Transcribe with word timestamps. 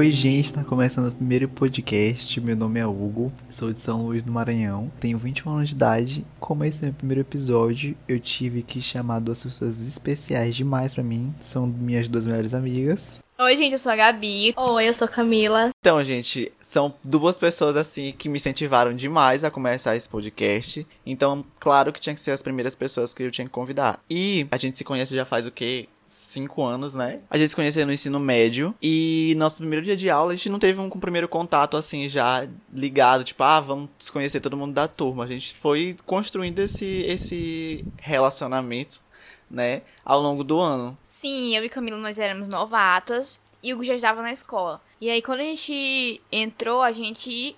Oi, 0.00 0.10
gente, 0.10 0.54
tá 0.54 0.64
começando 0.64 1.08
o 1.08 1.12
primeiro 1.12 1.46
podcast. 1.46 2.40
Meu 2.40 2.56
nome 2.56 2.80
é 2.80 2.86
Hugo, 2.86 3.30
sou 3.50 3.70
de 3.70 3.78
São 3.78 4.06
Luís 4.06 4.22
do 4.22 4.32
Maranhão, 4.32 4.90
tenho 4.98 5.18
21 5.18 5.50
anos 5.50 5.68
de 5.68 5.74
idade. 5.74 6.24
Como 6.40 6.64
esse 6.64 6.80
é 6.80 6.86
meu 6.86 6.94
primeiro 6.94 7.20
episódio, 7.20 7.94
eu 8.08 8.18
tive 8.18 8.62
que 8.62 8.80
chamar 8.80 9.20
duas 9.20 9.42
pessoas 9.42 9.78
especiais 9.82 10.56
demais 10.56 10.94
pra 10.94 11.04
mim, 11.04 11.34
são 11.38 11.66
minhas 11.66 12.08
duas 12.08 12.24
melhores 12.24 12.54
amigas. 12.54 13.18
Oi, 13.38 13.56
gente, 13.56 13.72
eu 13.72 13.78
sou 13.78 13.92
a 13.92 13.96
Gabi. 13.96 14.54
Oi, 14.56 14.88
eu 14.88 14.94
sou 14.94 15.06
Camila. 15.06 15.68
Então, 15.78 16.02
gente, 16.02 16.50
são 16.62 16.94
duas 17.04 17.38
pessoas 17.38 17.76
assim 17.76 18.14
que 18.16 18.28
me 18.30 18.38
incentivaram 18.38 18.94
demais 18.94 19.44
a 19.44 19.50
começar 19.50 19.96
esse 19.96 20.08
podcast. 20.08 20.86
Então, 21.04 21.44
claro 21.58 21.92
que 21.92 22.00
tinha 22.00 22.14
que 22.14 22.20
ser 22.22 22.30
as 22.30 22.42
primeiras 22.42 22.74
pessoas 22.74 23.12
que 23.12 23.22
eu 23.22 23.30
tinha 23.30 23.46
que 23.46 23.50
convidar. 23.50 24.00
E 24.08 24.46
a 24.50 24.56
gente 24.56 24.78
se 24.78 24.84
conhece 24.84 25.14
já 25.14 25.26
faz 25.26 25.44
o 25.44 25.50
quê? 25.50 25.88
Cinco 26.10 26.64
anos, 26.64 26.92
né? 26.92 27.20
A 27.30 27.38
gente 27.38 27.50
se 27.50 27.56
conheceu 27.56 27.86
no 27.86 27.92
ensino 27.92 28.18
médio 28.18 28.74
e 28.82 29.32
nosso 29.36 29.58
primeiro 29.58 29.84
dia 29.84 29.96
de 29.96 30.10
aula 30.10 30.32
a 30.32 30.34
gente 30.34 30.48
não 30.48 30.58
teve 30.58 30.80
um, 30.80 30.90
primeiro 30.90 31.28
contato 31.28 31.76
assim 31.76 32.08
já 32.08 32.48
ligado, 32.74 33.22
tipo, 33.22 33.40
ah, 33.44 33.60
vamos 33.60 33.88
se 33.96 34.10
conhecer 34.10 34.40
todo 34.40 34.56
mundo 34.56 34.74
da 34.74 34.88
turma. 34.88 35.22
A 35.22 35.26
gente 35.28 35.54
foi 35.54 35.96
construindo 36.04 36.58
esse, 36.58 37.04
esse 37.06 37.84
relacionamento, 37.96 39.00
né, 39.48 39.82
ao 40.04 40.20
longo 40.20 40.42
do 40.42 40.58
ano. 40.58 40.98
Sim, 41.06 41.56
eu 41.56 41.64
e 41.64 41.68
Camila 41.68 41.96
nós 41.96 42.18
éramos 42.18 42.48
novatas 42.48 43.40
e 43.62 43.72
o 43.72 43.76
Hugo 43.76 43.84
já 43.84 43.94
estava 43.94 44.20
na 44.20 44.32
escola. 44.32 44.80
E 45.00 45.08
aí 45.08 45.22
quando 45.22 45.40
a 45.40 45.44
gente 45.44 46.20
entrou, 46.32 46.82
a 46.82 46.90
gente 46.90 47.56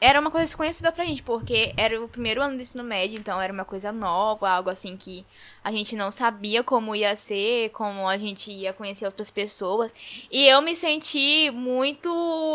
era 0.00 0.20
uma 0.20 0.30
coisa 0.30 0.44
desconhecida 0.44 0.92
pra 0.92 1.04
gente, 1.04 1.22
porque 1.22 1.72
era 1.76 2.02
o 2.02 2.08
primeiro 2.08 2.40
ano 2.40 2.56
do 2.56 2.62
ensino 2.62 2.84
médio, 2.84 3.18
então 3.18 3.40
era 3.40 3.52
uma 3.52 3.64
coisa 3.64 3.90
nova, 3.90 4.48
algo 4.48 4.70
assim 4.70 4.96
que 4.96 5.24
a 5.64 5.72
gente 5.72 5.96
não 5.96 6.10
sabia 6.10 6.62
como 6.62 6.94
ia 6.94 7.14
ser, 7.16 7.70
como 7.70 8.08
a 8.08 8.16
gente 8.16 8.50
ia 8.50 8.72
conhecer 8.72 9.06
outras 9.06 9.30
pessoas. 9.30 9.94
E 10.30 10.46
eu 10.46 10.60
me 10.62 10.74
senti 10.74 11.50
muito, 11.50 12.10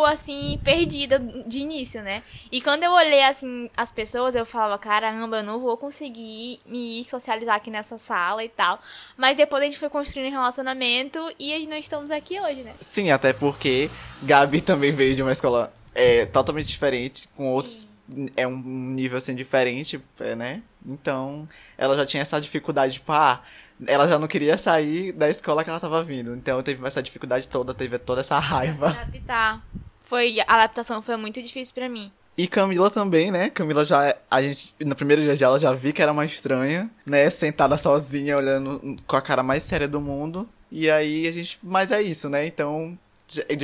assim, 0.08 0.60
perdida 0.64 1.20
de 1.20 1.62
início, 1.62 2.02
né? 2.02 2.24
E 2.52 2.62
quando 2.62 2.84
eu 2.84 2.92
olhei, 2.92 3.24
assim, 3.24 3.70
as 3.76 3.92
pessoas, 3.92 4.36
eu 4.36 4.46
falava, 4.46 4.78
caramba, 4.78 5.38
eu 5.38 5.44
não 5.44 5.60
vou 5.60 5.78
conseguir 5.78 6.60
me 6.66 7.04
socializar 7.06 7.56
aqui 7.56 7.70
nessa 7.70 7.98
sala 7.98 8.44
e 8.44 8.50
tal. 8.50 8.80
Mas 9.16 9.38
depois 9.38 9.62
a 9.64 9.66
gente 9.66 9.80
foi 9.80 9.90
construindo 9.90 10.28
um 10.34 10.38
relacionamento 10.38 11.20
e 11.40 11.66
nós 11.68 11.80
estamos 11.80 12.12
aqui 12.12 12.40
hoje, 12.40 12.64
né? 12.64 12.74
Sim, 12.82 13.10
até 13.12 13.32
porque 13.32 13.90
Gabi 14.24 14.62
também 14.62 14.92
veio 14.92 15.16
de 15.16 15.22
uma 15.22 15.32
escola 15.32 15.74
é 15.98 16.28
totalmente 16.28 16.68
diferente, 16.68 17.28
com 17.36 17.48
outros. 17.48 17.90
É 18.38 18.48
um 18.48 18.56
nível 18.56 19.18
assim 19.18 19.36
diferente, 19.36 20.00
é, 20.20 20.36
né? 20.36 20.62
Então, 20.86 21.50
ela 21.78 21.98
já 21.98 22.06
tinha 22.06 22.22
essa 22.22 22.40
dificuldade, 22.40 22.94
tipo, 22.94 23.12
ah, 23.12 23.42
ela 23.86 24.08
já 24.08 24.18
não 24.18 24.28
queria 24.28 24.58
sair 24.58 25.12
da 25.12 25.28
escola 25.30 25.64
que 25.64 25.70
ela 25.70 25.80
tava 25.80 26.02
vindo. 26.04 26.36
Então 26.36 26.62
teve 26.64 26.86
essa 26.88 27.04
dificuldade 27.04 27.48
toda, 27.48 27.74
teve 27.74 27.98
toda 28.00 28.22
essa 28.22 28.40
raiva. 28.40 28.92
Se 28.92 28.98
adaptar. 28.98 29.66
Foi, 30.04 30.40
a 30.40 30.56
adaptação 30.56 31.02
foi 31.02 31.18
muito 31.18 31.42
difícil 31.42 31.74
para 31.74 31.90
mim. 31.90 32.12
E 32.38 32.48
Camila 32.48 32.90
também, 32.90 33.32
né? 33.32 33.50
Camila 33.50 33.84
já. 33.84 34.16
A 34.30 34.42
gente, 34.42 34.74
no 34.80 34.96
primeiro 34.96 35.24
dia 35.24 35.36
de 35.36 35.44
aula, 35.44 35.60
já 35.60 35.74
vi 35.74 35.92
que 35.92 36.02
era 36.02 36.12
uma 36.12 36.24
estranha, 36.24 36.90
né? 37.06 37.30
Sentada 37.32 37.78
sozinha, 37.78 38.38
olhando 38.38 38.96
com 39.06 39.16
a 39.16 39.22
cara 39.22 39.42
mais 39.42 39.64
séria 39.64 39.88
do 39.88 40.00
mundo. 40.00 40.48
E 40.72 40.90
aí 40.90 41.28
a 41.28 41.32
gente. 41.32 41.60
Mas 41.64 41.92
é 41.92 42.02
isso, 42.02 42.30
né? 42.30 42.46
Então. 42.46 42.98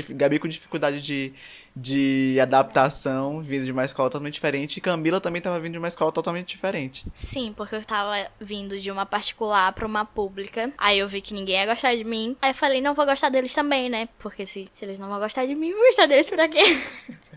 Gabi 0.09 0.39
com 0.39 0.47
dificuldade 0.47 1.01
de, 1.01 1.33
de 1.75 2.37
adaptação, 2.41 3.41
vindo 3.41 3.65
de 3.65 3.71
uma 3.71 3.85
escola 3.85 4.09
totalmente 4.09 4.33
diferente. 4.33 4.77
E 4.77 4.81
Camila 4.81 5.21
também 5.21 5.39
estava 5.39 5.59
vindo 5.59 5.73
de 5.73 5.77
uma 5.77 5.87
escola 5.87 6.11
totalmente 6.11 6.49
diferente. 6.49 7.05
Sim, 7.13 7.53
porque 7.55 7.75
eu 7.75 7.79
estava 7.79 8.27
vindo 8.39 8.79
de 8.79 8.91
uma 8.91 9.05
particular 9.05 9.71
para 9.73 9.85
uma 9.85 10.05
pública. 10.05 10.71
Aí 10.77 10.99
eu 10.99 11.07
vi 11.07 11.21
que 11.21 11.33
ninguém 11.33 11.55
ia 11.55 11.65
gostar 11.65 11.95
de 11.95 12.03
mim. 12.03 12.35
Aí 12.41 12.51
eu 12.51 12.55
falei, 12.55 12.81
não 12.81 12.93
vou 12.93 13.05
gostar 13.05 13.29
deles 13.29 13.53
também, 13.53 13.89
né? 13.89 14.09
Porque 14.19 14.45
se, 14.45 14.67
se 14.71 14.85
eles 14.85 14.99
não 14.99 15.07
vão 15.07 15.19
gostar 15.19 15.45
de 15.45 15.55
mim, 15.55 15.71
vou 15.71 15.85
gostar 15.85 16.05
deles 16.05 16.29
pra 16.29 16.47
quê? 16.47 16.63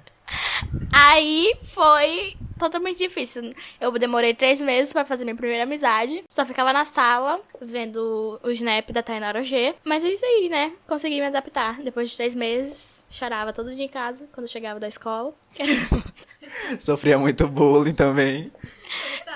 Aí 0.93 1.57
foi 1.63 2.37
totalmente 2.59 2.99
difícil. 2.99 3.55
Eu 3.81 3.93
demorei 3.99 4.35
três 4.35 4.61
meses 4.61 4.93
para 4.93 5.05
fazer 5.05 5.25
minha 5.25 5.37
primeira 5.37 5.65
amizade. 5.65 6.25
Só 6.29 6.45
ficava 6.45 6.73
na 6.73 6.85
sala, 6.85 7.41
vendo 7.61 8.41
o 8.43 8.51
snap 8.51 8.91
da 8.91 9.03
Tainara 9.03 9.45
G. 9.45 9.75
Mas 9.85 10.05
é 10.05 10.09
isso 10.09 10.25
aí, 10.25 10.49
né? 10.49 10.73
Consegui 10.87 11.17
me 11.17 11.27
adaptar. 11.27 11.81
Depois 11.83 12.11
de 12.11 12.17
três 12.17 12.35
meses, 12.35 13.05
chorava 13.11 13.53
todo 13.53 13.75
dia 13.75 13.85
em 13.85 13.89
casa, 13.89 14.29
quando 14.33 14.49
chegava 14.49 14.81
da 14.81 14.89
escola. 14.89 15.35
Sofria 16.79 17.19
muito 17.19 17.47
bullying 17.49 17.95
também. 17.95 18.53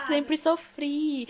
Sempre 0.06 0.36
sofri. 0.36 1.28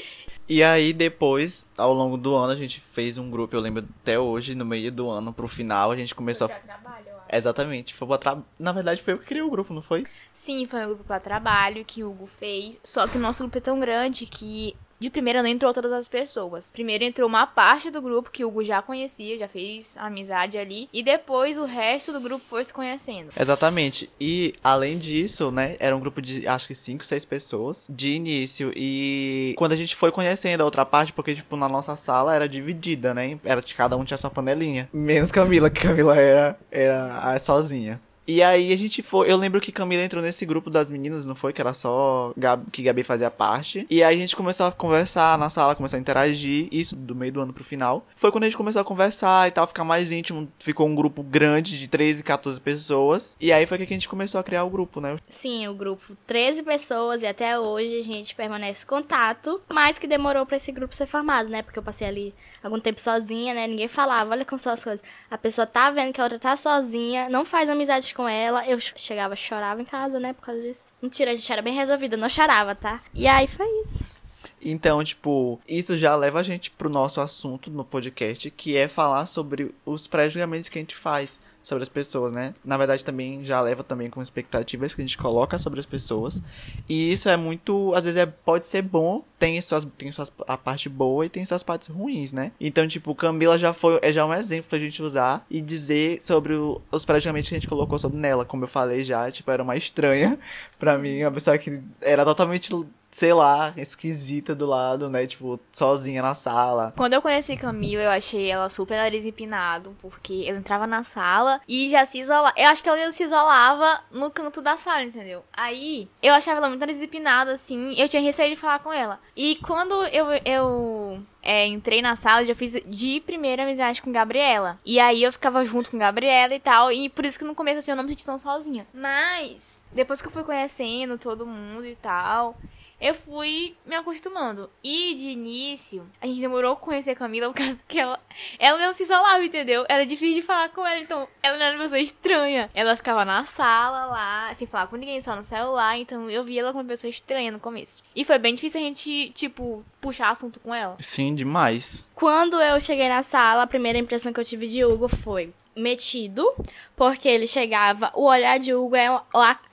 E 0.48 0.62
aí, 0.64 0.92
depois, 0.92 1.70
ao 1.78 1.94
longo 1.94 2.16
do 2.16 2.34
ano, 2.34 2.52
a 2.52 2.56
gente 2.56 2.80
fez 2.80 3.18
um 3.18 3.30
grupo, 3.30 3.54
eu 3.54 3.60
lembro 3.60 3.86
até 4.02 4.18
hoje, 4.18 4.54
no 4.54 4.64
meio 4.64 4.90
do 4.90 5.08
ano, 5.08 5.32
pro 5.32 5.46
final, 5.46 5.92
a 5.92 5.96
gente 5.96 6.14
começou 6.14 6.46
a. 6.46 6.50
Trabalho, 6.50 7.09
Exatamente. 7.32 7.94
Foi 7.94 8.18
tra... 8.18 8.38
Na 8.58 8.72
verdade, 8.72 9.02
foi 9.02 9.14
eu 9.14 9.18
que 9.18 9.26
criei 9.26 9.42
o 9.42 9.50
grupo, 9.50 9.72
não 9.72 9.82
foi? 9.82 10.06
Sim, 10.32 10.66
foi 10.66 10.84
um 10.84 10.88
grupo 10.88 11.04
para 11.04 11.20
trabalho 11.20 11.84
que 11.84 12.02
o 12.02 12.10
Hugo 12.10 12.26
fez. 12.26 12.78
Só 12.82 13.06
que 13.06 13.16
o 13.16 13.20
nosso 13.20 13.42
grupo 13.42 13.58
é 13.58 13.60
tão 13.60 13.78
grande 13.78 14.26
que 14.26 14.76
de 15.00 15.08
primeira 15.08 15.42
não 15.42 15.48
entrou 15.48 15.72
todas 15.72 15.90
as 15.92 16.06
pessoas. 16.06 16.70
Primeiro 16.70 17.02
entrou 17.02 17.26
uma 17.26 17.46
parte 17.46 17.90
do 17.90 18.02
grupo 18.02 18.30
que 18.30 18.44
o 18.44 18.48
Hugo 18.48 18.62
já 18.62 18.82
conhecia, 18.82 19.38
já 19.38 19.48
fez 19.48 19.96
amizade 19.96 20.58
ali. 20.58 20.88
E 20.92 21.02
depois 21.02 21.56
o 21.56 21.64
resto 21.64 22.12
do 22.12 22.20
grupo 22.20 22.44
foi 22.44 22.62
se 22.64 22.72
conhecendo. 22.72 23.30
Exatamente. 23.38 24.10
E 24.20 24.52
além 24.62 24.98
disso, 24.98 25.50
né, 25.50 25.76
era 25.80 25.96
um 25.96 26.00
grupo 26.00 26.20
de 26.20 26.46
acho 26.46 26.68
que 26.68 26.74
5, 26.74 27.04
6 27.04 27.24
pessoas 27.24 27.86
de 27.88 28.10
início. 28.10 28.72
E 28.76 29.54
quando 29.56 29.72
a 29.72 29.76
gente 29.76 29.96
foi 29.96 30.12
conhecendo 30.12 30.60
a 30.60 30.64
outra 30.64 30.84
parte, 30.84 31.12
porque, 31.12 31.34
tipo, 31.34 31.56
na 31.56 31.68
nossa 31.68 31.96
sala 31.96 32.34
era 32.34 32.48
dividida, 32.48 33.14
né? 33.14 33.38
Era 33.44 33.62
de 33.62 33.74
cada 33.74 33.96
um 33.96 34.04
tinha 34.04 34.18
sua 34.18 34.30
panelinha. 34.30 34.88
Menos 34.92 35.32
Camila, 35.32 35.70
que 35.70 35.80
Camila 35.80 36.16
era, 36.16 36.58
era 36.70 37.38
sozinha. 37.38 38.00
E 38.26 38.42
aí 38.42 38.72
a 38.72 38.76
gente 38.76 39.02
foi. 39.02 39.30
Eu 39.30 39.36
lembro 39.36 39.60
que 39.60 39.72
Camila 39.72 40.02
entrou 40.02 40.22
nesse 40.22 40.46
grupo 40.46 40.70
das 40.70 40.90
meninas, 40.90 41.26
não 41.26 41.34
foi? 41.34 41.52
Que 41.52 41.60
era 41.60 41.74
só 41.74 42.32
Gabi, 42.36 42.70
que 42.70 42.82
Gabi 42.82 43.02
fazia 43.02 43.30
parte. 43.30 43.86
E 43.90 44.02
aí 44.02 44.16
a 44.16 44.20
gente 44.20 44.36
começou 44.36 44.66
a 44.66 44.72
conversar 44.72 45.36
na 45.38 45.50
sala, 45.50 45.74
começou 45.74 45.96
a 45.96 46.00
interagir. 46.00 46.68
Isso 46.70 46.94
do 46.94 47.14
meio 47.14 47.32
do 47.32 47.40
ano 47.40 47.52
pro 47.52 47.64
final. 47.64 48.06
Foi 48.14 48.30
quando 48.30 48.44
a 48.44 48.46
gente 48.46 48.56
começou 48.56 48.80
a 48.80 48.84
conversar 48.84 49.48
e 49.48 49.50
tal, 49.50 49.66
ficar 49.66 49.84
mais 49.84 50.12
íntimo. 50.12 50.48
Ficou 50.58 50.86
um 50.86 50.94
grupo 50.94 51.22
grande 51.22 51.78
de 51.78 51.88
13, 51.88 52.22
14 52.22 52.60
pessoas. 52.60 53.36
E 53.40 53.52
aí 53.52 53.66
foi 53.66 53.78
que 53.78 53.84
a 53.84 53.86
gente 53.86 54.08
começou 54.08 54.40
a 54.40 54.44
criar 54.44 54.64
o 54.64 54.70
grupo, 54.70 55.00
né? 55.00 55.16
Sim, 55.28 55.66
o 55.68 55.74
grupo 55.74 56.16
13 56.26 56.62
pessoas 56.62 57.22
e 57.22 57.26
até 57.26 57.58
hoje 57.58 57.98
a 57.98 58.04
gente 58.04 58.34
permanece 58.34 58.84
em 58.84 58.86
contato. 58.86 59.60
Mas 59.72 59.98
que 59.98 60.06
demorou 60.06 60.46
para 60.46 60.56
esse 60.56 60.70
grupo 60.70 60.94
ser 60.94 61.06
formado, 61.06 61.48
né? 61.48 61.62
Porque 61.62 61.78
eu 61.78 61.82
passei 61.82 62.06
ali 62.06 62.34
algum 62.62 62.80
tempo 62.80 63.00
sozinha, 63.00 63.54
né? 63.54 63.66
Ninguém 63.66 63.88
falava, 63.88 64.30
olha 64.30 64.44
como 64.44 64.58
são 64.58 64.72
as 64.72 64.82
coisas. 64.82 65.04
A 65.30 65.38
pessoa 65.38 65.66
tá 65.66 65.90
vendo 65.90 66.12
que 66.12 66.20
a 66.20 66.24
outra 66.24 66.38
tá 66.38 66.56
sozinha, 66.56 67.28
não 67.28 67.44
faz 67.44 67.68
amizade 67.68 68.14
com 68.14 68.28
ela. 68.28 68.66
Eu 68.66 68.78
chegava, 68.80 69.34
chorava 69.36 69.80
em 69.80 69.84
casa, 69.84 70.18
né? 70.20 70.32
Por 70.32 70.42
causa 70.42 70.60
disso. 70.60 70.82
Mentira, 71.02 71.32
a 71.32 71.34
gente 71.34 71.52
era 71.52 71.62
bem 71.62 71.74
resolvida, 71.74 72.16
não 72.16 72.28
chorava, 72.28 72.74
tá? 72.74 73.00
E 73.14 73.26
aí 73.26 73.46
foi 73.46 73.66
isso. 73.84 74.18
Então, 74.62 75.02
tipo, 75.02 75.58
isso 75.66 75.96
já 75.96 76.14
leva 76.14 76.40
a 76.40 76.42
gente 76.42 76.70
pro 76.70 76.90
nosso 76.90 77.20
assunto 77.20 77.70
no 77.70 77.84
podcast, 77.84 78.50
que 78.50 78.76
é 78.76 78.88
falar 78.88 79.24
sobre 79.26 79.74
os 79.86 80.06
pré-julgamentos 80.06 80.68
que 80.68 80.78
a 80.78 80.82
gente 80.82 80.94
faz 80.94 81.40
sobre 81.62 81.82
as 81.82 81.88
pessoas, 81.88 82.32
né? 82.32 82.54
Na 82.64 82.76
verdade, 82.76 83.04
também 83.04 83.44
já 83.44 83.60
leva 83.60 83.84
também 83.84 84.08
com 84.08 84.22
expectativas 84.22 84.94
que 84.94 85.00
a 85.00 85.04
gente 85.04 85.18
coloca 85.18 85.58
sobre 85.58 85.80
as 85.80 85.86
pessoas. 85.86 86.40
E 86.88 87.12
isso 87.12 87.28
é 87.28 87.36
muito, 87.36 87.92
às 87.94 88.04
vezes 88.04 88.20
é, 88.20 88.26
pode 88.26 88.66
ser 88.66 88.82
bom, 88.82 89.22
tem 89.38 89.60
suas 89.60 89.84
tem 89.96 90.10
suas 90.12 90.32
a 90.46 90.56
parte 90.56 90.88
boa 90.88 91.26
e 91.26 91.28
tem 91.28 91.44
suas 91.44 91.62
partes 91.62 91.88
ruins, 91.88 92.32
né? 92.32 92.52
Então, 92.60 92.86
tipo, 92.86 93.14
Camila 93.14 93.58
já 93.58 93.72
foi 93.72 93.98
é 94.02 94.12
já 94.12 94.24
um 94.24 94.34
exemplo 94.34 94.68
pra 94.68 94.78
gente 94.78 95.02
usar 95.02 95.44
e 95.50 95.60
dizer 95.60 96.22
sobre 96.22 96.54
o, 96.54 96.80
os 96.90 97.04
praticamente 97.04 97.48
que 97.48 97.54
a 97.54 97.58
gente 97.58 97.68
colocou 97.68 97.98
sobre 97.98 98.18
nela, 98.18 98.44
como 98.44 98.64
eu 98.64 98.68
falei 98.68 99.02
já, 99.02 99.30
tipo, 99.30 99.50
era 99.50 99.62
uma 99.62 99.76
estranha 99.76 100.38
para 100.80 100.98
mim, 100.98 101.22
uma 101.22 101.30
pessoa 101.30 101.56
que 101.58 101.80
era 102.00 102.24
totalmente 102.24 102.72
sei 103.10 103.32
lá, 103.32 103.74
esquisita 103.76 104.54
do 104.54 104.66
lado, 104.66 105.10
né? 105.10 105.26
Tipo, 105.26 105.58
sozinha 105.72 106.22
na 106.22 106.34
sala. 106.34 106.94
Quando 106.96 107.14
eu 107.14 107.22
conheci 107.22 107.56
Camila, 107.56 108.02
eu 108.02 108.10
achei 108.10 108.48
ela 108.48 108.68
super 108.68 108.96
nariz 108.96 109.26
empinado, 109.26 109.96
porque 110.00 110.44
ela 110.46 110.58
entrava 110.58 110.86
na 110.86 111.02
sala 111.02 111.60
e 111.68 111.90
já 111.90 112.06
se 112.06 112.20
isolava. 112.20 112.54
Eu 112.56 112.68
acho 112.68 112.82
que 112.82 112.88
ela 112.88 113.10
se 113.10 113.24
isolava 113.24 114.00
no 114.12 114.30
canto 114.30 114.62
da 114.62 114.76
sala, 114.76 115.02
entendeu? 115.02 115.44
Aí, 115.52 116.08
eu 116.22 116.32
achava 116.32 116.58
ela 116.58 116.68
muito 116.68 116.80
nariz 116.80 117.02
empinado, 117.02 117.50
assim, 117.50 117.94
eu 118.00 118.08
tinha 118.08 118.22
receio 118.22 118.54
de 118.54 118.60
falar 118.60 118.78
com 118.78 118.92
ela. 118.92 119.18
E 119.36 119.56
quando 119.56 119.92
eu, 120.06 120.26
eu 120.44 121.20
é, 121.42 121.66
entrei 121.66 122.02
na 122.02 122.16
sala, 122.16 122.44
já 122.44 122.54
fiz 122.54 122.72
de 122.86 123.20
primeira 123.20 123.62
amizade 123.62 124.02
com 124.02 124.12
Gabriela. 124.12 124.78
E 124.84 124.98
aí 124.98 125.22
eu 125.22 125.32
ficava 125.32 125.64
junto 125.64 125.90
com 125.90 125.98
Gabriela 125.98 126.54
e 126.54 126.60
tal. 126.60 126.92
E 126.92 127.08
por 127.08 127.24
isso 127.24 127.38
que 127.38 127.44
no 127.44 127.54
começo 127.54 127.78
assim 127.78 127.90
eu 127.90 127.96
não 127.96 128.04
me 128.04 128.10
senti 128.10 128.24
tão 128.24 128.38
sozinha. 128.38 128.86
Mas, 128.92 129.84
depois 129.92 130.20
que 130.20 130.28
eu 130.28 130.32
fui 130.32 130.44
conhecendo 130.44 131.18
todo 131.18 131.46
mundo 131.46 131.86
e 131.86 131.96
tal, 131.96 132.56
eu 133.00 133.14
fui 133.14 133.74
me 133.86 133.94
acostumando. 133.96 134.70
E 134.84 135.14
de 135.14 135.28
início, 135.28 136.06
a 136.20 136.26
gente 136.26 136.40
demorou 136.40 136.72
a 136.72 136.76
conhecer 136.76 137.12
a 137.12 137.14
Camila 137.14 137.48
por 137.48 137.54
causa 137.54 137.78
que 137.88 137.98
ela, 137.98 138.20
ela 138.58 138.78
não 138.78 138.92
se 138.92 139.04
isolava, 139.04 139.44
entendeu? 139.44 139.84
Era 139.88 140.04
difícil 140.04 140.40
de 140.40 140.46
falar 140.46 140.68
com 140.68 140.86
ela, 140.86 141.00
então 141.00 141.26
ela 141.42 141.62
era 141.62 141.76
uma 141.76 141.82
pessoa 141.82 142.00
estranha. 142.00 142.70
Ela 142.74 142.96
ficava 142.96 143.24
na 143.24 143.44
sala 143.44 144.06
lá, 144.06 144.54
sem 144.54 144.66
falar 144.66 144.86
com 144.86 144.96
ninguém, 144.96 145.20
só 145.20 145.34
no 145.34 145.44
celular, 145.44 145.98
então 145.98 146.28
eu 146.28 146.44
via 146.44 146.60
ela 146.60 146.72
como 146.72 146.82
uma 146.82 146.88
pessoa 146.88 147.10
estranha 147.10 147.50
no 147.50 147.58
começo. 147.60 148.02
E 148.14 148.24
foi 148.24 148.38
bem 148.38 148.54
difícil 148.54 148.80
a 148.80 148.84
gente, 148.84 149.30
tipo, 149.30 149.84
puxar 150.00 150.30
assunto 150.30 150.60
com 150.60 150.74
ela. 150.74 150.96
Sim, 151.00 151.34
demais. 151.34 152.10
Quando 152.14 152.60
eu 152.60 152.78
cheguei 152.80 153.08
na 153.08 153.22
sala, 153.22 153.62
a 153.62 153.66
primeira 153.66 153.98
impressão 153.98 154.32
que 154.32 154.40
eu 154.40 154.44
tive 154.44 154.68
de 154.68 154.84
Hugo 154.84 155.08
foi: 155.08 155.52
metido, 155.76 156.52
porque 156.96 157.28
ele 157.28 157.46
chegava, 157.46 158.10
o 158.14 158.24
olhar 158.24 158.58
de 158.58 158.74
Hugo 158.74 158.96
é 158.96 159.06
a 159.06 159.22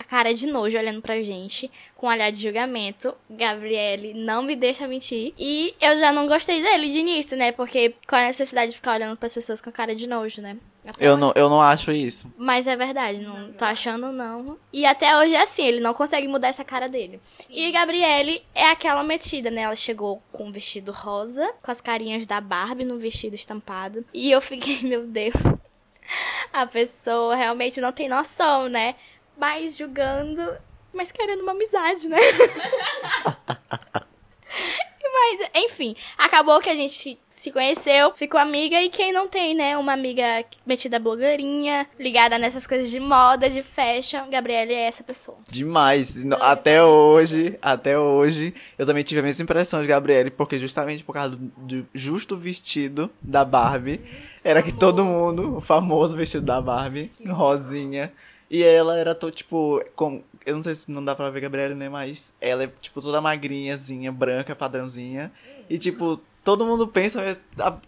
cara 0.07 0.33
de 0.33 0.47
nojo 0.47 0.77
olhando 0.77 1.01
pra 1.01 1.21
gente, 1.21 1.69
com 1.95 2.07
um 2.07 2.09
olhar 2.09 2.31
de 2.31 2.41
julgamento. 2.41 3.13
Gabriele 3.29 4.13
não 4.13 4.41
me 4.41 4.55
deixa 4.55 4.87
mentir. 4.87 5.33
E 5.37 5.75
eu 5.81 5.97
já 5.97 6.11
não 6.11 6.27
gostei 6.27 6.61
dele 6.61 6.89
de 6.89 6.99
início, 6.99 7.37
né? 7.37 7.51
Porque 7.51 7.93
qual 8.07 8.21
a 8.21 8.25
necessidade 8.25 8.71
de 8.71 8.77
ficar 8.77 8.93
olhando 8.95 9.17
pras 9.17 9.33
pessoas 9.33 9.59
com 9.61 9.71
cara 9.71 9.95
de 9.95 10.07
nojo, 10.07 10.41
né? 10.41 10.57
Até 10.85 11.05
Eu 11.05 11.11
hoje. 11.13 11.21
não, 11.21 11.33
eu 11.35 11.49
não 11.49 11.61
acho 11.61 11.91
isso. 11.91 12.31
Mas 12.37 12.65
é 12.65 12.73
verdade, 12.75 13.19
não 13.19 13.51
tô 13.51 13.65
achando 13.65 14.09
não. 14.13 14.57
E 14.71 14.85
até 14.85 15.17
hoje 15.17 15.35
é 15.35 15.41
assim, 15.41 15.65
ele 15.65 15.81
não 15.81 15.93
consegue 15.93 16.27
mudar 16.29 16.47
essa 16.47 16.63
cara 16.63 16.87
dele. 16.87 17.19
E 17.49 17.69
Gabriele 17.73 18.41
é 18.55 18.67
aquela 18.71 19.03
metida, 19.03 19.51
né? 19.51 19.63
Ela 19.63 19.75
chegou 19.75 20.23
com 20.31 20.45
um 20.45 20.51
vestido 20.51 20.93
rosa, 20.93 21.53
com 21.61 21.69
as 21.71 21.81
carinhas 21.81 22.25
da 22.25 22.39
Barbie 22.39 22.85
no 22.85 22.97
vestido 22.97 23.33
estampado. 23.35 24.05
E 24.13 24.31
eu 24.31 24.39
fiquei, 24.39 24.79
meu 24.87 25.05
Deus. 25.05 25.33
A 26.53 26.65
pessoa 26.65 27.35
realmente 27.35 27.81
não 27.81 27.91
tem 27.91 28.07
noção, 28.07 28.69
né? 28.69 28.95
Mas 29.37 29.77
julgando, 29.77 30.41
mas 30.93 31.11
querendo 31.11 31.41
uma 31.43 31.51
amizade, 31.51 32.07
né? 32.09 32.17
Mas, 35.19 35.49
enfim, 35.65 35.95
acabou 36.17 36.59
que 36.61 36.69
a 36.69 36.75
gente 36.75 37.17
se 37.29 37.51
conheceu, 37.51 38.13
ficou 38.15 38.39
amiga 38.39 38.81
e 38.81 38.89
quem 38.89 39.11
não 39.11 39.27
tem, 39.27 39.53
né? 39.55 39.75
Uma 39.77 39.93
amiga 39.93 40.45
metida 40.65 40.99
blogueirinha, 40.99 41.87
ligada 41.99 42.37
nessas 42.37 42.65
coisas 42.67 42.89
de 42.89 42.99
moda, 42.99 43.49
de 43.49 43.61
fashion, 43.63 44.29
Gabriele 44.29 44.73
é 44.73 44.83
essa 44.87 45.03
pessoa. 45.03 45.37
Demais. 45.49 46.23
No- 46.23 46.41
Até 46.41 46.83
hoje, 46.83 47.57
até 47.61 47.97
hoje, 47.97 48.53
eu 48.77 48.85
também 48.85 49.03
tive 49.03 49.19
a 49.19 49.23
mesma 49.23 49.43
impressão 49.43 49.81
de 49.81 49.87
Gabriele, 49.87 50.29
porque 50.29 50.57
justamente 50.57 51.03
por 51.03 51.13
causa 51.13 51.31
do, 51.35 51.37
do 51.57 51.87
justo 51.93 52.37
vestido 52.37 53.09
da 53.21 53.43
Barbie, 53.43 53.99
era 54.43 54.61
que 54.61 54.71
todo 54.71 55.03
mundo, 55.03 55.57
o 55.57 55.61
famoso 55.61 56.15
vestido 56.15 56.45
da 56.45 56.61
Barbie, 56.61 57.11
rosinha, 57.27 58.13
e 58.49 58.63
ela 58.63 58.97
era, 58.97 59.13
to, 59.13 59.29
tipo, 59.31 59.83
com, 59.95 60.21
eu 60.45 60.55
não 60.55 60.63
sei 60.63 60.75
se 60.75 60.89
não 60.89 61.03
dá 61.03 61.15
pra 61.15 61.29
ver 61.29 61.41
Gabriele, 61.41 61.75
né, 61.75 61.89
mas 61.89 62.35
ela 62.39 62.63
é, 62.63 62.69
tipo, 62.81 63.01
toda 63.01 63.21
magrinhazinha, 63.21 64.11
branca, 64.11 64.55
padrãozinha, 64.55 65.31
e, 65.69 65.77
tipo, 65.77 66.19
todo 66.47 66.65
mundo 66.65 66.87
pensa, 66.87 67.37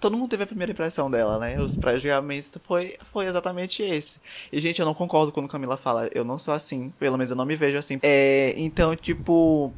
todo 0.02 0.18
mundo 0.18 0.30
teve 0.30 0.44
a 0.44 0.48
primeira 0.48 0.74
impressão 0.74 1.10
dela, 1.10 1.40
né? 1.40 1.62
Os 1.62 1.78
pré-julgamentos 1.78 2.58
foi, 2.66 2.98
foi 3.10 3.26
exatamente 3.26 3.82
esse. 3.82 4.20
E, 4.52 4.60
gente, 4.60 4.82
eu 4.82 4.86
não 4.86 4.94
concordo 4.94 5.32
quando 5.32 5.48
Camila 5.48 5.78
fala, 5.78 6.10
eu 6.14 6.26
não 6.26 6.38
sou 6.38 6.54
assim, 6.54 6.90
pelo 7.00 7.18
menos 7.18 7.32
eu 7.32 7.38
não 7.38 7.46
me 7.46 7.56
vejo 7.56 7.78
assim. 7.78 8.00
É, 8.04 8.54
então, 8.58 8.94
tipo, 8.98 9.74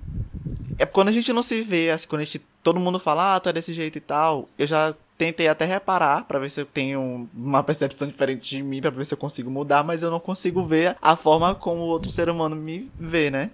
é 0.80 0.86
quando 0.88 1.10
a 1.10 1.12
gente 1.12 1.32
não 1.32 1.44
se 1.44 1.62
vê, 1.62 1.92
assim, 1.92 2.08
quando 2.08 2.22
a 2.22 2.24
gente, 2.24 2.42
todo 2.64 2.80
mundo 2.80 3.00
fala, 3.00 3.36
ah, 3.36 3.40
tu 3.40 3.50
é 3.50 3.54
desse 3.54 3.72
jeito 3.72 4.00
e 4.00 4.02
tal, 4.02 4.50
eu 4.58 4.66
já 4.66 4.96
tentei 5.22 5.48
até 5.48 5.66
reparar 5.66 6.26
pra 6.26 6.40
ver 6.40 6.50
se 6.50 6.60
eu 6.60 6.66
tenho 6.66 7.30
uma 7.32 7.62
percepção 7.62 8.08
diferente 8.08 8.58
de 8.58 8.64
mim, 8.64 8.82
pra 8.82 8.90
ver 8.90 9.06
se 9.06 9.14
eu 9.14 9.18
consigo 9.18 9.52
mudar, 9.52 9.84
mas 9.84 10.02
eu 10.02 10.10
não 10.10 10.20
consigo 10.20 10.66
ver 10.66 10.98
a 11.00 11.16
forma 11.16 11.54
como 11.54 11.82
o 11.82 11.88
outro 11.88 12.10
ser 12.10 12.28
humano 12.28 12.56
me 12.56 12.90
vê, 13.00 13.30
né? 13.30 13.52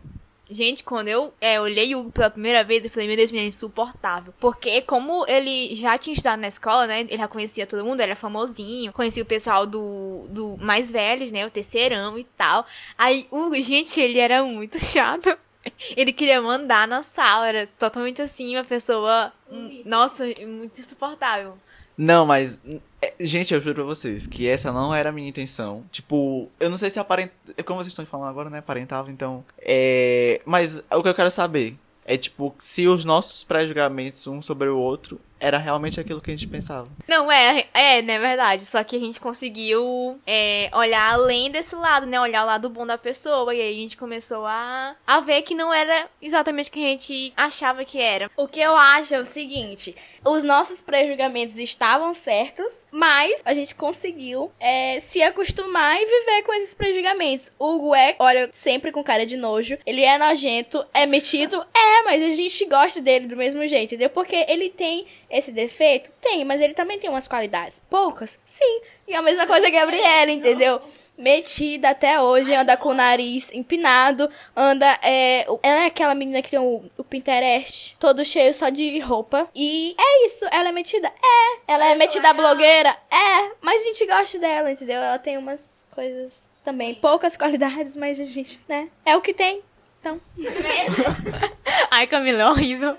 Gente, 0.50 0.82
quando 0.82 1.10
eu 1.10 1.34
é, 1.42 1.60
olhei 1.60 1.94
o 1.94 2.00
Hugo 2.00 2.12
pela 2.14 2.30
primeira 2.30 2.64
vez, 2.64 2.86
eu 2.86 2.90
falei, 2.90 3.06
meu 3.06 3.18
Deus, 3.18 3.34
menino, 3.34 3.48
é 3.48 3.50
insuportável. 3.50 4.34
Porque 4.40 4.82
como 4.84 5.26
ele 5.28 5.76
já 5.76 5.98
tinha 5.98 6.14
estudado 6.14 6.40
na 6.40 6.48
escola, 6.48 6.88
né? 6.88 7.02
Ele 7.02 7.18
já 7.18 7.28
conhecia 7.28 7.68
todo 7.68 7.84
mundo, 7.84 8.00
ele 8.00 8.12
era 8.12 8.16
famosinho. 8.16 8.94
Conhecia 8.94 9.24
o 9.24 9.26
pessoal 9.26 9.68
do, 9.68 10.26
do 10.30 10.56
mais 10.58 10.90
velhos, 10.90 11.34
né? 11.34 11.46
O 11.46 11.52
terceirão 11.52 12.18
e 12.18 12.24
tal. 12.38 12.66
Aí, 12.98 13.28
Hugo, 13.30 13.56
gente, 13.62 14.00
ele 14.00 14.20
era 14.20 14.42
muito 14.42 14.80
chato. 14.80 15.38
Ele 15.96 16.14
queria 16.14 16.42
mandar 16.42 16.88
na 16.88 17.04
sala, 17.04 17.48
era 17.48 17.68
totalmente 17.80 18.22
assim, 18.22 18.56
uma 18.56 18.64
pessoa... 18.64 19.32
hum, 19.52 19.82
Nossa, 19.86 20.26
muito 20.26 20.80
insuportável. 20.80 21.58
Não, 21.98 22.26
mas. 22.28 22.62
é, 23.02 23.14
Gente, 23.20 23.54
eu 23.54 23.60
juro 23.60 23.74
pra 23.76 23.84
vocês 23.84 24.28
que 24.28 24.48
essa 24.48 24.72
não 24.72 24.94
era 24.94 25.10
a 25.10 25.12
minha 25.12 25.28
intenção. 25.28 25.84
Tipo, 25.92 26.48
eu 26.60 26.70
não 26.70 26.78
sei 26.78 26.92
se 26.92 27.00
aparenta. 27.00 27.34
Como 27.66 27.80
vocês 27.80 27.92
estão 27.92 28.06
falando 28.06 28.30
agora, 28.30 28.50
né? 28.52 28.60
Aparentava, 28.60 29.12
então. 29.12 29.44
É. 29.58 30.40
Mas 30.46 30.84
o 30.92 31.02
que 31.02 31.10
eu 31.10 31.16
quero 31.16 31.32
saber 31.32 31.76
é, 32.06 32.16
tipo, 32.16 32.56
se 32.60 32.88
os 32.88 33.04
nossos 33.04 33.44
pré-julgamentos 33.44 34.26
um 34.28 34.42
sobre 34.42 34.70
o 34.70 34.78
outro 34.78 35.20
era 35.40 35.58
realmente 35.58 36.00
aquilo 36.00 36.22
que 36.22 36.32
a 36.32 36.36
gente 36.36 36.48
pensava. 36.48 36.88
Não, 37.08 37.32
é, 37.32 37.66
é, 37.74 38.02
né, 38.02 38.20
verdade. 38.20 38.64
Só 38.64 38.84
que 38.84 38.96
a 38.96 39.00
gente 39.00 39.20
conseguiu 39.20 40.20
é, 40.26 40.70
olhar 40.74 41.14
além 41.14 41.52
desse 41.52 41.76
lado, 41.76 42.06
né? 42.06 42.20
Olhar 42.20 42.44
o 42.44 42.48
lado 42.48 42.70
bom 42.70 42.86
da 42.86 42.98
pessoa. 42.98 43.54
E 43.54 43.62
aí 43.62 43.72
a 43.72 43.82
gente 43.82 43.98
começou 43.98 44.46
a, 44.46 44.96
a 45.06 45.20
ver 45.20 45.44
que 45.44 45.56
não 45.56 45.74
era 45.74 46.08
exatamente 46.22 46.70
o 46.70 46.74
que 46.74 46.84
a 46.84 46.90
gente 46.90 47.34
achava 47.36 47.86
que 47.86 48.00
era. 48.00 48.30
O 48.36 48.48
que 48.48 48.60
eu 48.60 48.76
acho 48.76 49.16
é 49.16 49.20
o 49.20 49.26
seguinte: 49.26 49.96
os 50.26 50.44
nossos 50.44 50.82
pré-julgamentos 50.82 51.58
estavam 51.58 52.14
certos, 52.14 52.86
mas 52.92 53.42
a 53.46 53.54
gente 53.54 53.76
conseguiu 53.76 54.52
é, 54.60 55.00
se 55.00 55.22
acostumar 55.22 55.96
e 55.96 56.06
viver 56.06 56.44
com 56.44 56.54
esses 56.54 56.74
pré-julgamentos. 56.74 57.54
Hugo 57.60 57.96
é, 57.96 58.16
olha, 58.20 58.50
sempre 58.52 58.92
com 58.92 59.04
cara 59.04 59.26
de 59.26 59.38
nojo. 59.38 59.78
Ele 59.86 60.04
é 60.04 60.18
nojento, 60.18 60.86
é 60.94 61.06
metido, 61.06 61.62
é, 61.74 62.04
mas 62.04 62.24
a 62.24 62.30
gente 62.30 62.66
gosta 62.66 63.02
dele 63.02 63.28
do 63.28 63.38
mesmo 63.38 63.66
jeito, 63.68 63.94
entendeu? 63.94 64.10
Porque 64.10 64.46
ele 64.48 64.70
tem 64.70 65.06
esse 65.30 65.52
defeito? 65.52 66.12
Tem, 66.22 66.44
mas 66.46 66.62
ele 66.62 66.74
também 66.74 67.00
tem 67.00 67.10
umas 67.10 67.28
qualidades. 67.28 67.82
Poucas? 67.90 68.40
Sim. 68.46 68.82
E 69.08 69.14
a 69.14 69.22
mesma 69.22 69.46
coisa 69.46 69.70
que 69.70 69.76
a 69.76 69.82
Gabriela, 69.82 70.32
entendeu? 70.32 70.82
Metida 71.18 71.90
até 71.90 72.22
hoje, 72.22 72.54
anda 72.54 72.78
com 72.78 72.90
o 72.90 72.94
nariz 72.94 73.52
empinado, 73.52 74.30
anda. 74.56 75.00
É, 75.02 75.48
ela 75.64 75.84
é 75.84 75.86
aquela 75.88 76.14
menina 76.14 76.42
que 76.42 76.52
tem 76.52 76.60
o, 76.60 76.84
o 76.96 77.04
Pinterest 77.04 77.96
todo 78.00 78.24
cheio 78.24 78.54
só 78.54 78.70
de 78.70 79.00
roupa. 79.00 79.50
E 79.56 79.96
é 79.98 80.26
isso, 80.28 80.46
ela 80.52 80.70
é 80.70 80.72
metida? 80.72 81.08
É. 81.08 81.74
Ela 81.74 81.88
é 81.88 81.96
metida 81.96 82.34
blogueira? 82.34 82.96
É. 83.10 83.52
Mas 83.62 83.82
a 83.82 83.86
gente 83.86 84.06
gosta 84.06 84.38
dela, 84.38 84.72
entendeu? 84.72 85.02
Ela 85.02 85.18
tem 85.18 85.38
umas 85.38 85.64
coisas 85.90 86.48
também. 86.64 86.94
Poucas 86.94 87.36
qualidades, 87.36 87.98
mas 87.98 88.20
a 88.20 88.24
gente, 88.24 88.60
né? 88.68 88.90
É 89.04 89.18
o 89.18 89.22
que 89.22 89.34
tem. 89.34 89.64
Então. 90.00 90.22
Ai, 91.90 92.06
Camila, 92.06 92.44
é 92.44 92.48
horrível. 92.48 92.96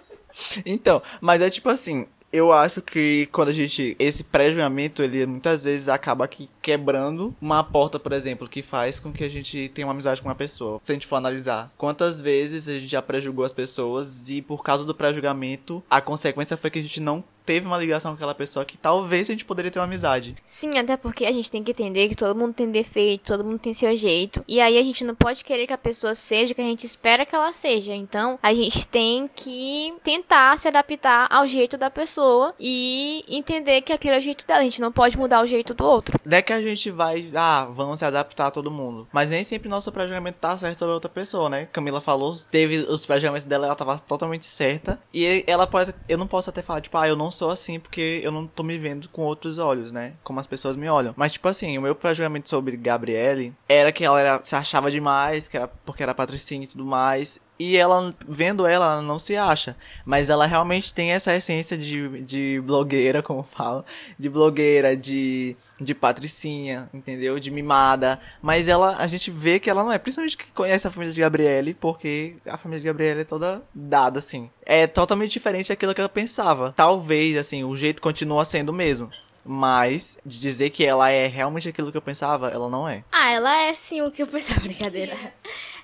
Então, 0.67 1.01
mas 1.21 1.41
é 1.41 1.49
tipo 1.49 1.69
assim, 1.71 2.07
eu 2.33 2.53
acho 2.53 2.83
que 2.83 3.27
quando 3.33 3.49
a 3.49 3.53
gente. 3.53 3.97
Esse 3.99 4.25
pré-julgamento, 4.25 5.03
ele 5.03 5.25
muitas 5.27 5.65
vezes 5.65 5.89
acaba 5.89 6.25
aqui 6.25 6.49
quebrando 6.61 7.35
uma 7.41 7.65
porta, 7.65 7.99
por 7.99 8.13
exemplo, 8.13 8.49
que 8.49 8.63
faz 8.63 9.01
com 9.01 9.13
que 9.13 9.25
a 9.25 9.29
gente 9.29 9.69
tenha 9.71 9.87
uma 9.87 9.93
amizade 9.93 10.21
com 10.21 10.29
uma 10.29 10.35
pessoa. 10.35 10.81
Se 10.83 10.93
a 10.93 10.95
gente 10.95 11.07
for 11.07 11.17
analisar 11.17 11.73
quantas 11.77 12.21
vezes 12.21 12.69
a 12.69 12.73
gente 12.73 12.87
já 12.87 13.03
pré-julgou 13.03 13.45
as 13.45 13.53
pessoas 13.53 14.29
e 14.29 14.43
por 14.43 14.63
causa 14.63 14.85
do 14.85 14.95
pré-julgamento, 14.95 15.83
a 15.91 16.01
consequência 16.01 16.57
foi 16.57 16.71
que 16.71 16.79
a 16.79 16.83
gente 16.83 17.01
não 17.01 17.25
teve 17.49 17.67
uma 17.67 17.79
ligação 17.79 18.11
com 18.11 18.17
aquela 18.17 18.35
pessoa 18.35 18.63
que 18.63 18.77
talvez 18.77 19.27
a 19.27 19.33
gente 19.33 19.47
poderia 19.47 19.71
ter 19.71 19.79
uma 19.79 19.87
amizade. 19.87 20.37
Sim, 20.45 20.77
até 20.77 20.99
porque 20.99 21.25
a 21.25 21.33
gente 21.33 21.51
tem 21.51 21.65
que 21.65 21.71
entender 21.71 22.07
que 22.11 22.15
todo 22.15 22.39
mundo 22.39 22.53
tem 22.53 22.71
defeito, 22.71 23.29
todo 23.29 23.43
mundo 23.43 23.59
tem 23.59 23.73
seu 23.73 23.97
jeito. 23.97 24.45
E 24.47 24.61
aí 24.61 24.77
a 24.77 24.83
gente 24.83 25.03
não 25.03 25.15
pode 25.15 25.43
querer 25.43 25.67
que 25.67 25.73
a 25.73 25.79
pessoa 25.79 26.15
seja 26.15 26.53
o 26.53 26.55
que 26.55 26.61
a 26.61 26.65
gente 26.65 26.85
espera 26.85 27.25
que 27.25 27.35
ela 27.35 27.51
seja. 27.55 27.95
Então 27.95 28.39
a 28.43 28.53
gente 28.53 28.87
tem 28.87 29.31
que 29.35 29.95
tentar 30.05 30.59
se 30.59 30.69
adaptar 30.69 31.27
ao 31.31 31.47
jeito 31.47 31.79
da 31.79 31.89
pessoa 31.89 32.55
e 32.61 33.25
entender 33.27 33.81
que 33.81 33.95
aquele 33.95 34.17
é 34.17 34.19
o 34.19 34.23
jeito 34.23 34.47
dela. 34.47 34.61
A 34.61 34.65
gente 34.65 34.83
não 34.83 34.93
pode 34.93 35.17
mudar 35.17 35.43
o 35.43 35.47
jeito 35.47 35.73
do 35.73 35.87
outro. 35.87 36.21
Não 36.27 36.37
é 36.37 36.43
que 36.43 36.53
a 36.53 36.61
gente 36.61 36.91
vai, 36.91 37.31
ah, 37.35 37.67
vamos 37.71 38.01
se 38.01 38.05
adaptar 38.05 38.49
a 38.49 38.51
todo 38.51 38.71
mundo. 38.71 39.09
Mas 39.11 39.31
nem 39.31 39.43
sempre 39.43 39.71
nosso 39.71 39.91
pré-julgamento 39.91 40.37
tá 40.39 40.59
certo 40.59 40.81
sobre 40.81 40.93
a 40.93 40.97
outra 40.97 41.09
pessoa, 41.09 41.49
né? 41.49 41.67
Camila 41.73 42.03
falou, 42.03 42.37
teve 42.51 42.81
os 42.81 43.07
pré-julgamentos 43.07 43.47
dela, 43.47 43.65
ela 43.65 43.75
tava 43.75 43.99
totalmente 43.99 44.45
certa. 44.45 45.01
E 45.15 45.45
ela 45.47 45.67
pode, 45.67 45.95
eu 46.07 46.19
não 46.19 46.27
posso 46.27 46.51
até 46.51 46.61
falar, 46.61 46.83
tipo, 46.83 46.99
ah, 46.99 47.09
eu 47.09 47.17
não 47.17 47.31
sou 47.39 47.51
assim 47.51 47.79
porque 47.79 48.21
eu 48.23 48.33
não 48.33 48.47
tô 48.47 48.63
me 48.63 48.77
vendo 48.77 49.09
com 49.09 49.23
outros 49.23 49.59
olhos, 49.59 49.93
né? 49.93 50.13
Como 50.25 50.41
as 50.41 50.47
pessoas 50.47 50.77
me 50.77 50.89
olham. 50.89 51.15
Mas, 51.17 51.33
tipo 51.33 51.49
assim, 51.49 51.79
o 51.79 51.83
meu 51.83 51.95
pré-julgamento 51.95 52.49
sobre 52.49 52.77
Gabriele 52.77 53.55
era 53.69 53.93
que 53.93 54.05
ela 54.05 54.21
era, 54.21 54.41
se 54.43 54.57
achava 54.57 54.91
demais, 54.91 55.47
que 55.47 55.57
era 55.57 55.69
porque 55.69 56.03
era 56.03 56.15
patricinha 56.15 56.65
e 56.65 56.69
tudo 56.69 56.85
mais. 56.85 57.41
E 57.59 57.77
ela, 57.77 58.15
vendo 58.27 58.67
ela, 58.67 58.93
ela 58.93 59.03
não 59.03 59.19
se 59.19 59.37
acha. 59.37 59.77
Mas 60.05 60.31
ela 60.31 60.47
realmente 60.47 60.95
tem 60.95 61.11
essa 61.11 61.35
essência 61.35 61.77
de, 61.77 62.23
de 62.23 62.63
blogueira, 62.65 63.21
como 63.23 63.43
falo. 63.43 63.85
De 64.19 64.29
blogueira, 64.29 64.97
de, 64.97 65.57
de 65.81 65.95
patricinha, 65.95 66.89
entendeu? 66.95 67.39
De 67.39 67.51
mimada. 67.51 68.21
Mas 68.41 68.69
ela, 68.69 68.97
a 68.99 69.07
gente 69.09 69.31
vê 69.31 69.59
que 69.59 69.69
ela 69.69 69.83
não 69.83 69.93
é. 69.93 69.99
Principalmente 69.99 70.37
que 70.37 70.53
conhece 70.53 70.87
a 70.87 70.91
família 70.91 71.13
de 71.13 71.21
Gabriele, 71.21 71.75
porque 71.75 72.37
a 72.47 72.57
família 72.57 72.81
de 72.81 72.87
Gabriele 72.87 73.21
é 73.23 73.25
toda 73.25 73.63
dada, 73.75 74.21
assim. 74.21 74.49
É 74.65 74.87
totalmente 74.87 75.33
diferente 75.33 75.69
daquilo 75.69 75.95
que 75.95 76.01
ela 76.01 76.09
pensava. 76.09 76.73
Talvez, 76.77 77.37
assim, 77.37 77.65
o 77.65 77.77
jeito 77.77 78.01
continua 78.01 78.45
sendo 78.45 78.69
o 78.69 78.75
mesmo. 78.75 79.11
Mas, 79.51 80.19
de 80.27 80.39
dizer 80.39 80.69
que 80.69 80.85
ela 80.85 81.11
é 81.11 81.27
realmente 81.27 81.71
aquilo 81.71 81.91
que 81.91 81.97
eu 81.97 82.03
pensava, 82.03 82.51
ela 82.51 82.69
não 82.69 82.87
é. 82.87 83.03
Ah, 83.11 83.31
ela 83.31 83.57
é 83.63 83.73
sim 83.73 84.03
o 84.03 84.11
que 84.11 84.23
eu 84.23 84.27
pensava, 84.27 84.61
brincadeira. 84.69 85.17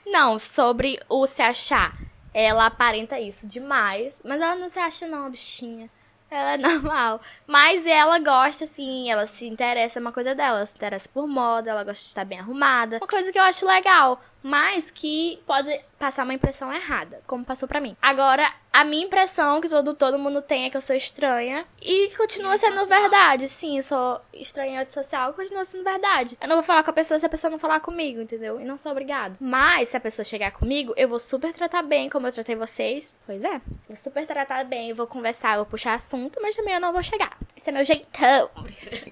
Não, 0.06 0.38
sobre 0.38 1.00
o 1.08 1.26
se 1.26 1.42
achar. 1.42 1.96
Ela 2.32 2.66
aparenta 2.66 3.18
isso 3.18 3.46
demais, 3.46 4.20
mas 4.24 4.42
ela 4.42 4.56
não 4.56 4.68
se 4.68 4.78
acha 4.78 5.06
não, 5.06 5.30
bichinha. 5.30 5.88
Ela 6.30 6.54
é 6.54 6.58
normal. 6.58 7.20
Mas 7.46 7.86
ela 7.86 8.18
gosta, 8.18 8.64
assim, 8.64 9.10
ela 9.10 9.26
se 9.26 9.46
interessa, 9.46 9.98
é 9.98 10.00
uma 10.00 10.12
coisa 10.12 10.34
dela. 10.34 10.58
Ela 10.58 10.66
se 10.66 10.76
interessa 10.76 11.08
por 11.12 11.28
moda, 11.28 11.70
ela 11.70 11.84
gosta 11.84 12.02
de 12.02 12.08
estar 12.08 12.24
bem 12.24 12.40
arrumada. 12.40 12.96
Uma 12.96 13.06
coisa 13.06 13.30
que 13.32 13.38
eu 13.38 13.44
acho 13.44 13.66
legal, 13.66 14.20
mas 14.44 14.90
que 14.90 15.42
pode 15.46 15.80
passar 15.98 16.22
uma 16.22 16.34
impressão 16.34 16.70
errada, 16.70 17.22
como 17.26 17.42
passou 17.42 17.66
pra 17.66 17.80
mim. 17.80 17.96
Agora, 18.02 18.46
a 18.70 18.84
minha 18.84 19.06
impressão 19.06 19.58
que 19.58 19.70
todo, 19.70 19.94
todo 19.94 20.18
mundo 20.18 20.42
tem 20.42 20.66
é 20.66 20.70
que 20.70 20.76
eu 20.76 20.82
sou 20.82 20.94
estranha 20.94 21.64
e 21.80 22.10
continua 22.14 22.54
sendo 22.58 22.84
verdade. 22.84 23.48
Sim, 23.48 23.78
eu 23.78 23.82
sou 23.82 24.20
estranha 24.34 24.82
antissocial 24.82 25.30
e 25.30 25.32
continua 25.32 25.64
sendo 25.64 25.82
verdade. 25.82 26.36
Eu 26.42 26.46
não 26.46 26.56
vou 26.56 26.62
falar 26.62 26.82
com 26.82 26.90
a 26.90 26.92
pessoa 26.92 27.18
se 27.18 27.24
a 27.24 27.28
pessoa 27.28 27.50
não 27.50 27.58
falar 27.58 27.80
comigo, 27.80 28.20
entendeu? 28.20 28.60
E 28.60 28.64
não 28.66 28.76
sou 28.76 28.92
obrigada. 28.92 29.34
Mas 29.40 29.88
se 29.88 29.96
a 29.96 30.00
pessoa 30.00 30.26
chegar 30.26 30.50
comigo, 30.50 30.92
eu 30.94 31.08
vou 31.08 31.18
super 31.18 31.50
tratar 31.54 31.82
bem 31.82 32.10
como 32.10 32.26
eu 32.26 32.32
tratei 32.32 32.54
vocês. 32.54 33.16
Pois 33.24 33.46
é. 33.46 33.62
Vou 33.88 33.96
super 33.96 34.26
tratar 34.26 34.64
bem, 34.64 34.92
vou 34.92 35.06
conversar, 35.06 35.56
vou 35.56 35.64
puxar 35.64 35.94
assunto, 35.94 36.38
mas 36.42 36.54
também 36.54 36.74
eu 36.74 36.80
não 36.80 36.92
vou 36.92 37.02
chegar. 37.02 37.34
Esse 37.56 37.70
é 37.70 37.72
meu 37.72 37.84
jeitão. 37.84 38.50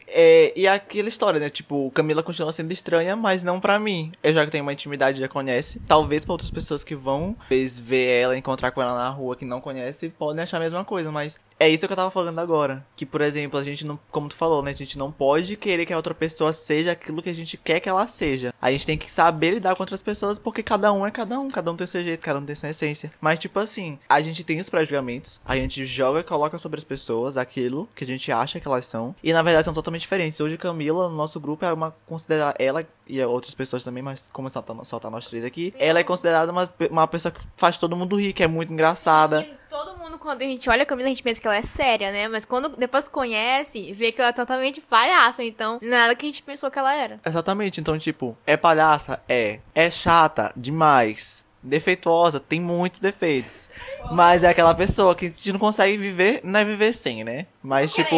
É, 0.08 0.52
e 0.56 0.66
aquela 0.66 1.08
história, 1.08 1.38
né? 1.38 1.49
Tipo, 1.49 1.90
Camila 1.92 2.22
continua 2.22 2.52
sendo 2.52 2.72
estranha, 2.72 3.14
mas 3.14 3.44
não 3.44 3.61
pra 3.61 3.78
mim. 3.78 4.11
Eu 4.22 4.32
já 4.32 4.46
tenho 4.46 4.64
uma 4.64 4.72
intimidade, 4.72 5.20
já 5.20 5.28
conhece. 5.28 5.80
Talvez 5.87 6.25
pra 6.25 6.34
outras 6.34 6.50
pessoas 6.50 6.82
que 6.82 6.94
vão 6.94 7.37
ver 7.49 8.20
ela, 8.20 8.37
encontrar 8.37 8.72
com 8.72 8.82
ela 8.82 8.94
na 8.94 9.08
rua, 9.11 9.37
que 9.37 9.44
não 9.44 9.61
conhece, 9.61 10.08
podem 10.08 10.42
achar 10.42 10.56
a 10.56 10.61
mesma 10.61 10.84
coisa, 10.84 11.12
mas 11.12 11.38
é 11.62 11.68
isso 11.68 11.87
que 11.87 11.92
eu 11.92 11.96
tava 11.96 12.11
falando 12.11 12.40
agora. 12.40 12.84
Que, 12.96 13.06
por 13.06 13.20
exemplo, 13.20 13.56
a 13.56 13.62
gente 13.62 13.87
não, 13.87 13.96
como 14.11 14.28
tu 14.28 14.34
falou, 14.34 14.64
né? 14.64 14.72
A 14.72 14.75
gente 14.75 14.99
não 14.99 15.12
pode 15.12 15.56
querer 15.56 15.87
que 15.87 15.92
a 15.92 15.96
outra 15.96 16.12
pessoa 16.12 16.52
seja 16.52 16.90
aquilo 16.90 17.22
que 17.22 17.30
a 17.30 17.34
gente 17.34 17.56
quer 17.56 17.78
que 17.78 17.88
ela 17.88 18.08
seja. 18.08 18.52
A 18.61 18.72
gente 18.72 18.84
tem 18.84 18.99
que 18.99 19.11
saber 19.11 19.52
lidar 19.52 19.76
com 19.76 19.82
outras 19.84 20.02
pessoas, 20.02 20.40
porque 20.40 20.61
cada 20.61 20.92
um 20.92 21.06
é 21.06 21.11
cada 21.12 21.38
um, 21.38 21.49
cada 21.49 21.70
um 21.70 21.76
tem 21.76 21.87
seu 21.87 22.02
jeito, 22.02 22.20
cada 22.20 22.40
um 22.40 22.44
tem 22.44 22.56
sua 22.56 22.70
essência. 22.70 23.12
Mas, 23.20 23.38
tipo 23.38 23.61
assim, 23.61 23.96
a 24.08 24.20
gente 24.20 24.42
tem 24.42 24.58
os 24.58 24.68
pré-julgamentos, 24.68 25.40
a 25.44 25.54
gente 25.54 25.84
joga 25.84 26.18
e 26.18 26.25
coloca 26.25 26.58
sobre 26.58 26.78
as 26.78 26.84
pessoas 26.84 27.37
aquilo 27.37 27.88
que 27.94 28.02
a 28.02 28.06
gente 28.08 28.31
acha 28.32 28.58
que 28.58 28.66
elas 28.66 28.86
são. 28.86 29.14
E 29.22 29.32
na 29.32 29.42
verdade 29.42 29.64
são 29.64 29.74
totalmente 29.74 30.02
diferentes. 30.02 30.40
Hoje, 30.40 30.56
Camila, 30.58 31.08
no 31.08 31.16
nosso 31.16 31.38
grupo, 31.38 31.64
é 31.64 31.72
uma 31.72 31.94
considerada. 32.06 32.56
Ela 32.58 32.86
e 33.06 33.22
outras 33.24 33.52
pessoas 33.52 33.84
também, 33.84 34.02
mas 34.02 34.28
como 34.32 34.48
só 34.48 34.62
tá, 34.62 34.74
só 34.84 34.98
tá 34.98 35.10
nós 35.10 35.28
três 35.28 35.44
aqui, 35.44 35.74
ela 35.78 35.98
é 35.98 36.04
considerada 36.04 36.50
uma, 36.50 36.64
uma 36.90 37.06
pessoa 37.06 37.32
que 37.32 37.40
faz 37.56 37.76
todo 37.76 37.96
mundo 37.96 38.16
rir, 38.16 38.32
que 38.32 38.42
é 38.42 38.46
muito 38.46 38.72
engraçada. 38.72 39.42
E 39.42 39.54
todo 39.68 39.98
mundo, 39.98 40.18
quando 40.18 40.42
a 40.42 40.44
gente 40.44 40.68
olha 40.70 40.82
a 40.84 40.86
Camila, 40.86 41.08
a 41.08 41.10
gente 41.10 41.22
pensa 41.22 41.40
que 41.40 41.46
ela 41.46 41.56
é 41.56 41.62
séria, 41.62 42.10
né? 42.12 42.28
Mas 42.28 42.44
quando 42.44 42.70
depois 42.70 43.08
conhece, 43.08 43.92
vê 43.92 44.12
que 44.12 44.20
ela 44.20 44.30
é 44.30 44.32
totalmente 44.32 44.80
palhaça. 44.80 45.42
Então, 45.44 45.78
não 45.82 45.96
era 45.96 46.14
que 46.14 46.26
a 46.26 46.28
gente 46.28 46.42
pensou 46.42 46.70
que 46.70 46.78
ela 46.78 46.94
era. 46.94 47.20
Exatamente, 47.24 47.80
então, 47.80 47.98
tipo, 47.98 48.36
é 48.46 48.56
palhaça? 48.56 49.20
É. 49.28 49.60
É 49.74 49.90
chata? 49.90 50.52
Demais. 50.56 51.44
Defeituosa? 51.62 52.40
Tem 52.40 52.61
muitos 52.61 52.99
defeitos. 53.00 53.71
Mas 54.11 54.42
é 54.42 54.49
aquela 54.49 54.75
pessoa 54.75 55.14
que 55.14 55.26
a 55.26 55.28
gente 55.28 55.52
não 55.52 55.61
consegue 55.61 55.97
viver, 55.97 56.40
não 56.42 56.59
é 56.61 56.64
viver 56.64 56.92
sem, 56.92 57.23
né? 57.23 57.47
Mas, 57.62 57.92
tipo. 57.95 58.14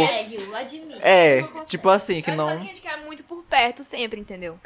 É, 1.03 1.43
tipo 1.67 1.89
assim, 1.91 2.23
que 2.23 2.31
É 2.31 2.35
não. 2.35 2.47
que 2.47 2.53
a 2.53 2.61
gente 2.61 2.81
quer 2.81 2.97
muito 3.05 3.23
por 3.25 3.43
perto 3.45 3.85
sempre, 3.85 4.19
entendeu? 4.21 4.59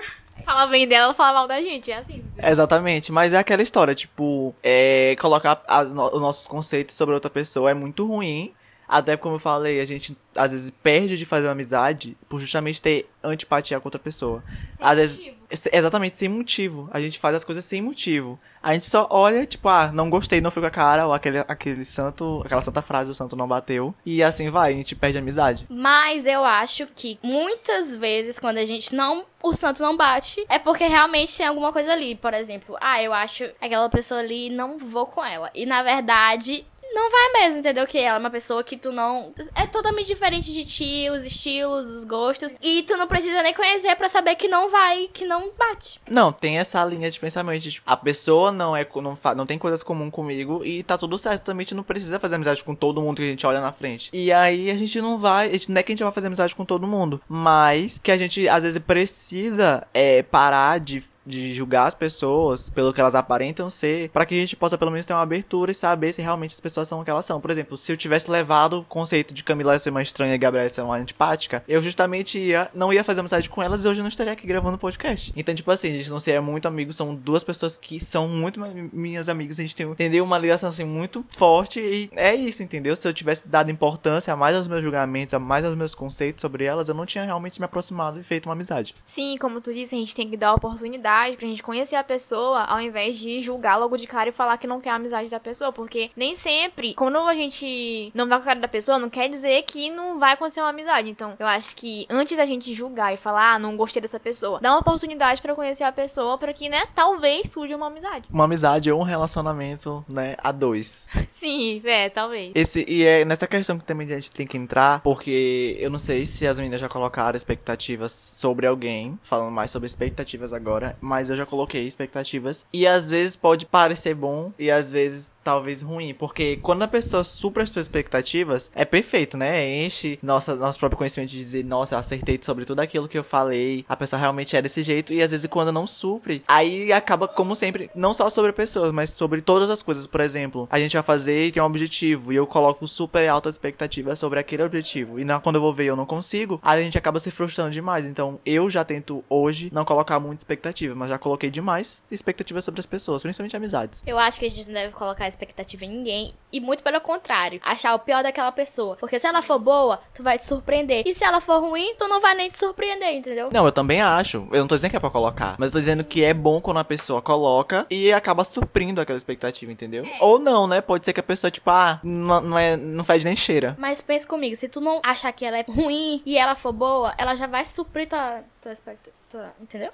Fala 0.45 0.67
bem 0.67 0.87
dela, 0.87 1.07
ela 1.07 1.15
fala 1.15 1.33
mal 1.35 1.49
da 1.49 1.61
gente, 1.61 1.91
é 1.91 1.97
assim. 1.97 2.23
Exatamente, 2.41 3.11
mas 3.11 3.33
é 3.33 3.39
aquela 3.39 3.61
história, 3.61 3.93
tipo, 3.95 4.55
é, 4.63 5.17
colocar 5.21 5.61
as 5.67 5.93
no- 5.93 6.15
os 6.15 6.21
nossos 6.21 6.47
conceitos 6.47 6.95
sobre 6.95 7.13
outra 7.15 7.29
pessoa 7.29 7.71
é 7.71 7.75
muito 7.75 8.07
ruim. 8.07 8.55
Até 8.89 9.17
como 9.17 9.35
eu 9.35 9.39
falei, 9.39 9.81
a 9.81 9.85
gente 9.85 10.17
às 10.35 10.53
vezes 10.53 10.71
perde 10.71 11.19
de 11.19 11.27
fazer 11.27 11.47
uma 11.47 11.53
amizade 11.53 12.17
por 12.29 12.41
justamente 12.41 12.81
ter 12.81 13.09
antipatia 13.23 13.79
com 13.81 13.87
outra 13.89 13.99
pessoa. 14.01 14.43
Sem 14.71 14.87
às 14.87 14.97
vezes, 14.97 15.19
motivo. 15.19 15.37
se- 15.53 15.71
exatamente, 15.73 16.17
sem 16.17 16.29
motivo. 16.29 16.89
A 16.93 17.01
gente 17.01 17.19
faz 17.19 17.37
as 17.37 17.45
coisas 17.45 17.65
sem 17.65 17.83
motivo. 17.83 18.39
A 18.63 18.73
gente 18.73 18.87
só 18.87 19.07
olha, 19.11 19.45
tipo, 19.47 19.69
ah, 19.69 19.91
não 19.93 20.09
gostei, 20.11 20.41
não 20.41 20.51
fui 20.51 20.61
com 20.63 20.67
a 20.67 20.71
cara, 20.71 21.07
ou 21.07 21.13
aquele, 21.13 21.39
aquele 21.41 21.85
santo, 21.85 22.43
aquela 22.45 22.61
santa 22.61 22.81
frase, 22.83 23.11
o 23.11 23.15
santo 23.15 23.37
não 23.37 23.47
bateu. 23.47 23.95
E 24.07 24.23
assim 24.23 24.49
vai, 24.49 24.73
a 24.73 24.77
gente 24.77 24.97
perde 24.97 25.19
a 25.19 25.21
amizade. 25.21 25.67
Mas 25.69 26.25
eu 26.27 26.45
acho 26.45 26.87
que 26.87 27.19
muitas 27.23 27.95
vezes, 27.97 28.39
quando 28.39 28.59
a 28.59 28.65
gente 28.65 28.95
não. 28.95 29.27
O 29.41 29.53
santo 29.53 29.81
não 29.83 29.97
bate, 29.97 30.45
é 30.49 30.59
porque 30.59 30.85
realmente 30.85 31.37
tem 31.37 31.47
alguma 31.47 31.73
coisa 31.73 31.93
ali. 31.93 32.17
Por 32.17 32.35
exemplo, 32.35 32.77
ah, 32.81 33.01
eu 33.01 33.13
acho 33.13 33.45
aquela 33.61 33.89
pessoa 33.89 34.19
ali, 34.21 34.51
não 34.51 34.77
vou 34.77 35.07
com 35.07 35.25
ela. 35.25 35.51
E 35.55 35.65
na 35.67 35.83
verdade. 35.83 36.67
Não 36.93 37.11
vai 37.11 37.43
mesmo, 37.43 37.61
entendeu? 37.61 37.87
Que 37.87 37.99
ela 37.99 38.17
é 38.17 38.21
uma 38.21 38.31
pessoa 38.31 38.65
que 38.65 38.77
tu 38.77 38.91
não. 38.93 39.33
É 39.55 39.67
totalmente 39.67 40.07
diferente 40.07 40.53
de 40.53 40.65
ti, 40.65 41.09
os 41.11 41.25
estilos, 41.25 41.87
os 41.87 42.05
gostos. 42.05 42.55
E 42.63 42.83
tu 42.83 42.97
não 42.97 43.07
precisa 43.07 43.43
nem 43.43 43.55
conhecer 43.55 43.95
pra 43.97 44.09
saber 44.09 44.37
que 44.37 44.49
não 44.49 44.69
vai, 44.69 45.09
que 45.13 45.27
não 45.27 45.51
bate. 45.57 46.01
Não, 46.11 46.33
tem 46.33 46.59
essa 46.59 46.85
linha 46.85 47.11
de 47.11 47.19
pensamento. 47.19 47.63
de, 47.63 47.73
tipo, 47.73 47.91
a 47.91 47.97
pessoa 47.97 48.51
não 48.51 48.77
é 48.77 48.87
não, 48.97 49.17
não 49.37 49.47
tem 49.47 49.59
coisas 49.59 49.83
comuns 49.83 50.11
comigo 50.11 50.65
e 50.65 50.83
tá 50.83 50.97
tudo 50.97 51.19
certo. 51.19 51.45
Também 51.45 51.63
a 51.63 51.65
gente 51.65 51.75
não 51.75 51.83
precisa 51.83 52.19
fazer 52.19 52.37
amizade 52.37 52.65
com 52.65 52.75
todo 52.75 53.03
mundo 53.03 53.17
que 53.17 53.23
a 53.23 53.27
gente 53.27 53.47
olha 53.47 53.61
na 53.61 53.73
frente. 53.73 54.11
E 54.13 54.33
aí 54.33 54.71
a 54.71 54.77
gente 54.77 55.01
não 55.01 55.19
vai. 55.19 55.51
Gente, 55.51 55.71
não 55.71 55.81
é 55.81 55.83
que 55.83 55.93
a 55.93 55.95
gente 55.95 56.05
vai 56.05 56.13
fazer 56.13 56.27
amizade 56.27 56.55
com 56.55 56.65
todo 56.65 56.87
mundo. 56.87 57.21
Mas 57.29 57.99
que 57.99 58.11
a 58.11 58.17
gente 58.17 58.49
às 58.49 58.63
vezes 58.63 58.81
precisa 58.83 59.87
é, 59.93 60.23
parar 60.23 60.81
de. 60.81 61.03
De 61.29 61.53
julgar 61.53 61.87
as 61.87 61.95
pessoas 61.95 62.71
pelo 62.71 62.93
que 62.93 63.01
elas 63.01 63.15
aparentam 63.15 63.69
ser, 63.69 64.09
pra 64.11 64.25
que 64.25 64.35
a 64.35 64.39
gente 64.39 64.57
possa 64.57 64.79
pelo 64.79 64.91
menos 64.91 65.07
ter 65.07 65.13
uma 65.13 65.23
abertura 65.23 65.71
e 65.71 65.75
saber 65.75 66.13
se 66.13 66.23
realmente 66.23 66.55
as 66.55 66.61
pessoas 66.61 66.89
são 66.89 67.01
o 67.01 67.05
que 67.05 67.11
elas 67.11 67.27
são. 67.27 67.41
Por 67.41 67.51
exemplo, 67.51 67.77
se 67.77 67.93
eu 67.93 67.97
tivesse 67.97 68.31
levado 68.31 68.79
o 68.81 68.85
conceito 68.85 69.35
de 69.35 69.45
Camila 69.45 69.79
ser 69.79 69.91
uma 69.91 70.03
estranha 70.03 70.35
e 70.35 70.39
Gabriela 70.39 70.69
ser 70.69 70.81
uma 70.83 70.97
antipática, 70.97 71.63
eu 71.69 71.81
justamente 71.83 72.39
ia, 72.39 72.71
não 72.75 72.93
ia 72.93 73.05
fazer 73.05 73.21
amizade 73.21 73.51
com 73.51 73.63
elas 73.63 73.85
e 73.85 73.89
hoje 73.89 74.01
eu 74.01 74.03
não 74.03 74.09
estaria 74.09 74.33
aqui 74.33 74.47
gravando 74.47 74.79
podcast. 74.79 75.33
Então, 75.37 75.55
tipo 75.55 75.71
assim, 75.71 75.89
a 75.89 75.97
gente 75.97 76.11
não 76.11 76.19
seria 76.21 76.41
muito 76.41 76.67
amigo, 76.67 76.93
são 76.93 77.15
duas 77.15 77.45
pessoas 77.45 77.77
que 77.77 78.03
são 78.03 78.27
muito 78.27 78.59
mi- 78.61 78.91
minhas 78.93 79.29
amigas, 79.29 79.59
a 79.59 79.63
gente 79.63 79.77
tem, 79.77 79.87
entendeu? 79.87 80.25
Uma 80.25 80.39
ligação 80.39 80.69
assim 80.69 80.85
muito 80.85 81.25
forte 81.37 81.81
e 81.81 82.11
é 82.15 82.35
isso, 82.35 82.63
entendeu? 82.63 82.97
Se 82.97 83.07
eu 83.07 83.13
tivesse 83.13 83.47
dado 83.49 83.71
importância 83.71 84.33
a 84.33 84.37
mais 84.37 84.57
aos 84.57 84.67
meus 84.67 84.83
julgamentos, 84.83 85.35
a 85.35 85.39
mais 85.39 85.65
aos 85.65 85.77
meus 85.77 85.95
conceitos 85.95 86.41
sobre 86.41 86.65
elas, 86.65 86.89
eu 86.89 86.95
não 86.95 87.05
tinha 87.07 87.25
realmente 87.25 87.59
me 87.61 87.65
aproximado 87.65 88.19
e 88.19 88.23
feito 88.23 88.47
uma 88.47 88.55
amizade. 88.55 88.95
Sim, 89.05 89.37
como 89.39 89.61
tu 89.61 89.73
disse, 89.75 89.95
a 89.95 89.99
gente 89.99 90.15
tem 90.15 90.31
que 90.31 90.37
dar 90.37 90.55
oportunidade 90.55 91.18
pra 91.37 91.47
gente 91.47 91.63
conhecer 91.63 91.97
a 91.97 92.05
pessoa 92.05 92.63
ao 92.63 92.81
invés 92.81 93.19
de 93.19 93.41
julgar 93.41 93.77
logo 93.77 93.97
de 93.97 94.07
cara 94.07 94.29
e 94.29 94.33
falar 94.33 94.59
que 94.59 94.67
não 94.67 94.81
quer 94.81 94.91
a 94.91 94.95
amizade 94.95 95.31
da 95.31 95.41
pessoa. 95.41 95.73
Porque 95.73 96.11
nem 96.17 96.37
sempre, 96.37 96.95
quando 96.95 97.19
a 97.19 97.35
gente 97.35 98.11
não 98.15 98.29
vai 98.29 98.39
com 98.39 98.43
a 98.43 98.47
cara 98.47 98.61
da 98.61 98.69
pessoa, 98.69 98.99
não 98.99 99.11
quer 99.11 99.29
dizer 99.29 99.63
que 99.63 99.91
não 99.91 100.19
vai 100.19 100.33
acontecer 100.33 100.61
uma 100.61 100.71
amizade. 100.71 101.11
Então, 101.11 101.35
eu 101.39 101.47
acho 101.47 101.75
que 101.77 102.07
antes 102.09 102.37
da 102.37 102.47
gente 102.47 102.73
julgar 102.75 103.13
e 103.13 103.17
falar, 103.17 103.55
ah, 103.55 103.59
não 103.59 103.77
gostei 103.77 104.01
dessa 104.01 104.21
pessoa, 104.21 104.61
dá 104.61 104.71
uma 104.71 104.81
oportunidade 104.81 105.43
pra 105.43 105.55
conhecer 105.55 105.85
a 105.85 105.93
pessoa 105.93 106.39
pra 106.39 106.53
que, 106.53 106.69
né, 106.69 106.83
talvez 106.95 107.49
surja 107.49 107.77
uma 107.77 107.87
amizade. 107.87 108.29
Uma 108.31 108.45
amizade 108.45 108.91
ou 108.91 109.01
um 109.01 109.05
relacionamento, 109.05 110.05
né, 110.09 110.37
a 110.39 110.53
dois. 110.53 111.09
Sim, 111.29 111.81
é, 111.85 112.09
talvez. 112.09 112.53
Esse, 112.55 112.85
e 112.89 113.05
é 113.05 113.25
nessa 113.25 113.47
questão 113.47 113.79
que 113.79 113.85
também 113.85 114.07
a 114.07 114.15
gente 114.15 114.31
tem 114.31 114.47
que 114.47 114.57
entrar, 114.57 115.01
porque 115.01 115.77
eu 115.79 115.91
não 115.91 115.99
sei 115.99 116.27
se 116.27 116.47
as 116.47 116.59
meninas 116.59 116.81
já 116.81 116.89
colocaram 116.89 117.37
expectativas 117.37 118.13
sobre 118.13 118.67
alguém, 118.67 119.19
falando 119.23 119.51
mais 119.51 119.71
sobre 119.71 119.87
expectativas 119.87 120.53
agora, 120.53 120.97
mas 121.09 121.31
eu 121.31 121.37
já 121.37 121.47
coloquei 121.47 121.87
expectativas. 121.87 122.67
E 122.73 122.87
às 122.87 123.09
vezes 123.11 123.37
pode 123.37 123.67
parecer 123.67 124.15
bom 124.15 124.53
e 124.59 124.71
às 124.71 124.91
vezes 124.91 125.33
talvez 125.43 125.81
ruim, 125.81 126.13
porque 126.13 126.57
quando 126.57 126.83
a 126.83 126.89
pessoa 126.89 127.25
supra 127.25 127.63
as 127.63 127.71
suas 127.71 127.87
expectativas, 127.87 128.71
é 128.75 128.85
perfeito, 128.85 129.39
né? 129.39 129.83
Enche 129.85 130.19
nossa, 130.23 130.55
nosso 130.55 130.79
próprio 130.79 130.99
conhecimento 130.99 131.31
de 131.31 131.39
dizer, 131.39 131.65
nossa, 131.65 131.95
eu 131.95 131.99
acertei 131.99 132.39
sobre 132.43 132.67
tudo 132.67 132.81
aquilo 132.81 133.09
que 133.09 133.17
eu 133.17 133.25
falei, 133.25 133.85
a 133.89 133.97
pessoa 133.97 134.21
realmente 134.21 134.55
é 134.55 134.61
desse 134.61 134.83
jeito, 134.83 135.13
e 135.13 135.23
às 135.23 135.31
vezes 135.31 135.47
quando 135.47 135.73
não 135.73 135.87
supre, 135.87 136.43
aí 136.47 136.93
acaba, 136.93 137.27
como 137.27 137.57
sempre, 137.57 137.91
não 137.95 138.13
só 138.13 138.29
sobre 138.29 138.53
pessoas, 138.53 138.93
mas 138.93 139.11
sobre 139.11 139.41
todas 139.41 139.71
as 139.71 139.83
coisas. 139.83 140.07
Por 140.07 140.21
exemplo, 140.21 140.69
a 140.71 140.79
gente 140.79 140.93
vai 140.93 141.03
fazer 141.03 141.47
e 141.47 141.51
tem 141.51 141.63
um 141.63 141.67
objetivo, 141.67 142.31
e 142.31 142.37
eu 142.37 142.47
coloco 142.47 142.87
super 142.87 143.27
alta 143.27 143.49
expectativa 143.49 144.15
sobre 144.15 144.39
aquele 144.39 144.63
objetivo, 144.63 145.19
e 145.19 145.25
na, 145.25 145.41
quando 145.41 145.57
eu 145.57 145.63
vou 145.63 145.73
ver 145.73 145.87
eu 145.87 145.97
não 145.97 146.05
consigo, 146.05 146.61
aí 146.63 146.81
a 146.81 146.83
gente 146.83 146.99
acaba 146.99 147.19
se 147.19 147.31
frustrando 147.31 147.71
demais. 147.71 148.05
Então 148.05 148.39
eu 148.45 148.69
já 148.69 148.85
tento 148.85 149.25
hoje 149.31 149.71
não 149.73 149.85
colocar 149.85 150.21
muita 150.21 150.41
expectativa, 150.41 150.88
mas 150.95 151.09
já 151.09 151.19
coloquei 151.19 151.51
demais 151.51 152.03
expectativa 152.11 152.61
sobre 152.61 152.81
as 152.81 152.87
pessoas, 152.87 153.23
principalmente 153.23 153.57
amizades. 153.57 154.03
Eu 154.07 154.19
acho 154.19 154.39
que 154.39 154.47
a 154.47 154.51
gente 154.51 154.67
não 154.67 154.75
deve 154.75 154.93
colocar 154.93 155.27
expectativa 155.27 155.85
em 155.85 155.89
ninguém. 155.89 156.33
E 156.53 156.61
muito 156.61 156.83
pelo 156.83 157.01
contrário, 157.01 157.61
achar 157.63 157.95
o 157.95 157.99
pior 157.99 158.23
daquela 158.23 158.51
pessoa. 158.51 158.97
Porque 158.97 159.19
se 159.19 159.27
ela 159.27 159.43
for 159.43 159.59
boa, 159.59 160.01
tu 160.15 160.23
vai 160.23 160.39
te 160.39 160.47
surpreender. 160.47 161.03
E 161.07 161.15
se 161.15 161.25
ela 161.25 161.41
for 161.41 161.61
ruim, 161.61 161.95
tu 161.97 162.09
não 162.09 162.21
vai 162.21 162.35
nem 162.35 162.49
te 162.49 162.59
surpreender, 162.59 163.15
entendeu? 163.15 163.51
Não, 163.53 163.67
eu 163.67 163.73
também 163.73 164.01
acho. 164.01 164.49
Eu 164.51 164.61
não 164.61 164.67
tô 164.67 164.75
dizendo 164.75 164.91
que 164.91 164.97
é 164.97 165.01
pra 165.01 165.11
colocar. 165.11 165.57
Mas 165.59 165.69
eu 165.69 165.73
tô 165.73 165.79
dizendo 165.81 166.05
que 166.05 166.25
é 166.25 166.33
bom 166.33 166.61
quando 166.61 166.79
a 166.79 166.85
pessoa 166.85 167.21
coloca 167.21 167.87
e 167.91 168.13
acaba 168.13 168.45
suprindo 168.45 169.01
aquela 169.01 169.17
expectativa, 169.17 169.71
entendeu? 169.71 170.05
Ou 170.21 170.39
não, 170.39 170.67
né? 170.67 170.81
Pode 170.81 171.05
ser 171.05 171.13
que 171.13 171.21
a 171.21 171.23
pessoa, 171.23 171.51
tipo, 171.51 171.69
ah, 171.71 172.01
não, 172.03 172.41
não, 172.41 172.59
é, 172.59 172.77
não 172.77 173.05
faz 173.05 173.25
nem 173.25 173.37
cheira. 173.37 173.77
Mas 173.79 174.01
pensa 174.01 174.27
comigo, 174.27 174.57
se 174.57 174.69
tu 174.69 174.81
não 174.81 175.01
achar 175.03 175.33
que 175.33 175.45
ela 175.45 175.59
é 175.59 175.65
ruim 175.69 176.23
e 176.25 176.39
ela 176.39 176.55
for 176.55 176.73
boa, 176.73 177.15
ela 177.19 177.35
já 177.35 177.47
vai 177.47 177.65
suprir 177.65 178.09
tua, 178.09 178.43
tua 178.61 178.73
expectativa, 178.73 179.53
entendeu? 179.61 179.91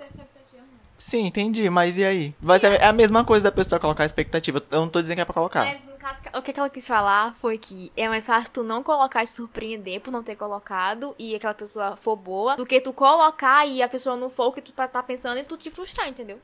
Sim, 0.96 1.26
entendi. 1.26 1.68
Mas 1.68 1.98
e 1.98 2.04
aí? 2.04 2.34
Vai 2.40 2.58
ser 2.58 2.72
é 2.80 2.84
a 2.86 2.92
mesma 2.92 3.24
coisa 3.24 3.44
da 3.44 3.52
pessoa 3.52 3.78
colocar 3.80 4.04
expectativa. 4.04 4.62
Eu 4.70 4.80
não 4.80 4.88
tô 4.88 5.02
dizendo 5.02 5.16
que 5.16 5.20
é 5.22 5.24
pra 5.24 5.34
colocar. 5.34 5.64
Mas 5.64 5.84
no 5.86 5.94
caso, 5.94 6.22
o 6.34 6.42
que 6.42 6.58
ela 6.58 6.70
quis 6.70 6.86
falar 6.86 7.34
foi 7.34 7.58
que 7.58 7.90
é 7.96 8.08
mais 8.08 8.24
fácil 8.24 8.52
tu 8.52 8.62
não 8.62 8.82
colocar 8.82 9.22
e 9.22 9.26
surpreender 9.26 10.00
por 10.00 10.10
não 10.10 10.22
ter 10.22 10.36
colocado 10.36 11.14
e 11.18 11.34
aquela 11.34 11.54
pessoa 11.54 11.96
for 11.96 12.16
boa, 12.16 12.56
do 12.56 12.64
que 12.64 12.80
tu 12.80 12.92
colocar 12.92 13.66
e 13.66 13.82
a 13.82 13.88
pessoa 13.88 14.16
não 14.16 14.30
for 14.30 14.46
o 14.48 14.52
que 14.52 14.60
tu 14.62 14.72
tá 14.72 14.86
tá 14.86 15.02
pensando 15.02 15.38
e 15.38 15.44
tu 15.44 15.56
te 15.56 15.70
frustrar, 15.70 16.08
entendeu? 16.08 16.38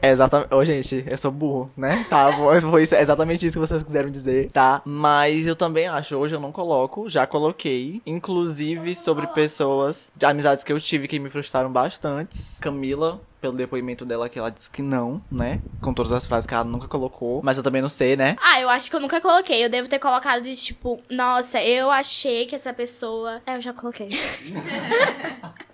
É 0.00 0.10
exatamente. 0.10 0.54
Ô, 0.54 0.64
gente, 0.64 1.04
eu 1.06 1.18
sou 1.18 1.30
burro, 1.30 1.70
né? 1.76 2.04
Tá, 2.08 2.30
foi 2.60 2.82
isso- 2.82 2.94
é 2.94 3.02
exatamente 3.02 3.46
isso 3.46 3.54
que 3.60 3.66
vocês 3.66 3.82
quiseram 3.82 4.10
dizer, 4.10 4.50
tá? 4.50 4.82
Mas 4.84 5.46
eu 5.46 5.54
também 5.56 5.86
acho, 5.88 6.16
hoje 6.16 6.34
eu 6.34 6.40
não 6.40 6.52
coloco, 6.52 7.08
já 7.08 7.26
coloquei. 7.26 8.00
Inclusive 8.06 8.94
sobre 8.94 9.26
pessoas 9.28 10.10
de 10.16 10.24
amizades 10.26 10.64
que 10.64 10.72
eu 10.72 10.80
tive 10.80 11.06
que 11.08 11.18
me 11.18 11.28
frustraram 11.30 11.70
bastante. 11.70 12.38
Camila. 12.60 13.20
Pelo 13.42 13.56
depoimento 13.56 14.04
dela 14.04 14.28
que 14.28 14.38
ela 14.38 14.50
disse 14.50 14.70
que 14.70 14.80
não, 14.80 15.20
né? 15.28 15.60
Com 15.80 15.92
todas 15.92 16.12
as 16.12 16.24
frases 16.24 16.46
que 16.46 16.54
ela 16.54 16.62
nunca 16.62 16.86
colocou. 16.86 17.42
Mas 17.42 17.56
eu 17.56 17.62
também 17.64 17.82
não 17.82 17.88
sei, 17.88 18.16
né? 18.16 18.36
Ah, 18.40 18.60
eu 18.60 18.70
acho 18.70 18.88
que 18.88 18.94
eu 18.94 19.00
nunca 19.00 19.20
coloquei. 19.20 19.64
Eu 19.64 19.68
devo 19.68 19.88
ter 19.88 19.98
colocado 19.98 20.42
de 20.44 20.54
tipo, 20.54 21.02
nossa, 21.10 21.60
eu 21.60 21.90
achei 21.90 22.46
que 22.46 22.54
essa 22.54 22.72
pessoa. 22.72 23.42
É, 23.44 23.56
eu 23.56 23.60
já 23.60 23.72
coloquei. 23.72 24.10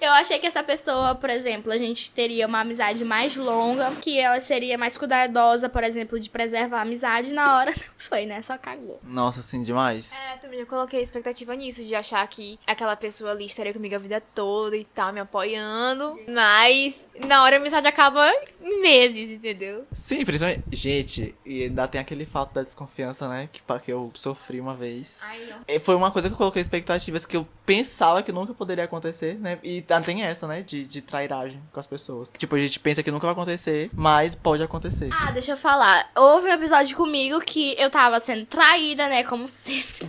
Eu 0.00 0.12
achei 0.12 0.38
que 0.38 0.46
essa 0.46 0.62
pessoa, 0.62 1.14
por 1.14 1.30
exemplo, 1.30 1.72
a 1.72 1.76
gente 1.76 2.10
teria 2.10 2.46
uma 2.46 2.60
amizade 2.60 3.04
mais 3.04 3.36
longa, 3.36 3.90
que 3.96 4.18
ela 4.18 4.38
seria 4.40 4.76
mais 4.76 4.96
cuidadosa, 4.96 5.68
por 5.68 5.82
exemplo, 5.82 6.18
de 6.18 6.28
preservar 6.30 6.78
a 6.78 6.82
amizade 6.82 7.32
na 7.32 7.56
hora. 7.56 7.70
Não 7.76 7.94
foi, 7.96 8.26
né? 8.26 8.40
Só 8.42 8.56
cagou. 8.58 9.00
Nossa, 9.02 9.40
assim, 9.40 9.62
demais. 9.62 10.12
É, 10.12 10.36
também 10.36 10.60
eu 10.60 10.66
coloquei 10.66 11.00
expectativa 11.00 11.54
nisso, 11.54 11.84
de 11.84 11.94
achar 11.94 12.26
que 12.28 12.58
aquela 12.66 12.96
pessoa 12.96 13.30
ali 13.30 13.46
estaria 13.46 13.72
comigo 13.72 13.94
a 13.94 13.98
vida 13.98 14.20
toda 14.34 14.76
e 14.76 14.84
tal, 14.84 15.12
me 15.12 15.20
apoiando. 15.20 16.18
Mas 16.28 17.08
na 17.26 17.42
hora 17.42 17.56
a 17.56 17.58
amizade 17.58 17.86
acaba 17.86 18.30
em 18.62 18.80
meses, 18.80 19.30
entendeu? 19.30 19.86
Sim, 19.92 20.24
principalmente. 20.24 20.62
Gente, 20.70 21.34
e 21.44 21.64
ainda 21.64 21.88
tem 21.88 22.00
aquele 22.00 22.26
fato 22.26 22.54
da 22.54 22.62
desconfiança, 22.62 23.28
né? 23.28 23.48
Que, 23.52 23.62
que 23.84 23.92
eu 23.92 24.10
sofri 24.14 24.60
uma 24.60 24.74
vez. 24.74 25.20
Ai, 25.24 25.40
não. 25.68 25.80
Foi 25.80 25.94
uma 25.94 26.10
coisa 26.10 26.28
que 26.28 26.34
eu 26.34 26.38
coloquei 26.38 26.62
expectativas 26.62 27.26
que 27.26 27.36
eu 27.36 27.46
pensava 27.64 28.22
que 28.22 28.32
nunca 28.32 28.54
poderia 28.54 28.84
acontecer, 28.84 29.38
né? 29.38 29.58
E 29.62 29.82
ainda 29.88 30.04
tem 30.04 30.22
essa, 30.22 30.46
né? 30.46 30.62
De, 30.62 30.86
de 30.86 31.00
trairagem 31.00 31.60
com 31.72 31.80
as 31.80 31.86
pessoas. 31.86 32.32
Tipo, 32.36 32.56
a 32.56 32.58
gente 32.58 32.80
pensa 32.80 33.02
que 33.02 33.10
nunca 33.10 33.26
vai 33.26 33.32
acontecer, 33.32 33.90
mas 33.92 34.34
pode 34.34 34.62
acontecer. 34.62 35.10
Ah, 35.12 35.30
deixa 35.30 35.52
eu 35.52 35.56
falar. 35.56 36.10
Houve 36.16 36.48
um 36.48 36.52
episódio 36.52 36.96
comigo 36.96 37.40
que 37.40 37.74
eu 37.78 37.90
tava 37.90 38.18
sendo 38.20 38.46
traída, 38.46 39.08
né? 39.08 39.24
Como 39.24 39.46
sempre. 39.46 40.08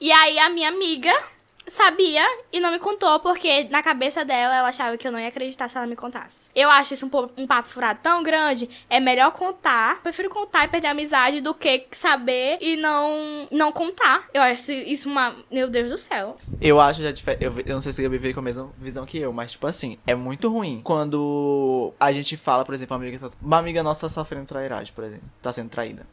E 0.00 0.10
aí 0.10 0.38
a 0.38 0.50
minha 0.50 0.68
amiga 0.68 1.12
sabia 1.66 2.22
e 2.52 2.60
não 2.60 2.70
me 2.70 2.78
contou, 2.78 3.20
porque 3.20 3.64
na 3.70 3.82
cabeça 3.82 4.24
dela 4.24 4.54
ela 4.54 4.68
achava 4.68 4.96
que 4.96 5.06
eu 5.06 5.12
não 5.12 5.18
ia 5.18 5.28
acreditar 5.28 5.68
se 5.68 5.76
ela 5.76 5.86
me 5.86 5.96
contasse. 5.96 6.50
Eu 6.54 6.70
acho 6.70 6.94
isso 6.94 7.06
um, 7.06 7.42
um 7.42 7.46
papo 7.46 7.68
furado 7.68 8.00
tão 8.02 8.22
grande. 8.22 8.68
É 8.88 9.00
melhor 9.00 9.32
contar. 9.32 10.02
Prefiro 10.02 10.28
contar 10.28 10.64
e 10.64 10.68
perder 10.68 10.88
a 10.88 10.90
amizade 10.90 11.40
do 11.40 11.54
que 11.54 11.86
saber 11.92 12.58
e 12.60 12.76
não 12.76 13.48
não 13.50 13.72
contar. 13.72 14.28
Eu 14.32 14.42
acho 14.42 14.72
isso 14.72 15.08
uma. 15.08 15.34
Meu 15.50 15.68
Deus 15.68 15.90
do 15.90 15.98
céu. 15.98 16.36
Eu 16.60 16.80
acho 16.80 17.02
já 17.02 17.12
diferente. 17.12 17.44
Eu, 17.44 17.52
eu 17.58 17.74
não 17.74 17.80
sei 17.80 17.92
se 17.92 18.02
Gabi 18.02 18.18
veio 18.18 18.34
com 18.34 18.40
a 18.40 18.42
mesma 18.42 18.70
visão 18.76 19.06
que 19.06 19.18
eu, 19.18 19.32
mas, 19.32 19.52
tipo 19.52 19.66
assim, 19.66 19.98
é 20.06 20.14
muito 20.14 20.48
ruim 20.48 20.80
quando 20.82 21.92
a 21.98 22.12
gente 22.12 22.36
fala, 22.36 22.64
por 22.64 22.74
exemplo, 22.74 22.96
uma 22.96 23.02
amiga, 23.02 23.30
uma 23.40 23.58
amiga 23.58 23.82
nossa 23.82 24.02
tá 24.02 24.08
sofrendo 24.08 24.46
trairagem, 24.46 24.92
por 24.92 25.04
exemplo, 25.04 25.24
tá 25.40 25.52
sendo 25.52 25.68
traída. 25.68 26.06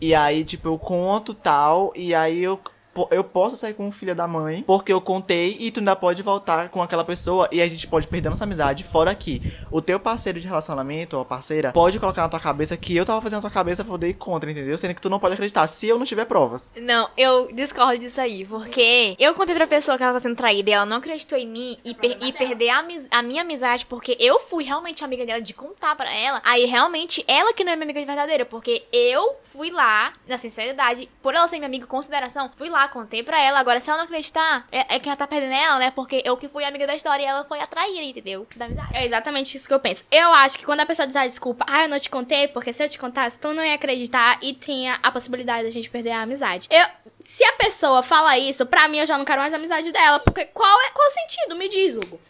E 0.00 0.14
aí, 0.14 0.44
tipo, 0.44 0.68
eu 0.68 0.78
conto 0.78 1.34
tal, 1.34 1.92
e 1.94 2.14
aí 2.14 2.42
eu. 2.42 2.60
Eu 3.10 3.24
posso 3.24 3.56
sair 3.56 3.74
com 3.74 3.88
o 3.88 3.92
filho 3.92 4.14
da 4.14 4.26
mãe, 4.26 4.62
porque 4.66 4.92
eu 4.92 5.00
contei 5.00 5.56
e 5.60 5.70
tu 5.70 5.80
ainda 5.80 5.94
pode 5.96 6.22
voltar 6.22 6.68
com 6.68 6.82
aquela 6.82 7.04
pessoa 7.04 7.48
e 7.52 7.60
a 7.60 7.68
gente 7.68 7.86
pode 7.86 8.06
perder 8.06 8.28
nossa 8.30 8.44
amizade. 8.44 8.84
Fora 8.84 9.14
que 9.14 9.40
o 9.70 9.80
teu 9.80 9.98
parceiro 9.98 10.40
de 10.40 10.46
relacionamento, 10.46 11.16
ou 11.16 11.24
parceira, 11.24 11.72
pode 11.72 11.98
colocar 11.98 12.22
na 12.22 12.28
tua 12.28 12.40
cabeça 12.40 12.76
que 12.76 12.96
eu 12.96 13.04
tava 13.04 13.20
fazendo 13.20 13.38
na 13.38 13.42
tua 13.42 13.50
cabeça 13.50 13.82
pra 13.84 13.92
poder 13.92 14.08
ir 14.08 14.14
contra, 14.14 14.50
entendeu? 14.50 14.76
Sendo 14.78 14.94
que 14.94 15.00
tu 15.00 15.10
não 15.10 15.18
pode 15.18 15.34
acreditar 15.34 15.66
se 15.66 15.88
eu 15.88 15.98
não 15.98 16.06
tiver 16.06 16.24
provas. 16.24 16.72
Não, 16.76 17.08
eu 17.16 17.50
discordo 17.52 17.98
disso 17.98 18.20
aí, 18.20 18.44
porque 18.44 19.16
eu 19.18 19.34
contei 19.34 19.54
pra 19.54 19.66
pessoa 19.66 19.96
que 19.96 20.02
ela 20.02 20.12
tá 20.12 20.20
sendo 20.20 20.36
traída 20.36 20.70
e 20.70 20.72
ela 20.72 20.86
não 20.86 20.96
acreditou 20.98 21.38
em 21.38 21.46
mim 21.46 21.76
e, 21.84 21.94
per- 21.94 22.16
e 22.20 22.32
perder 22.32 22.70
a, 22.70 22.84
a 23.10 23.22
minha 23.22 23.42
amizade 23.42 23.86
porque 23.86 24.16
eu 24.20 24.38
fui 24.40 24.64
realmente 24.64 25.04
amiga 25.04 25.24
dela 25.26 25.40
de 25.40 25.52
contar 25.54 25.94
pra 25.96 26.12
ela. 26.14 26.40
Aí 26.44 26.64
realmente 26.66 27.24
ela 27.26 27.52
que 27.52 27.64
não 27.64 27.72
é 27.72 27.76
minha 27.76 27.84
amiga 27.86 28.00
de 28.00 28.06
verdadeira, 28.06 28.44
porque 28.44 28.84
eu 28.92 29.36
fui 29.42 29.70
lá, 29.70 30.12
na 30.26 30.36
sinceridade, 30.38 31.08
por 31.22 31.34
ela 31.34 31.46
ser 31.48 31.56
minha 31.56 31.66
amiga 31.68 31.86
consideração, 31.86 32.50
fui 32.56 32.68
lá, 32.68 32.83
contei 32.88 33.22
pra 33.22 33.40
ela. 33.40 33.58
Agora, 33.58 33.80
se 33.80 33.88
ela 33.88 33.98
não 33.98 34.04
acreditar, 34.04 34.66
é, 34.70 34.96
é 34.96 35.00
que 35.00 35.08
ela 35.08 35.16
tá 35.16 35.26
perdendo 35.26 35.52
ela, 35.52 35.78
né? 35.78 35.90
Porque 35.90 36.22
eu 36.24 36.36
que 36.36 36.48
fui 36.48 36.64
amiga 36.64 36.86
da 36.86 36.94
história 36.94 37.22
e 37.22 37.26
ela 37.26 37.44
foi 37.44 37.60
a 37.60 37.66
traíra, 37.66 38.02
entendeu? 38.02 38.46
Da 38.56 38.66
amizade. 38.66 38.88
É 38.94 39.04
exatamente 39.04 39.56
isso 39.56 39.66
que 39.68 39.74
eu 39.74 39.80
penso. 39.80 40.04
Eu 40.10 40.32
acho 40.32 40.58
que 40.58 40.64
quando 40.64 40.80
a 40.80 40.86
pessoa 40.86 41.06
diz 41.06 41.16
ah, 41.16 41.26
desculpa, 41.26 41.64
ah, 41.68 41.82
eu 41.82 41.88
não 41.88 41.98
te 41.98 42.10
contei, 42.10 42.48
porque 42.48 42.72
se 42.72 42.84
eu 42.84 42.88
te 42.88 42.98
contasse, 42.98 43.38
tu 43.38 43.52
não 43.52 43.64
ia 43.64 43.74
acreditar 43.74 44.38
e 44.42 44.52
tinha 44.52 44.98
a 45.02 45.10
possibilidade 45.10 45.64
da 45.64 45.70
gente 45.70 45.90
perder 45.90 46.12
a 46.12 46.22
amizade. 46.22 46.68
Eu, 46.70 46.86
se 47.24 47.42
a 47.42 47.52
pessoa 47.54 48.02
fala 48.02 48.38
isso, 48.38 48.66
pra 48.66 48.86
mim 48.86 48.98
eu 48.98 49.06
já 49.06 49.16
não 49.16 49.24
quero 49.24 49.40
mais 49.40 49.54
a 49.54 49.56
amizade 49.56 49.90
dela, 49.90 50.20
porque 50.20 50.44
qual 50.44 50.80
é 50.82 50.90
qual 50.90 51.08
o 51.08 51.10
sentido? 51.10 51.56
Me 51.56 51.68
diz, 51.68 51.96
Hugo. 51.96 52.20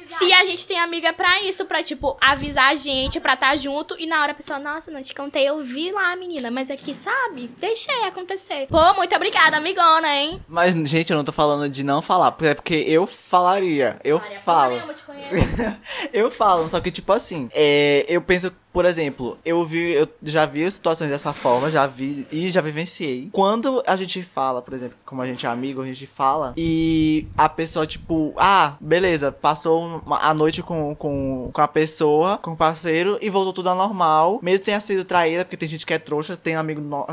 Se 0.00 0.32
a 0.32 0.44
gente 0.44 0.66
tem 0.66 0.78
amiga 0.78 1.12
pra 1.12 1.42
isso, 1.42 1.66
pra, 1.66 1.82
tipo, 1.82 2.16
avisar 2.20 2.70
a 2.70 2.74
gente, 2.74 3.20
pra 3.20 3.34
estar 3.34 3.56
junto, 3.56 3.94
e 3.98 4.06
na 4.06 4.22
hora 4.22 4.32
a 4.32 4.34
pessoa, 4.34 4.58
nossa, 4.58 4.90
não 4.90 5.02
te 5.02 5.14
contei, 5.14 5.48
eu 5.48 5.58
vi 5.58 5.92
lá, 5.92 6.16
menina, 6.16 6.50
mas 6.50 6.70
aqui, 6.70 6.94
sabe? 6.94 7.50
Deixei 7.58 8.04
acontecer. 8.04 8.66
Pô, 8.68 8.94
muito 8.94 9.14
obrigada, 9.14 9.58
amigona, 9.58 10.08
hein? 10.08 10.42
Mas, 10.48 10.74
gente, 10.74 11.10
eu 11.10 11.16
não 11.16 11.24
tô 11.24 11.32
falando 11.32 11.68
de 11.68 11.84
não 11.84 12.00
falar, 12.00 12.32
porque 12.32 12.48
é 12.48 12.54
porque 12.54 12.74
eu 12.74 13.06
falaria. 13.06 14.00
Eu 14.02 14.18
falo. 14.18 14.74
Eu 14.74 14.94
eu 16.24 16.30
falo, 16.30 16.68
só 16.68 16.80
que, 16.80 16.90
tipo 16.90 17.12
assim, 17.12 17.48
é, 17.52 18.06
eu 18.08 18.22
penso, 18.22 18.52
por 18.72 18.84
exemplo, 18.84 19.36
eu 19.44 19.62
vi, 19.64 19.92
eu 19.92 20.08
já 20.22 20.46
vi 20.46 20.70
situações 20.70 21.10
dessa 21.10 21.32
forma, 21.32 21.70
já 21.70 21.86
vi 21.86 22.26
e 22.30 22.50
já 22.50 22.60
vivenciei. 22.60 23.28
Quando 23.32 23.82
a 23.86 23.96
gente 23.96 24.22
fala, 24.22 24.62
por 24.62 24.74
exemplo, 24.74 24.96
como 25.04 25.22
a 25.22 25.26
gente 25.26 25.44
é 25.46 25.48
amigo, 25.48 25.82
a 25.82 25.86
gente 25.86 26.06
fala, 26.06 26.52
e 26.56 27.26
a 27.36 27.48
pessoa, 27.48 27.86
tipo, 27.86 28.32
ah, 28.36 28.74
beleza, 28.80 29.32
passou 29.32 29.82
uma- 30.06 30.18
a 30.20 30.32
noite 30.34 30.62
com, 30.62 30.94
com, 30.94 31.50
com 31.52 31.60
a 31.60 31.68
pessoa, 31.68 32.38
com 32.38 32.52
o 32.52 32.56
parceiro, 32.56 33.18
e 33.20 33.28
voltou 33.30 33.52
tudo 33.52 33.68
ao 33.70 33.76
normal, 33.76 34.38
mesmo 34.42 34.64
tenha 34.64 34.80
sido 34.80 35.04
traída, 35.04 35.44
porque 35.44 35.56
tem 35.56 35.68
gente 35.68 35.84
que 35.86 35.94
é 35.94 35.98
trouxa, 35.98 36.36
tem 36.36 36.54
amigo 36.56 36.80
no, 36.80 37.06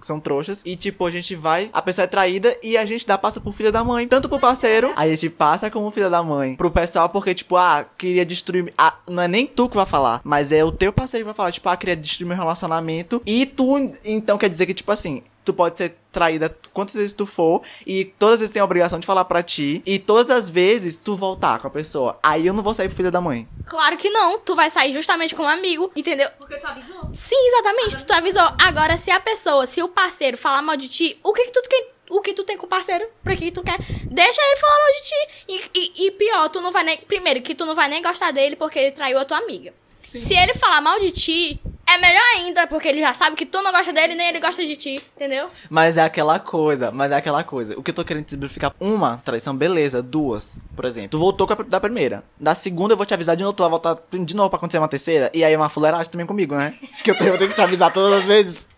que 0.00 0.06
são 0.06 0.18
trouxas, 0.18 0.62
e 0.64 0.76
tipo, 0.76 1.06
a 1.06 1.10
gente 1.10 1.34
vai, 1.34 1.68
a 1.72 1.82
pessoa 1.82 2.04
é 2.04 2.08
traída 2.08 2.56
e 2.62 2.76
a 2.76 2.84
gente 2.84 3.06
dá 3.06 3.16
passa 3.16 3.40
pro 3.40 3.52
filho 3.52 3.70
da 3.72 3.84
mãe, 3.84 4.06
tanto 4.08 4.28
pro 4.28 4.38
parceiro, 4.40 4.92
a 4.96 5.06
gente 5.06 5.30
passa 5.30 5.70
como 5.70 5.90
filho 5.90 6.10
da 6.10 6.22
mãe, 6.22 6.56
pro 6.56 6.70
pessoal, 6.70 7.08
porque 7.08 7.34
tipo, 7.34 7.56
ah, 7.56 7.84
queria 7.96 8.24
destruir, 8.26 8.72
ah, 8.76 8.94
não 9.08 9.22
é 9.22 9.28
nem 9.28 9.46
tu 9.46 9.68
que 9.68 9.76
vai 9.76 9.86
falar, 9.86 10.20
mas 10.24 10.50
é 10.52 10.64
o 10.64 10.72
teu 10.80 10.92
parceiro 10.94 11.26
vai 11.26 11.34
falar, 11.34 11.52
tipo, 11.52 11.68
ah, 11.68 11.76
queria 11.76 11.94
destruir 11.94 12.26
meu 12.26 12.36
relacionamento, 12.36 13.22
e 13.26 13.44
tu, 13.44 13.76
então 14.02 14.38
quer 14.38 14.48
dizer 14.48 14.64
que, 14.64 14.72
tipo 14.72 14.90
assim, 14.90 15.22
tu 15.44 15.52
pode 15.52 15.76
ser 15.76 15.94
traída 16.10 16.54
quantas 16.72 16.94
vezes 16.94 17.12
tu 17.12 17.24
for 17.26 17.62
e 17.86 18.04
todas 18.04 18.34
as 18.36 18.40
vezes 18.40 18.52
tem 18.52 18.60
a 18.62 18.64
obrigação 18.64 18.98
de 18.98 19.06
falar 19.06 19.24
pra 19.26 19.42
ti 19.42 19.82
e 19.86 19.98
todas 19.98 20.30
as 20.30 20.48
vezes 20.48 20.96
tu 20.96 21.14
voltar 21.14 21.60
com 21.60 21.66
a 21.66 21.70
pessoa. 21.70 22.18
Aí 22.22 22.46
eu 22.46 22.52
não 22.54 22.62
vou 22.62 22.72
sair 22.74 22.88
pro 22.88 22.96
filho 22.96 23.10
da 23.10 23.20
mãe. 23.20 23.46
Claro 23.66 23.96
que 23.96 24.08
não, 24.10 24.38
tu 24.38 24.54
vai 24.56 24.70
sair 24.70 24.92
justamente 24.92 25.34
como 25.34 25.48
amigo, 25.48 25.90
entendeu? 25.94 26.28
Porque 26.38 26.56
tu 26.56 26.66
avisou? 26.66 27.08
Sim, 27.12 27.36
exatamente, 27.48 28.04
tu 28.04 28.12
avisou. 28.12 28.48
Agora, 28.58 28.96
se 28.96 29.10
a 29.10 29.20
pessoa, 29.20 29.66
se 29.66 29.82
o 29.82 29.88
parceiro 29.88 30.36
falar 30.38 30.62
mal 30.62 30.76
de 30.76 30.88
ti, 30.88 31.18
o 31.22 31.32
que 31.34 31.44
que 31.44 31.52
tu 31.52 31.62
quer... 31.68 31.90
O 32.12 32.20
que 32.20 32.32
tu 32.32 32.42
tem 32.42 32.56
com 32.56 32.66
o 32.66 32.68
parceiro? 32.68 33.06
Pra 33.22 33.36
que 33.36 33.52
tu 33.52 33.62
quer? 33.62 33.78
Deixa 33.78 34.42
ele 34.42 34.56
falar 34.56 34.78
mal 34.80 34.92
de 34.92 35.02
ti. 35.08 35.44
E, 35.48 35.78
e- 35.78 36.06
e 36.06 36.10
pior, 36.10 36.48
tu 36.48 36.60
não 36.60 36.72
vai 36.72 36.82
nem. 36.82 36.98
Primeiro, 37.02 37.40
que 37.40 37.54
tu 37.54 37.64
não 37.64 37.72
vai 37.72 37.86
nem 37.88 38.02
gostar 38.02 38.32
dele 38.32 38.56
porque 38.56 38.80
ele 38.80 38.90
traiu 38.90 39.16
a 39.16 39.24
tua 39.24 39.38
amiga. 39.38 39.72
Se 40.18 40.34
ele 40.34 40.54
falar 40.54 40.80
mal 40.80 40.98
de 40.98 41.12
ti, 41.12 41.60
é 41.86 41.98
melhor 41.98 42.22
ainda, 42.36 42.66
porque 42.66 42.88
ele 42.88 43.00
já 43.00 43.12
sabe 43.12 43.36
que 43.36 43.46
tu 43.46 43.62
não 43.62 43.72
gosta 43.72 43.92
dele, 43.92 44.14
nem 44.14 44.28
ele 44.28 44.40
gosta 44.40 44.64
de 44.64 44.76
ti, 44.76 45.00
entendeu? 45.16 45.48
Mas 45.68 45.96
é 45.96 46.02
aquela 46.02 46.38
coisa, 46.38 46.90
mas 46.90 47.12
é 47.12 47.16
aquela 47.16 47.42
coisa. 47.44 47.78
O 47.78 47.82
que 47.82 47.90
eu 47.90 47.94
tô 47.94 48.04
querendo 48.04 48.28
simplificar, 48.28 48.72
uma 48.80 49.18
traição, 49.24 49.56
beleza, 49.56 50.02
duas, 50.02 50.64
por 50.74 50.84
exemplo. 50.84 51.10
Tu 51.10 51.18
voltou 51.18 51.46
com 51.46 51.52
a, 51.52 51.56
da 51.56 51.80
primeira. 51.80 52.24
Da 52.38 52.54
segunda 52.54 52.92
eu 52.94 52.96
vou 52.96 53.06
te 53.06 53.14
avisar 53.14 53.36
de 53.36 53.42
novo, 53.42 53.54
tu 53.54 53.62
vai 53.62 53.70
voltar 53.70 53.96
de 54.12 54.36
novo 54.36 54.50
pra 54.50 54.56
acontecer 54.56 54.78
uma 54.78 54.88
terceira. 54.88 55.30
E 55.34 55.44
aí 55.44 55.52
é 55.52 55.56
uma 55.56 55.68
fuleiragem 55.68 56.10
também 56.10 56.26
comigo, 56.26 56.54
né? 56.54 56.74
Que 57.02 57.10
eu 57.10 57.18
tenho, 57.18 57.30
eu 57.34 57.38
tenho 57.38 57.50
que 57.50 57.56
te 57.56 57.62
avisar 57.62 57.92
todas 57.92 58.18
as 58.18 58.24
vezes. 58.24 58.68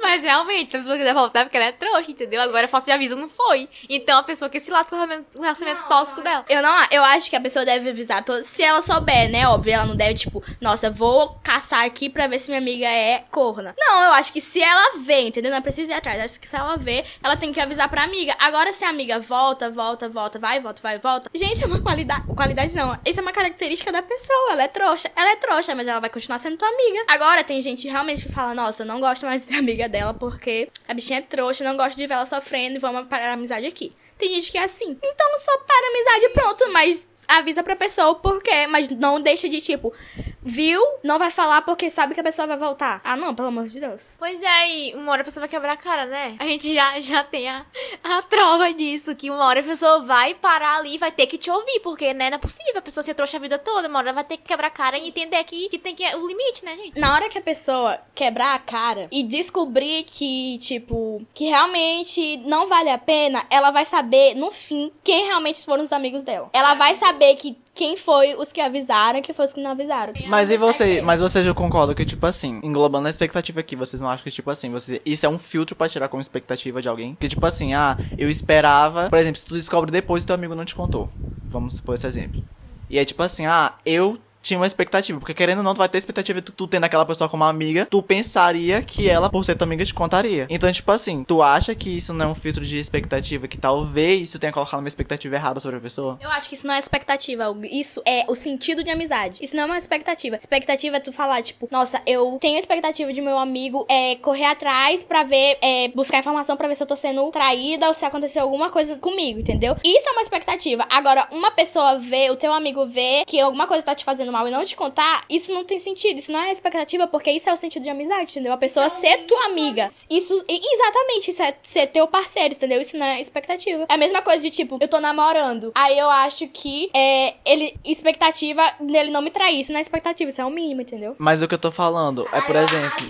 Mas 0.00 0.22
realmente, 0.22 0.70
se 0.70 0.76
a 0.76 0.80
pessoa 0.80 0.96
quiser 0.96 1.14
voltar 1.14 1.40
é 1.40 1.44
porque 1.44 1.56
ela 1.56 1.66
é 1.66 1.72
trouxa, 1.72 2.10
entendeu? 2.10 2.40
Agora 2.40 2.64
a 2.64 2.68
falta 2.68 2.86
de 2.86 2.92
aviso 2.92 3.16
não 3.16 3.28
foi. 3.28 3.68
Então 3.88 4.18
a 4.18 4.22
pessoa 4.22 4.48
que 4.48 4.60
se 4.60 4.70
lasca 4.70 4.96
com 4.96 5.38
o 5.38 5.42
relacionamento, 5.42 5.88
tóxico 5.88 6.20
dela. 6.20 6.44
Eu 6.48 6.62
não, 6.62 6.86
eu 6.90 7.02
acho 7.04 7.28
que 7.28 7.36
a 7.36 7.40
pessoa 7.40 7.64
deve 7.64 7.90
avisar 7.90 8.24
todas. 8.24 8.46
Se 8.46 8.62
ela 8.62 8.80
souber, 8.82 9.30
né? 9.30 9.46
Óbvio, 9.48 9.74
ela 9.74 9.86
não 9.86 9.96
deve, 9.96 10.14
tipo, 10.14 10.42
nossa, 10.60 10.90
vou 10.90 11.36
caçar 11.42 11.84
aqui 11.84 12.08
pra 12.08 12.26
ver 12.26 12.38
se 12.38 12.48
minha 12.48 12.60
amiga 12.60 12.86
é 12.86 13.24
corna. 13.30 13.74
Não, 13.78 14.04
eu 14.04 14.12
acho 14.12 14.32
que 14.32 14.40
se 14.40 14.62
ela 14.62 14.98
vê, 14.98 15.20
entendeu? 15.22 15.50
Não 15.50 15.62
precisa 15.62 15.92
ir 15.92 15.96
atrás. 15.96 16.20
Acho 16.20 16.40
que 16.40 16.48
se 16.48 16.56
ela 16.56 16.76
vê, 16.76 17.04
ela 17.22 17.36
tem 17.36 17.52
que 17.52 17.60
avisar 17.60 17.88
pra 17.88 18.04
amiga. 18.04 18.34
Agora, 18.38 18.72
se 18.72 18.84
a 18.84 18.88
amiga 18.88 19.18
volta, 19.18 19.70
volta, 19.70 20.08
volta, 20.08 20.38
vai, 20.38 20.60
volta, 20.60 20.82
vai, 20.82 20.98
volta. 20.98 21.30
Gente, 21.34 21.62
é 21.62 21.66
uma 21.66 21.80
qualidade. 21.80 22.26
Qualidade 22.34 22.74
não. 22.76 22.98
Isso 23.04 23.20
é 23.20 23.22
uma 23.22 23.32
característica 23.32 23.90
da 23.92 24.02
pessoa. 24.02 24.52
Ela 24.52 24.64
é 24.64 24.68
trouxa. 24.68 25.10
Ela 25.16 25.32
é 25.32 25.36
trouxa, 25.36 25.74
mas 25.74 25.88
ela 25.88 26.00
vai 26.00 26.10
continuar 26.10 26.38
sendo 26.38 26.56
tua 26.56 26.68
amiga. 26.68 27.04
Agora, 27.08 27.44
tem 27.44 27.60
gente 27.60 27.88
realmente 27.88 28.26
que 28.26 28.32
fala, 28.32 28.54
nossa, 28.54 28.82
eu 28.82 28.86
não 28.86 29.00
gosto 29.00 29.26
mais 29.26 29.46
de 29.46 29.51
ser 29.52 29.58
amiga 29.58 29.88
dela 29.88 30.14
porque 30.14 30.68
a 30.88 30.94
bichinha 30.94 31.18
é 31.18 31.22
trouxa, 31.22 31.64
não 31.64 31.76
gosto 31.76 31.96
de 31.96 32.06
ver 32.06 32.14
ela 32.14 32.26
sofrendo 32.26 32.76
e 32.76 32.78
vamos 32.78 33.06
parar 33.08 33.30
a 33.30 33.32
amizade 33.34 33.66
aqui. 33.66 33.92
Tem 34.18 34.32
gente 34.34 34.50
que 34.50 34.58
é 34.58 34.64
assim. 34.64 34.96
Então 35.02 35.38
só 35.38 35.58
para 35.58 35.86
a 35.86 35.90
amizade 35.90 36.28
pronto, 36.32 36.72
mas 36.72 37.10
avisa 37.28 37.62
pra 37.62 37.76
pessoa 37.76 38.10
o 38.10 38.14
porquê, 38.16 38.66
mas 38.68 38.88
não 38.88 39.20
deixa 39.20 39.48
de 39.48 39.60
tipo 39.60 39.92
viu, 40.42 40.82
não 41.02 41.18
vai 41.18 41.30
falar 41.30 41.62
porque 41.62 41.90
sabe 41.90 42.14
que 42.14 42.20
a 42.20 42.24
pessoa 42.24 42.46
vai 42.46 42.56
voltar. 42.56 43.00
Ah, 43.04 43.16
não, 43.16 43.34
pelo 43.34 43.48
amor 43.48 43.66
de 43.66 43.80
Deus. 43.80 44.16
Pois 44.18 44.42
é, 44.42 44.70
e 44.70 44.94
uma 44.94 45.12
hora 45.12 45.22
a 45.22 45.24
pessoa 45.24 45.42
vai 45.42 45.48
quebrar 45.48 45.72
a 45.72 45.76
cara, 45.76 46.06
né? 46.06 46.36
A 46.38 46.44
gente 46.44 46.72
já, 46.74 47.00
já 47.00 47.24
tem 47.24 47.48
a, 47.48 47.64
a 48.02 48.22
prova 48.22 48.72
disso, 48.72 49.14
que 49.14 49.30
uma 49.30 49.44
hora 49.44 49.60
a 49.60 49.64
pessoa 49.64 50.02
vai 50.02 50.34
parar 50.34 50.78
ali 50.78 50.94
e 50.94 50.98
vai 50.98 51.12
ter 51.12 51.26
que 51.26 51.38
te 51.38 51.50
ouvir, 51.50 51.80
porque, 51.80 52.12
né, 52.12 52.30
não 52.30 52.36
é 52.36 52.40
possível, 52.40 52.78
a 52.78 52.82
pessoa 52.82 53.04
se 53.04 53.14
trouxa 53.14 53.36
a 53.36 53.40
vida 53.40 53.58
toda, 53.58 53.88
uma 53.88 53.98
hora 53.98 54.08
ela 54.08 54.14
vai 54.14 54.24
ter 54.24 54.36
que 54.36 54.44
quebrar 54.44 54.68
a 54.68 54.70
cara 54.70 54.98
e 54.98 55.08
entender 55.08 55.42
que, 55.44 55.68
que 55.68 55.78
tem 55.78 55.94
que 55.94 56.04
o 56.16 56.26
limite, 56.26 56.64
né, 56.64 56.76
gente? 56.76 56.98
Na 56.98 57.14
hora 57.14 57.28
que 57.28 57.38
a 57.38 57.42
pessoa 57.42 57.98
quebrar 58.14 58.54
a 58.54 58.58
cara 58.58 59.08
e 59.10 59.22
descobrir 59.22 60.04
que, 60.04 60.58
tipo, 60.58 61.24
que 61.34 61.44
realmente 61.46 62.38
não 62.38 62.66
vale 62.66 62.90
a 62.90 62.98
pena, 62.98 63.44
ela 63.50 63.70
vai 63.70 63.84
saber, 63.84 64.34
no 64.34 64.50
fim, 64.50 64.90
quem 65.04 65.26
realmente 65.26 65.64
foram 65.64 65.82
os 65.82 65.92
amigos 65.92 66.22
dela. 66.22 66.50
Ela 66.52 66.74
vai 66.74 66.94
saber 66.94 67.34
que 67.36 67.56
quem 67.74 67.96
foi 67.96 68.34
os 68.34 68.52
que 68.52 68.60
avisaram 68.60 69.18
e 69.18 69.22
quem 69.22 69.34
foi 69.34 69.44
os 69.44 69.52
que 69.52 69.60
não 69.60 69.70
avisaram. 69.70 70.12
Mas 70.28 70.50
e 70.50 70.56
você, 70.56 71.00
mas 71.00 71.20
você 71.20 71.42
já 71.42 71.54
concorda 71.54 71.94
que, 71.94 72.04
tipo 72.04 72.26
assim, 72.26 72.60
englobando 72.62 73.06
a 73.06 73.10
expectativa 73.10 73.60
aqui, 73.60 73.74
vocês 73.74 74.00
não 74.00 74.08
acham 74.08 74.24
que, 74.24 74.30
tipo 74.30 74.50
assim, 74.50 74.70
você, 74.70 75.00
isso 75.06 75.24
é 75.24 75.28
um 75.28 75.38
filtro 75.38 75.74
pra 75.74 75.88
tirar 75.88 76.08
como 76.08 76.20
expectativa 76.20 76.82
de 76.82 76.88
alguém? 76.88 77.16
Que, 77.18 77.28
tipo 77.28 77.44
assim, 77.46 77.72
ah, 77.74 77.96
eu 78.18 78.28
esperava, 78.28 79.08
por 79.08 79.18
exemplo, 79.18 79.38
se 79.38 79.46
tu 79.46 79.54
descobre 79.54 79.90
depois 79.90 80.22
e 80.22 80.26
teu 80.26 80.34
amigo 80.34 80.54
não 80.54 80.64
te 80.64 80.74
contou. 80.74 81.08
Vamos 81.44 81.76
supor 81.76 81.94
esse 81.94 82.06
exemplo. 82.06 82.42
E 82.90 82.98
é 82.98 83.04
tipo 83.04 83.22
assim, 83.22 83.46
ah, 83.46 83.74
eu 83.86 84.18
tinha 84.42 84.58
uma 84.58 84.66
expectativa. 84.66 85.18
Porque 85.18 85.32
querendo 85.32 85.58
ou 85.58 85.64
não, 85.64 85.74
tu 85.74 85.78
vai 85.78 85.88
ter 85.88 85.98
expectativa 85.98 86.40
de 86.40 86.46
tu, 86.46 86.52
tu 86.52 86.66
tendo 86.66 86.84
aquela 86.84 87.06
pessoa 87.06 87.30
como 87.30 87.44
amiga, 87.44 87.86
tu 87.88 88.02
pensaria 88.02 88.82
que 88.82 89.08
ela, 89.08 89.30
por 89.30 89.44
ser 89.44 89.54
tua 89.54 89.66
amiga, 89.66 89.84
te 89.84 89.94
contaria. 89.94 90.46
Então, 90.50 90.70
tipo 90.70 90.90
assim, 90.90 91.24
tu 91.24 91.42
acha 91.42 91.74
que 91.74 91.96
isso 91.96 92.12
não 92.12 92.26
é 92.26 92.28
um 92.28 92.34
filtro 92.34 92.64
de 92.64 92.78
expectativa, 92.78 93.46
que 93.46 93.56
talvez 93.56 94.32
tu 94.32 94.38
tenha 94.38 94.52
colocado 94.52 94.80
uma 94.80 94.88
expectativa 94.88 95.36
errada 95.36 95.60
sobre 95.60 95.78
a 95.78 95.80
pessoa? 95.80 96.18
Eu 96.20 96.30
acho 96.30 96.48
que 96.48 96.56
isso 96.56 96.66
não 96.66 96.74
é 96.74 96.78
expectativa. 96.78 97.44
Isso 97.70 98.02
é 98.04 98.24
o 98.28 98.34
sentido 98.34 98.82
de 98.82 98.90
amizade. 98.90 99.38
Isso 99.40 99.54
não 99.54 99.64
é 99.64 99.66
uma 99.66 99.78
expectativa. 99.78 100.36
Expectativa 100.36 100.96
é 100.96 101.00
tu 101.00 101.12
falar, 101.12 101.42
tipo, 101.42 101.68
nossa, 101.70 102.02
eu 102.04 102.38
tenho 102.40 102.56
a 102.56 102.58
expectativa 102.58 103.12
de 103.12 103.20
meu 103.20 103.38
amigo 103.38 103.86
é, 103.88 104.16
correr 104.16 104.46
atrás 104.46 105.04
pra 105.04 105.22
ver, 105.22 105.58
é, 105.62 105.88
buscar 105.88 106.18
informação 106.18 106.56
pra 106.56 106.66
ver 106.66 106.74
se 106.74 106.82
eu 106.82 106.86
tô 106.86 106.96
sendo 106.96 107.30
traída 107.30 107.86
ou 107.86 107.94
se 107.94 108.04
aconteceu 108.04 108.42
alguma 108.42 108.70
coisa 108.70 108.98
comigo, 108.98 109.38
entendeu? 109.38 109.76
Isso 109.84 110.08
é 110.08 110.12
uma 110.12 110.22
expectativa. 110.22 110.86
Agora, 110.90 111.28
uma 111.30 111.50
pessoa 111.50 111.98
vê, 111.98 112.30
o 112.30 112.36
teu 112.36 112.52
amigo 112.52 112.84
vê 112.84 113.24
que 113.26 113.40
alguma 113.40 113.66
coisa 113.66 113.84
tá 113.84 113.94
te 113.94 114.04
fazendo 114.04 114.31
mal 114.32 114.48
e 114.48 114.50
não 114.50 114.64
te 114.64 114.74
contar, 114.74 115.24
isso 115.28 115.52
não 115.52 115.64
tem 115.64 115.78
sentido. 115.78 116.18
Isso 116.18 116.32
não 116.32 116.40
é 116.40 116.50
expectativa, 116.50 117.06
porque 117.06 117.30
isso 117.30 117.48
é 117.48 117.52
o 117.52 117.56
sentido 117.56 117.82
de 117.82 117.90
amizade, 117.90 118.30
entendeu? 118.30 118.52
A 118.52 118.56
pessoa 118.56 118.88
ser 118.88 119.26
tua 119.26 119.46
amiga. 119.46 119.88
Isso, 120.10 120.44
exatamente, 120.48 121.30
isso 121.30 121.42
é 121.42 121.54
ser 121.62 121.86
teu 121.88 122.08
parceiro, 122.08 122.54
entendeu? 122.54 122.80
Isso 122.80 122.96
não 122.96 123.06
é 123.06 123.20
expectativa. 123.20 123.86
É 123.88 123.94
a 123.94 123.98
mesma 123.98 124.22
coisa 124.22 124.42
de 124.42 124.50
tipo, 124.50 124.78
eu 124.80 124.88
tô 124.88 124.98
namorando. 125.00 125.72
Aí 125.74 125.98
eu 125.98 126.10
acho 126.10 126.48
que 126.48 126.90
é, 126.94 127.34
ele, 127.44 127.76
expectativa 127.84 128.62
dele 128.80 129.10
não 129.10 129.22
me 129.22 129.30
trair. 129.30 129.60
Isso 129.60 129.72
não 129.72 129.78
é 129.78 129.82
expectativa, 129.82 130.30
isso 130.30 130.40
é 130.40 130.44
o 130.44 130.50
mínimo, 130.50 130.80
entendeu? 130.80 131.14
Mas 131.18 131.42
o 131.42 131.48
que 131.48 131.54
eu 131.54 131.58
tô 131.58 131.70
falando 131.70 132.26
é, 132.32 132.40
por 132.40 132.56
exemplo. 132.56 133.06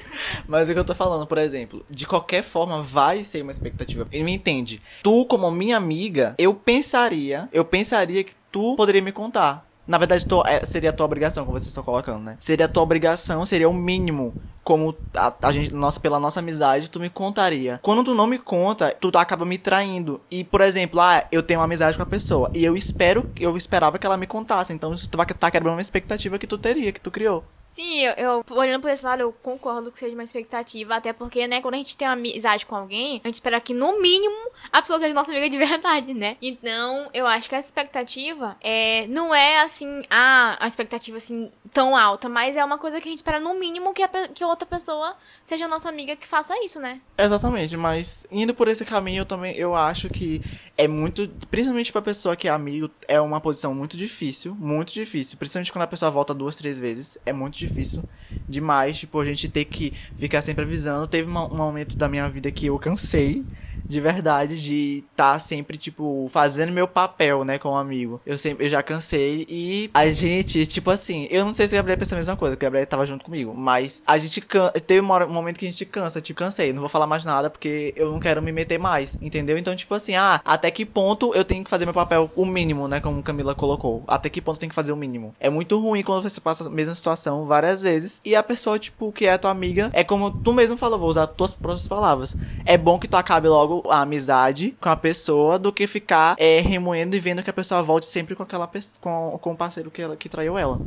Mas 0.46 0.68
o 0.68 0.72
que 0.72 0.78
eu 0.78 0.84
tô 0.84 0.94
falando, 0.94 1.26
por 1.26 1.38
exemplo, 1.38 1.84
de 1.88 2.06
qualquer 2.06 2.42
forma 2.42 2.82
vai 2.82 3.24
ser 3.24 3.42
uma 3.42 3.50
expectativa. 3.50 4.06
Ele 4.12 4.24
me 4.24 4.32
entende. 4.32 4.80
Tu, 5.02 5.24
como 5.26 5.50
minha 5.50 5.76
amiga, 5.76 6.34
eu 6.38 6.54
pensaria, 6.54 7.48
eu 7.52 7.64
pensaria 7.64 8.24
que 8.24 8.34
tu 8.50 8.74
poderia 8.76 9.02
me 9.02 9.12
contar. 9.12 9.69
Na 9.86 9.98
verdade, 9.98 10.26
tô, 10.26 10.44
é, 10.46 10.64
seria 10.64 10.90
a 10.90 10.92
tua 10.92 11.06
obrigação, 11.06 11.44
como 11.44 11.58
vocês 11.58 11.68
estão 11.68 11.82
colocando, 11.82 12.22
né? 12.22 12.36
Seria 12.38 12.66
a 12.66 12.68
tua 12.68 12.82
obrigação, 12.82 13.44
seria 13.44 13.68
o 13.68 13.74
mínimo. 13.74 14.34
Como 14.62 14.94
a, 15.14 15.34
a, 15.42 15.52
gente, 15.52 15.74
nossa, 15.74 15.98
pela 15.98 16.20
nossa 16.20 16.38
amizade, 16.38 16.90
tu 16.90 17.00
me 17.00 17.10
contaria. 17.10 17.80
Quando 17.82 18.04
tu 18.04 18.14
não 18.14 18.26
me 18.26 18.38
conta, 18.38 18.94
tu 19.00 19.10
acaba 19.16 19.44
me 19.44 19.58
traindo. 19.58 20.20
E, 20.30 20.44
por 20.44 20.60
exemplo, 20.60 21.00
ah, 21.00 21.24
eu 21.32 21.42
tenho 21.42 21.58
uma 21.58 21.64
amizade 21.64 21.96
com 21.96 22.02
a 22.02 22.06
pessoa. 22.06 22.50
E 22.54 22.64
eu 22.64 22.76
espero, 22.76 23.28
eu 23.38 23.56
esperava 23.56 23.98
que 23.98 24.06
ela 24.06 24.16
me 24.16 24.26
contasse. 24.26 24.72
Então, 24.72 24.94
tu 24.94 25.16
vai 25.16 25.26
tá 25.26 25.50
quebrando 25.50 25.74
uma 25.74 25.80
expectativa 25.80 26.38
que 26.38 26.46
tu 26.46 26.58
teria, 26.58 26.92
que 26.92 27.00
tu 27.00 27.10
criou. 27.10 27.42
Sim, 27.70 28.00
eu, 28.00 28.12
eu, 28.14 28.44
olhando 28.50 28.82
por 28.82 28.90
esse 28.90 29.04
lado, 29.04 29.20
eu 29.20 29.32
concordo 29.32 29.92
que 29.92 29.98
seja 30.00 30.12
uma 30.12 30.24
expectativa, 30.24 30.96
até 30.96 31.12
porque, 31.12 31.46
né, 31.46 31.60
quando 31.60 31.74
a 31.74 31.76
gente 31.76 31.96
tem 31.96 32.08
uma 32.08 32.14
amizade 32.14 32.66
com 32.66 32.74
alguém, 32.74 33.20
a 33.22 33.28
gente 33.28 33.34
espera 33.34 33.60
que, 33.60 33.72
no 33.72 34.02
mínimo, 34.02 34.50
a 34.72 34.82
pessoa 34.82 34.98
seja 34.98 35.14
nossa 35.14 35.30
amiga 35.30 35.48
de 35.48 35.54
verdade, 35.64 36.12
né? 36.12 36.36
Então, 36.42 37.08
eu 37.14 37.28
acho 37.28 37.48
que 37.48 37.54
a 37.54 37.60
expectativa 37.60 38.56
é, 38.60 39.06
não 39.06 39.32
é, 39.32 39.60
assim, 39.60 40.02
ah, 40.10 40.56
a 40.58 40.66
expectativa, 40.66 41.16
assim, 41.16 41.48
tão 41.72 41.96
alta, 41.96 42.28
mas 42.28 42.56
é 42.56 42.64
uma 42.64 42.76
coisa 42.76 43.00
que 43.00 43.06
a 43.06 43.10
gente 43.10 43.18
espera, 43.18 43.38
no 43.38 43.54
mínimo, 43.54 43.94
que, 43.94 44.02
a, 44.02 44.08
que 44.08 44.44
outra 44.44 44.66
pessoa 44.66 45.14
seja 45.46 45.68
nossa 45.68 45.88
amiga 45.88 46.16
que 46.16 46.26
faça 46.26 46.52
isso, 46.64 46.80
né? 46.80 47.00
Exatamente, 47.16 47.76
mas 47.76 48.26
indo 48.32 48.52
por 48.52 48.66
esse 48.66 48.84
caminho, 48.84 49.20
eu 49.20 49.26
também, 49.26 49.54
eu 49.54 49.76
acho 49.76 50.08
que 50.08 50.42
é 50.80 50.88
muito, 50.88 51.28
principalmente 51.50 51.92
pra 51.92 52.00
pessoa 52.00 52.34
que 52.34 52.48
é 52.48 52.50
amigo, 52.50 52.90
é 53.06 53.20
uma 53.20 53.38
posição 53.38 53.74
muito 53.74 53.98
difícil, 53.98 54.56
muito 54.58 54.94
difícil, 54.94 55.36
principalmente 55.36 55.70
quando 55.70 55.82
a 55.82 55.86
pessoa 55.86 56.10
volta 56.10 56.32
duas, 56.32 56.56
três 56.56 56.78
vezes, 56.78 57.18
é 57.26 57.34
muito 57.34 57.58
difícil 57.58 58.02
demais, 58.48 58.98
tipo, 58.98 59.20
a 59.20 59.24
gente 59.26 59.46
ter 59.50 59.66
que 59.66 59.92
ficar 60.16 60.40
sempre 60.40 60.64
avisando. 60.64 61.06
Teve 61.06 61.28
uma, 61.28 61.52
um 61.52 61.56
momento 61.56 61.98
da 61.98 62.08
minha 62.08 62.26
vida 62.30 62.50
que 62.50 62.64
eu 62.64 62.78
cansei 62.78 63.44
de 63.90 64.00
verdade 64.00 64.60
de 64.60 65.04
estar 65.10 65.32
tá 65.32 65.38
sempre, 65.38 65.76
tipo, 65.76 66.28
fazendo 66.30 66.72
meu 66.72 66.86
papel, 66.86 67.44
né, 67.44 67.58
como 67.58 67.74
amigo. 67.74 68.20
Eu 68.24 68.38
sempre, 68.38 68.66
eu 68.66 68.70
já 68.70 68.82
cansei 68.82 69.44
e 69.48 69.90
a 69.92 70.08
gente, 70.08 70.64
tipo 70.66 70.90
assim, 70.90 71.26
eu 71.30 71.44
não 71.44 71.52
sei 71.52 71.66
se 71.66 71.74
o 71.74 71.76
Gabriel 71.76 71.98
pensa 71.98 72.14
a 72.14 72.18
mesma 72.18 72.36
coisa, 72.36 72.56
que 72.56 72.64
o 72.64 72.66
Gabriel 72.66 72.86
tava 72.86 73.04
junto 73.04 73.24
comigo, 73.24 73.52
mas 73.54 74.02
a 74.06 74.16
gente 74.16 74.40
can... 74.40 74.70
teve 74.86 75.00
um 75.00 75.28
momento 75.28 75.58
que 75.58 75.66
a 75.66 75.70
gente 75.70 75.84
cansa, 75.84 76.20
tipo, 76.20 76.38
cansei, 76.38 76.72
não 76.72 76.80
vou 76.80 76.88
falar 76.88 77.06
mais 77.06 77.24
nada 77.24 77.50
porque 77.50 77.92
eu 77.96 78.12
não 78.12 78.20
quero 78.20 78.40
me 78.40 78.52
meter 78.52 78.78
mais, 78.78 79.18
entendeu? 79.20 79.58
Então, 79.58 79.74
tipo 79.74 79.92
assim, 79.94 80.14
ah, 80.14 80.40
até 80.44 80.70
que 80.70 80.86
ponto 80.86 81.34
eu 81.34 81.44
tenho 81.44 81.64
que 81.64 81.70
fazer 81.70 81.84
meu 81.84 81.94
papel 81.94 82.30
o 82.36 82.46
mínimo, 82.46 82.86
né, 82.86 83.00
como 83.00 83.22
Camila 83.22 83.54
colocou. 83.54 84.04
Até 84.06 84.28
que 84.28 84.40
ponto 84.40 84.60
tem 84.60 84.68
que 84.68 84.74
fazer 84.74 84.92
o 84.92 84.96
mínimo. 84.96 85.34
É 85.40 85.50
muito 85.50 85.78
ruim 85.78 86.02
quando 86.02 86.22
você 86.22 86.40
passa 86.40 86.66
a 86.66 86.70
mesma 86.70 86.94
situação 86.94 87.44
várias 87.44 87.82
vezes 87.82 88.20
e 88.24 88.36
a 88.36 88.42
pessoa, 88.42 88.78
tipo, 88.78 89.10
que 89.10 89.26
é 89.26 89.36
tua 89.36 89.50
amiga, 89.50 89.90
é 89.92 90.04
como 90.04 90.30
tu 90.30 90.52
mesmo 90.52 90.76
falou, 90.76 90.98
vou 90.98 91.08
usar 91.08 91.26
tuas 91.26 91.52
próprias 91.52 91.88
palavras. 91.88 92.36
É 92.64 92.78
bom 92.78 92.98
que 92.98 93.08
tu 93.08 93.16
acabe 93.16 93.48
logo 93.48 93.79
a 93.88 94.02
amizade 94.02 94.76
com 94.80 94.88
a 94.88 94.96
pessoa 94.96 95.58
do 95.58 95.72
que 95.72 95.86
ficar 95.86 96.36
é, 96.38 96.60
remoendo 96.60 97.16
e 97.16 97.20
vendo 97.20 97.42
que 97.42 97.50
a 97.50 97.52
pessoa 97.52 97.82
volte 97.82 98.06
sempre 98.06 98.34
com 98.34 98.42
aquela 98.42 98.70
com, 99.00 99.38
com 99.40 99.52
o 99.52 99.56
parceiro 99.56 99.90
que, 99.90 100.02
ela, 100.02 100.16
que 100.16 100.28
traiu 100.28 100.58
ela. 100.58 100.80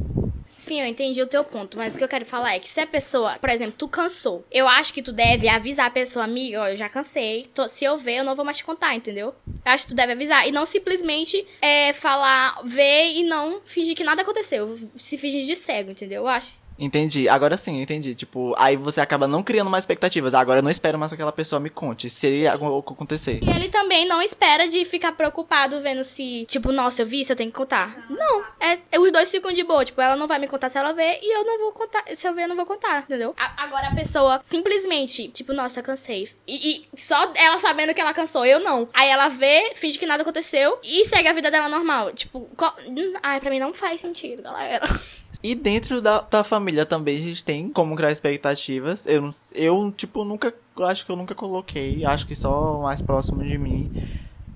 Sim, 0.45 0.81
eu 0.81 0.87
entendi 0.87 1.21
o 1.21 1.27
teu 1.27 1.43
ponto, 1.43 1.77
mas 1.77 1.95
o 1.95 1.97
que 1.97 2.03
eu 2.03 2.07
quero 2.07 2.25
falar 2.25 2.55
é 2.55 2.59
que 2.59 2.67
se 2.67 2.79
a 2.79 2.87
pessoa, 2.87 3.37
por 3.39 3.49
exemplo, 3.49 3.75
tu 3.77 3.87
cansou, 3.87 4.45
eu 4.51 4.67
acho 4.67 4.93
que 4.93 5.01
tu 5.01 5.13
deve 5.13 5.47
avisar 5.47 5.87
a 5.87 5.89
pessoa, 5.89 6.25
amiga, 6.25 6.61
ó, 6.61 6.67
eu 6.67 6.75
já 6.75 6.89
cansei, 6.89 7.47
tô, 7.53 7.67
se 7.67 7.85
eu 7.85 7.97
ver, 7.97 8.17
eu 8.17 8.23
não 8.23 8.35
vou 8.35 8.43
mais 8.43 8.57
te 8.57 8.65
contar, 8.65 8.93
entendeu? 8.93 9.33
Eu 9.47 9.71
acho 9.71 9.85
que 9.85 9.93
tu 9.93 9.95
deve 9.95 10.11
avisar 10.11 10.47
e 10.47 10.51
não 10.51 10.65
simplesmente 10.65 11.45
é, 11.61 11.93
falar, 11.93 12.59
ver 12.65 13.13
e 13.13 13.23
não 13.23 13.61
fingir 13.63 13.95
que 13.95 14.03
nada 14.03 14.21
aconteceu, 14.21 14.67
se 14.95 15.17
fingir 15.17 15.45
de 15.45 15.55
cego, 15.55 15.91
entendeu? 15.91 16.23
Eu 16.23 16.27
acho 16.27 16.62
Entendi. 16.77 17.29
Agora 17.29 17.57
sim, 17.57 17.81
entendi. 17.81 18.15
Tipo, 18.15 18.53
aí 18.57 18.75
você 18.75 19.01
acaba 19.01 19.27
não 19.27 19.43
criando 19.43 19.69
mais 19.69 19.83
expectativas. 19.83 20.33
Agora 20.33 20.59
eu 20.59 20.63
não 20.63 20.71
espero 20.71 20.97
mais 20.97 21.11
que 21.11 21.15
aquela 21.15 21.31
pessoa 21.31 21.59
me 21.59 21.69
conte 21.69 22.09
se 22.09 22.47
acontecer. 22.47 23.39
E 23.41 23.49
ele 23.49 23.69
também 23.69 24.07
não 24.07 24.21
espera 24.21 24.67
de 24.67 24.83
ficar 24.85 25.11
preocupado 25.13 25.79
vendo 25.79 26.03
se, 26.03 26.45
tipo, 26.47 26.71
nossa, 26.71 27.01
eu 27.01 27.05
vi, 27.05 27.23
se 27.23 27.31
eu 27.31 27.35
tenho 27.35 27.49
que 27.49 27.57
contar. 27.57 28.05
Não. 28.09 28.43
É, 28.59 28.77
é, 28.91 28.99
os 28.99 29.11
dois 29.11 29.29
ficam 29.29 29.51
de 29.51 29.63
boa. 29.63 29.85
Tipo, 29.85 30.01
ela 30.01 30.15
não 30.15 30.27
vai 30.27 30.39
me 30.39 30.47
contar 30.47 30.69
se 30.69 30.77
ela 30.77 30.93
ver 30.93 31.19
e 31.21 31.37
eu 31.37 31.45
não 31.45 31.59
vou 31.59 31.71
contar. 31.71 32.03
Se 32.15 32.27
eu 32.27 32.33
ver, 32.33 32.43
eu 32.43 32.49
não 32.49 32.55
vou 32.55 32.65
contar, 32.65 32.99
entendeu? 32.99 33.33
A, 33.37 33.63
agora 33.63 33.87
a 33.87 33.95
pessoa 33.95 34.39
simplesmente, 34.41 35.27
tipo, 35.29 35.53
nossa, 35.53 35.81
cansei. 35.81 36.27
E, 36.47 36.85
e, 36.93 36.97
só 36.97 37.31
ela 37.35 37.57
sabendo 37.57 37.93
que 37.93 38.01
ela 38.01 38.13
cansou, 38.13 38.45
eu 38.45 38.59
não. 38.59 38.87
Aí 38.93 39.09
ela 39.09 39.29
vê, 39.29 39.73
finge 39.75 39.97
que 39.97 40.05
nada 40.05 40.21
aconteceu 40.21 40.77
e 40.83 41.05
segue 41.05 41.27
a 41.27 41.33
vida 41.33 41.51
dela 41.51 41.69
normal. 41.69 42.11
Tipo, 42.13 42.39
hum, 42.39 43.13
ai, 43.21 43.39
pra 43.39 43.49
mim 43.49 43.59
não 43.59 43.73
faz 43.73 44.01
sentido, 44.01 44.43
galera. 44.43 44.85
E 45.43 45.53
dentro 45.53 46.01
da, 46.01 46.21
da 46.21 46.41
família 46.41 46.85
também 46.85 47.17
a 47.17 47.19
gente 47.19 47.43
tem 47.43 47.69
como 47.69 47.97
criar 47.97 48.11
expectativas. 48.11 49.05
Eu, 49.05 49.35
eu, 49.53 49.91
tipo, 49.91 50.23
nunca. 50.23 50.53
Acho 50.79 51.05
que 51.05 51.11
eu 51.11 51.17
nunca 51.17 51.35
coloquei. 51.35 52.05
Acho 52.05 52.25
que 52.25 52.33
só 52.33 52.79
mais 52.79 53.01
próximo 53.01 53.43
de 53.43 53.57
mim. 53.57 53.91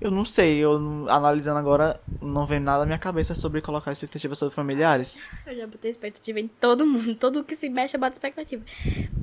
Eu 0.00 0.12
não 0.12 0.24
sei, 0.24 0.58
eu 0.58 1.06
analisando 1.08 1.58
agora, 1.58 2.00
não 2.22 2.46
vem 2.46 2.60
nada 2.60 2.80
na 2.80 2.86
minha 2.86 2.98
cabeça 2.98 3.34
sobre 3.34 3.60
colocar 3.60 3.90
expectativas 3.90 4.38
sobre 4.38 4.54
familiares. 4.54 5.20
Eu 5.44 5.56
já 5.56 5.66
botei 5.66 5.90
expectativa 5.90 6.38
em 6.38 6.46
todo 6.46 6.86
mundo, 6.86 7.14
todo 7.18 7.42
que 7.42 7.56
se 7.56 7.68
mexe 7.68 7.96
eu 7.96 8.00
boto 8.00 8.12
expectativa. 8.12 8.62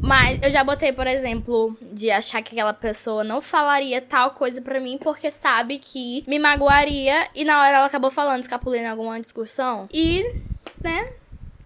Mas 0.02 0.38
eu 0.44 0.52
já 0.52 0.66
botei, 0.66 0.92
por 0.92 1.08
exemplo, 1.08 1.78
de 1.94 2.12
achar 2.12 2.42
que 2.42 2.54
aquela 2.54 2.74
pessoa 2.74 3.24
não 3.24 3.42
falaria 3.42 4.02
tal 4.02 4.32
coisa 4.32 4.62
pra 4.62 4.78
mim 4.82 5.00
porque 5.02 5.32
sabe 5.32 5.80
que 5.80 6.26
me 6.28 6.38
magoaria 6.38 7.30
e 7.34 7.46
na 7.46 7.58
hora 7.58 7.78
ela 7.78 7.86
acabou 7.86 8.12
falando, 8.12 8.42
escapulando 8.42 8.82
em 8.82 8.88
alguma 8.88 9.18
discussão. 9.20 9.88
E, 9.94 10.30
né, 10.84 11.14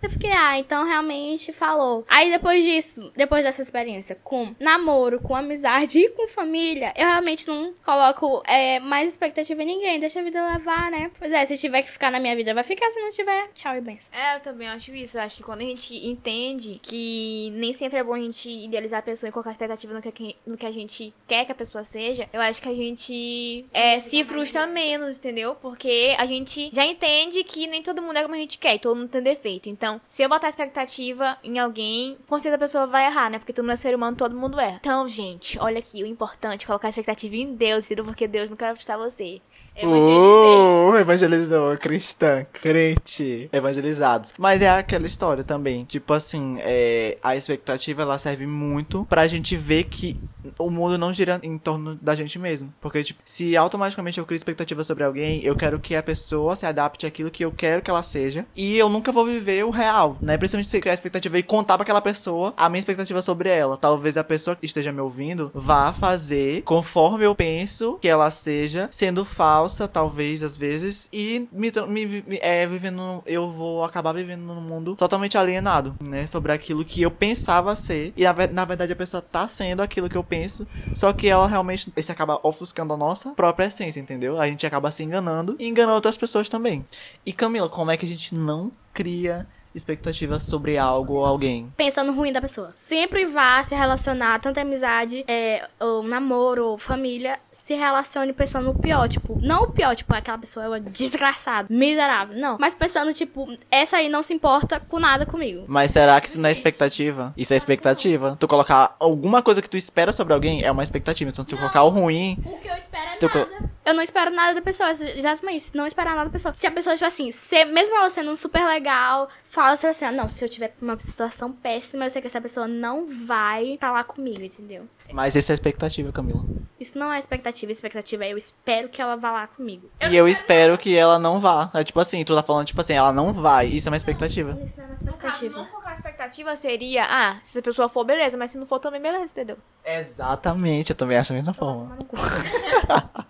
eu 0.01 0.09
fiquei, 0.09 0.31
ah, 0.31 0.57
então 0.57 0.85
realmente 0.85 1.51
falou. 1.51 2.05
Aí 2.07 2.29
depois 2.31 2.63
disso, 2.63 3.11
depois 3.15 3.43
dessa 3.43 3.61
experiência 3.61 4.15
com 4.15 4.55
namoro, 4.59 5.19
com 5.19 5.35
amizade 5.35 5.99
e 5.99 6.09
com 6.09 6.27
família, 6.27 6.93
eu 6.95 7.07
realmente 7.07 7.47
não 7.47 7.73
coloco 7.83 8.41
é, 8.45 8.79
mais 8.79 9.09
expectativa 9.09 9.61
em 9.63 9.65
ninguém. 9.65 9.99
Deixa 9.99 10.19
a 10.19 10.23
vida 10.23 10.45
levar, 10.45 10.89
né? 10.91 11.11
Pois 11.17 11.31
é, 11.31 11.43
se 11.45 11.57
tiver 11.57 11.81
que 11.81 11.91
ficar 11.91 12.11
na 12.11 12.19
minha 12.19 12.35
vida, 12.35 12.53
vai 12.53 12.63
ficar. 12.63 12.89
Se 12.91 12.99
não 12.99 13.11
tiver, 13.11 13.49
tchau 13.53 13.75
e 13.75 13.81
benção. 13.81 14.09
É, 14.17 14.35
eu 14.35 14.39
também 14.39 14.67
acho 14.67 14.93
isso. 14.93 15.17
Eu 15.17 15.21
acho 15.21 15.37
que 15.37 15.43
quando 15.43 15.61
a 15.61 15.65
gente 15.65 15.95
entende 16.07 16.79
que 16.81 17.51
nem 17.55 17.73
sempre 17.73 17.99
é 17.99 18.03
bom 18.03 18.13
a 18.13 18.19
gente 18.19 18.49
idealizar 18.49 18.99
a 18.99 19.03
pessoa 19.03 19.29
e 19.29 19.31
colocar 19.31 19.51
expectativa 19.51 19.93
no 19.93 20.01
que, 20.01 20.35
no 20.45 20.57
que 20.57 20.65
a 20.65 20.71
gente 20.71 21.13
quer 21.27 21.45
que 21.45 21.51
a 21.51 21.55
pessoa 21.55 21.83
seja, 21.83 22.29
eu 22.31 22.41
acho 22.41 22.61
que 22.61 22.69
a 22.69 22.73
gente 22.73 23.65
é, 23.73 23.99
se 23.99 24.23
frustra 24.23 24.65
menos, 24.65 25.17
entendeu? 25.17 25.55
Porque 25.55 26.15
a 26.17 26.25
gente 26.25 26.69
já 26.73 26.85
entende 26.85 27.43
que 27.43 27.67
nem 27.67 27.81
todo 27.81 28.01
mundo 28.01 28.17
é 28.17 28.21
como 28.23 28.35
a 28.35 28.37
gente 28.37 28.57
quer 28.57 28.75
e 28.75 28.79
todo 28.79 28.95
mundo 28.95 29.09
tem 29.09 29.21
defeito. 29.21 29.69
Então, 29.69 29.88
Então, 29.89 30.01
se 30.07 30.21
eu 30.21 30.29
botar 30.29 30.49
expectativa 30.49 31.35
em 31.43 31.57
alguém, 31.57 32.15
com 32.27 32.37
certeza 32.37 32.55
a 32.55 32.59
pessoa 32.59 32.85
vai 32.85 33.07
errar, 33.07 33.31
né? 33.31 33.39
Porque 33.39 33.51
todo 33.51 33.63
mundo 33.65 33.73
é 33.73 33.75
ser 33.75 33.95
humano, 33.95 34.15
todo 34.15 34.35
mundo 34.35 34.59
erra. 34.59 34.77
Então, 34.79 35.07
gente, 35.07 35.57
olha 35.57 35.79
aqui, 35.79 36.03
o 36.03 36.05
importante 36.05 36.63
é 36.63 36.67
colocar 36.67 36.89
expectativa 36.89 37.35
em 37.35 37.55
Deus? 37.55 37.87
Porque 38.05 38.27
Deus 38.27 38.51
nunca 38.51 38.67
vai 38.67 38.75
frustrar 38.75 38.99
você. 38.99 39.41
Uh, 39.85 40.97
evangelizou, 40.97 41.77
cristã, 41.77 42.45
crente, 42.51 43.49
evangelizados. 43.51 44.33
Mas 44.37 44.61
é 44.61 44.69
aquela 44.69 45.05
história 45.05 45.43
também. 45.43 45.85
Tipo 45.85 46.13
assim, 46.13 46.57
é, 46.59 47.17
a 47.23 47.35
expectativa 47.35 48.01
ela 48.01 48.17
serve 48.17 48.45
muito 48.45 49.05
pra 49.09 49.27
gente 49.27 49.55
ver 49.55 49.85
que 49.85 50.19
o 50.57 50.69
mundo 50.69 50.97
não 50.97 51.13
gira 51.13 51.39
em 51.43 51.57
torno 51.57 51.95
da 51.95 52.15
gente 52.15 52.37
mesmo. 52.39 52.73
Porque, 52.79 53.03
tipo, 53.03 53.21
se 53.25 53.55
automaticamente 53.55 54.19
eu 54.19 54.25
crio 54.25 54.35
expectativa 54.35 54.83
sobre 54.83 55.03
alguém, 55.03 55.43
eu 55.43 55.55
quero 55.55 55.79
que 55.79 55.95
a 55.95 56.03
pessoa 56.03 56.55
se 56.55 56.65
adapte 56.65 57.05
àquilo 57.05 57.31
que 57.31 57.43
eu 57.43 57.51
quero 57.51 57.81
que 57.81 57.89
ela 57.89 58.03
seja. 58.03 58.45
E 58.55 58.77
eu 58.77 58.89
nunca 58.89 59.11
vou 59.11 59.25
viver 59.25 59.65
o 59.65 59.69
real, 59.69 60.17
né? 60.21 60.37
Principalmente 60.37 60.69
se 60.69 60.79
criar 60.79 60.93
expectativa 60.93 61.37
e 61.37 61.43
contar 61.43 61.77
pra 61.77 61.83
aquela 61.83 62.01
pessoa 62.01 62.53
a 62.57 62.69
minha 62.69 62.79
expectativa 62.79 63.21
sobre 63.21 63.49
ela. 63.49 63.77
Talvez 63.77 64.17
a 64.17 64.23
pessoa 64.23 64.55
que 64.55 64.65
esteja 64.65 64.91
me 64.91 65.01
ouvindo 65.01 65.51
vá 65.53 65.93
fazer 65.93 66.61
conforme 66.63 67.25
eu 67.25 67.35
penso 67.35 67.97
que 68.01 68.07
ela 68.07 68.31
seja, 68.31 68.87
sendo 68.91 69.23
falsa, 69.25 69.68
talvez, 69.87 70.43
às 70.43 70.55
vezes, 70.55 71.09
e 71.11 71.47
me, 71.51 71.71
me 71.87 72.39
é, 72.41 72.65
vivendo. 72.65 73.23
Eu 73.25 73.51
vou 73.51 73.83
acabar 73.83 74.13
vivendo 74.13 74.41
num 74.41 74.61
mundo 74.61 74.95
totalmente 74.95 75.37
alienado, 75.37 75.95
né? 76.01 76.25
Sobre 76.27 76.51
aquilo 76.51 76.83
que 76.83 77.01
eu 77.01 77.11
pensava 77.11 77.75
ser. 77.75 78.13
E 78.15 78.23
na, 78.23 78.33
na 78.47 78.65
verdade 78.65 78.93
a 78.93 78.95
pessoa 78.95 79.21
tá 79.21 79.47
sendo 79.47 79.81
aquilo 79.81 80.09
que 80.09 80.17
eu 80.17 80.23
penso. 80.23 80.67
Só 80.95 81.13
que 81.13 81.27
ela 81.27 81.47
realmente 81.47 81.91
se 81.95 82.11
acaba 82.11 82.39
ofuscando 82.43 82.93
a 82.93 82.97
nossa 82.97 83.31
própria 83.31 83.67
essência, 83.67 83.99
entendeu? 83.99 84.39
A 84.39 84.47
gente 84.47 84.65
acaba 84.65 84.91
se 84.91 85.03
enganando 85.03 85.55
e 85.59 85.67
enganando 85.67 85.95
outras 85.95 86.17
pessoas 86.17 86.49
também. 86.49 86.85
E 87.25 87.33
Camila, 87.33 87.69
como 87.69 87.91
é 87.91 87.97
que 87.97 88.05
a 88.05 88.09
gente 88.09 88.33
não 88.35 88.71
cria 88.93 89.47
expectativa 89.73 90.39
sobre 90.39 90.77
algo 90.77 91.13
ou 91.15 91.25
alguém. 91.25 91.71
Pensando 91.77 92.11
ruim 92.11 92.31
da 92.33 92.41
pessoa. 92.41 92.71
Sempre 92.75 93.25
vá 93.25 93.63
se 93.63 93.75
relacionar, 93.75 94.39
tanto 94.39 94.59
amizade, 94.59 95.23
é, 95.27 95.67
ou 95.79 96.03
namoro, 96.03 96.65
ou 96.65 96.77
família, 96.77 97.39
se 97.51 97.73
relacione 97.75 98.33
pensando 98.33 98.65
no 98.73 98.79
pior. 98.79 99.07
Tipo, 99.07 99.37
não 99.41 99.63
o 99.63 99.71
pior, 99.71 99.95
tipo, 99.95 100.13
aquela 100.13 100.37
pessoa 100.37 100.65
é 100.65 100.69
uma 100.69 100.79
desgraçada, 100.79 101.67
miserável. 101.69 102.37
Não. 102.39 102.57
Mas 102.59 102.75
pensando, 102.75 103.13
tipo, 103.13 103.47
essa 103.69 103.97
aí 103.97 104.09
não 104.09 104.21
se 104.23 104.33
importa 104.33 104.79
com 104.79 104.99
nada 104.99 105.25
comigo. 105.25 105.65
Mas 105.67 105.91
será 105.91 106.19
que 106.21 106.27
isso 106.29 106.39
não 106.39 106.49
é 106.49 106.51
expectativa? 106.51 107.33
Isso 107.37 107.53
é 107.53 107.57
expectativa. 107.57 108.35
Tu 108.39 108.47
colocar 108.47 108.95
alguma 108.99 109.41
coisa 109.41 109.61
que 109.61 109.69
tu 109.69 109.77
espera 109.77 110.11
sobre 110.11 110.33
alguém 110.33 110.63
é 110.63 110.71
uma 110.71 110.83
expectativa. 110.83 111.29
Então, 111.29 111.43
se 111.43 111.49
tu 111.49 111.55
Não. 111.55 111.61
colocar 111.61 111.83
o 111.83 111.89
ruim. 111.89 112.37
O 112.45 112.57
que 112.59 112.67
eu 112.67 112.75
espero 112.75 113.03
é 113.03 113.05
nada. 113.21 113.29
co- 113.29 113.69
Eu 113.85 113.93
não 113.93 114.03
espero 114.03 114.31
nada 114.31 114.53
da 114.53 114.61
pessoa, 114.61 114.91
exatamente, 114.91 115.75
não 115.75 115.85
esperar 115.87 116.11
nada 116.15 116.25
da 116.25 116.31
pessoa. 116.31 116.53
Se 116.53 116.65
a 116.67 116.71
pessoa, 116.71 116.95
tipo 116.95 117.07
assim, 117.07 117.31
se, 117.31 117.65
mesmo 117.65 117.95
ela 117.97 118.09
sendo 118.09 118.35
super 118.35 118.63
legal, 118.65 119.27
fala 119.49 119.71
assim, 119.71 119.87
assim, 119.87 120.05
ah, 120.05 120.11
não, 120.11 120.29
se 120.29 120.43
eu 120.45 120.47
tiver 120.49 120.73
uma 120.81 120.97
situação 120.99 121.51
péssima, 121.51 122.05
eu 122.05 122.09
sei 122.09 122.21
que 122.21 122.27
essa 122.27 122.39
pessoa 122.39 122.67
não 122.67 123.07
vai 123.07 123.73
estar 123.73 123.91
lá 123.91 124.03
comigo, 124.03 124.41
entendeu? 124.41 124.87
Mas 125.11 125.35
isso 125.35 125.51
é 125.51 125.55
expectativa, 125.55 126.11
Camila. 126.11 126.43
Isso 126.79 126.97
não 126.97 127.11
é 127.11 127.19
expectativa, 127.19 127.71
expectativa 127.71 128.23
é 128.23 128.31
eu 128.31 128.37
espero 128.37 128.87
que 128.87 129.01
ela 129.01 129.17
vá 129.17 129.31
lá 129.31 129.47
comigo. 129.47 129.89
e 130.09 130.15
eu 130.15 130.27
espero 130.29 130.77
que 130.77 130.95
ela 130.95 131.19
não 131.19 131.39
vá. 131.41 131.69
É 131.73 131.83
tipo 131.83 131.99
assim, 131.99 132.23
tu 132.23 132.33
tá 132.33 132.41
falando, 132.41 132.67
tipo 132.67 132.79
assim, 132.79 132.93
ela 132.93 133.11
não 133.11 133.33
vai. 133.33 133.67
Isso 133.67 133.89
é 133.89 133.91
uma 133.91 133.97
expectativa. 133.97 134.57
Isso 134.63 134.77
não 134.77 134.85
é 134.85 134.87
uma 134.87 134.95
No 134.95 135.17
caso, 135.17 135.43
não 135.43 135.49
expectativa. 135.49 135.65
colocar 135.65 135.91
expectativa 135.93 136.55
seria, 136.55 137.03
ah, 137.05 137.39
se 137.43 137.59
a 137.59 137.61
pessoa 137.61 137.89
for, 137.89 138.05
beleza, 138.05 138.37
mas 138.37 138.51
se 138.51 138.57
não 138.57 138.65
for 138.65 138.79
também, 138.79 139.01
beleza, 139.01 139.31
entendeu? 139.33 139.57
Exatamente, 139.83 140.91
eu 140.91 140.95
também 140.95 141.17
acho 141.17 141.29
da 141.31 141.35
mesma 141.35 141.53
forma. 141.53 141.97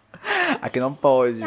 Aqui 0.62 0.79
não 0.79 0.93
pode. 0.93 1.39